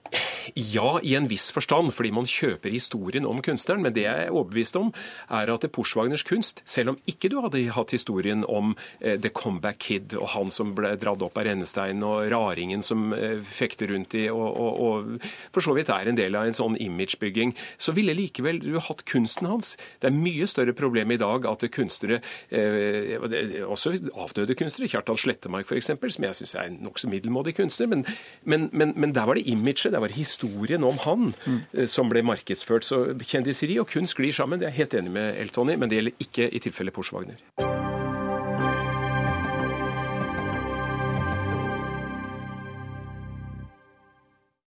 Ja, 0.55 0.97
i 1.03 1.13
en 1.15 1.27
viss 1.29 1.51
forstand, 1.53 1.93
fordi 1.95 2.11
man 2.15 2.29
kjøper 2.29 2.73
historien 2.73 3.27
om 3.29 3.41
kunstneren. 3.45 3.83
Men 3.85 3.95
det 3.95 4.05
jeg 4.07 4.27
er 4.27 4.33
overbevist 4.33 4.77
om, 4.79 4.91
er 5.29 5.51
at 5.53 5.67
Porswagners 5.73 6.25
kunst, 6.27 6.63
selv 6.69 6.95
om 6.95 6.99
ikke 7.09 7.29
du 7.31 7.39
hadde 7.43 7.63
hatt 7.75 7.93
historien 7.95 8.45
om 8.49 8.73
eh, 8.99 9.19
The 9.21 9.31
Comeback 9.33 9.81
Kid 9.81 10.15
og 10.19 10.31
han 10.35 10.51
som 10.53 10.73
ble 10.77 10.93
dratt 11.01 11.23
opp 11.25 11.37
av 11.39 11.47
rennestein 11.47 12.01
og 12.05 12.25
raringen 12.31 12.70
gjengen 12.71 12.83
som 12.85 13.13
eh, 13.13 13.39
fekter 13.43 13.91
rundt 13.91 14.15
i, 14.15 14.27
og, 14.31 14.47
og, 14.55 14.79
og, 14.81 15.29
for 15.53 15.63
så 15.65 15.75
vidt 15.75 15.91
er 15.91 16.09
en 16.09 16.17
del 16.17 16.35
av 16.35 16.47
en 16.47 16.57
sånn 16.57 16.77
imagebygging, 16.79 17.53
så 17.77 17.93
ville 17.95 18.15
likevel 18.15 18.61
du 18.63 18.79
hatt 18.79 19.03
kunsten 19.09 19.49
hans. 19.49 19.75
Det 20.01 20.09
er 20.09 20.15
mye 20.15 20.47
større 20.47 20.73
problem 20.77 21.11
i 21.11 21.19
dag 21.21 21.45
at 21.49 21.65
kunstnere, 21.71 22.21
eh, 22.49 23.17
også 23.65 23.95
avdøde 24.15 24.55
kunstnere, 24.57 24.91
Kjartan 24.91 25.19
Slettemark 25.19 25.69
f.eks., 25.69 25.91
som 25.91 26.27
jeg 26.27 26.39
syns 26.39 26.55
er 26.55 26.69
en 26.69 26.79
nokså 26.85 27.09
middelmådig 27.11 27.55
kunstner, 27.59 27.91
men, 27.91 28.05
men, 28.43 28.69
men, 28.73 28.95
men, 28.95 29.15
der 29.15 29.27
var 29.27 29.35
det 29.37 29.47
imaget, 29.51 29.91
der 29.91 30.03
var 30.03 30.13
historien 30.15 30.83
om 30.87 30.99
han 31.05 31.33
mm. 31.45 31.87
som 31.87 32.09
ble 32.11 32.23
markedsført. 32.25 32.87
Så 32.87 33.03
kjendiseri 33.21 33.79
og 33.81 33.89
kunst 33.91 34.15
sklir 34.15 34.35
sammen, 34.35 34.59
det 34.59 34.69
er 34.69 34.75
jeg 34.75 34.85
helt 34.85 34.99
enig 35.01 35.15
med 35.19 35.39
Eltony, 35.41 35.77
men 35.77 35.91
det 35.91 36.01
gjelder 36.01 36.27
ikke 36.27 36.51
i 36.51 36.63
tilfelle 36.63 36.95
Porsche 36.95 37.17
Wagner. 37.17 37.90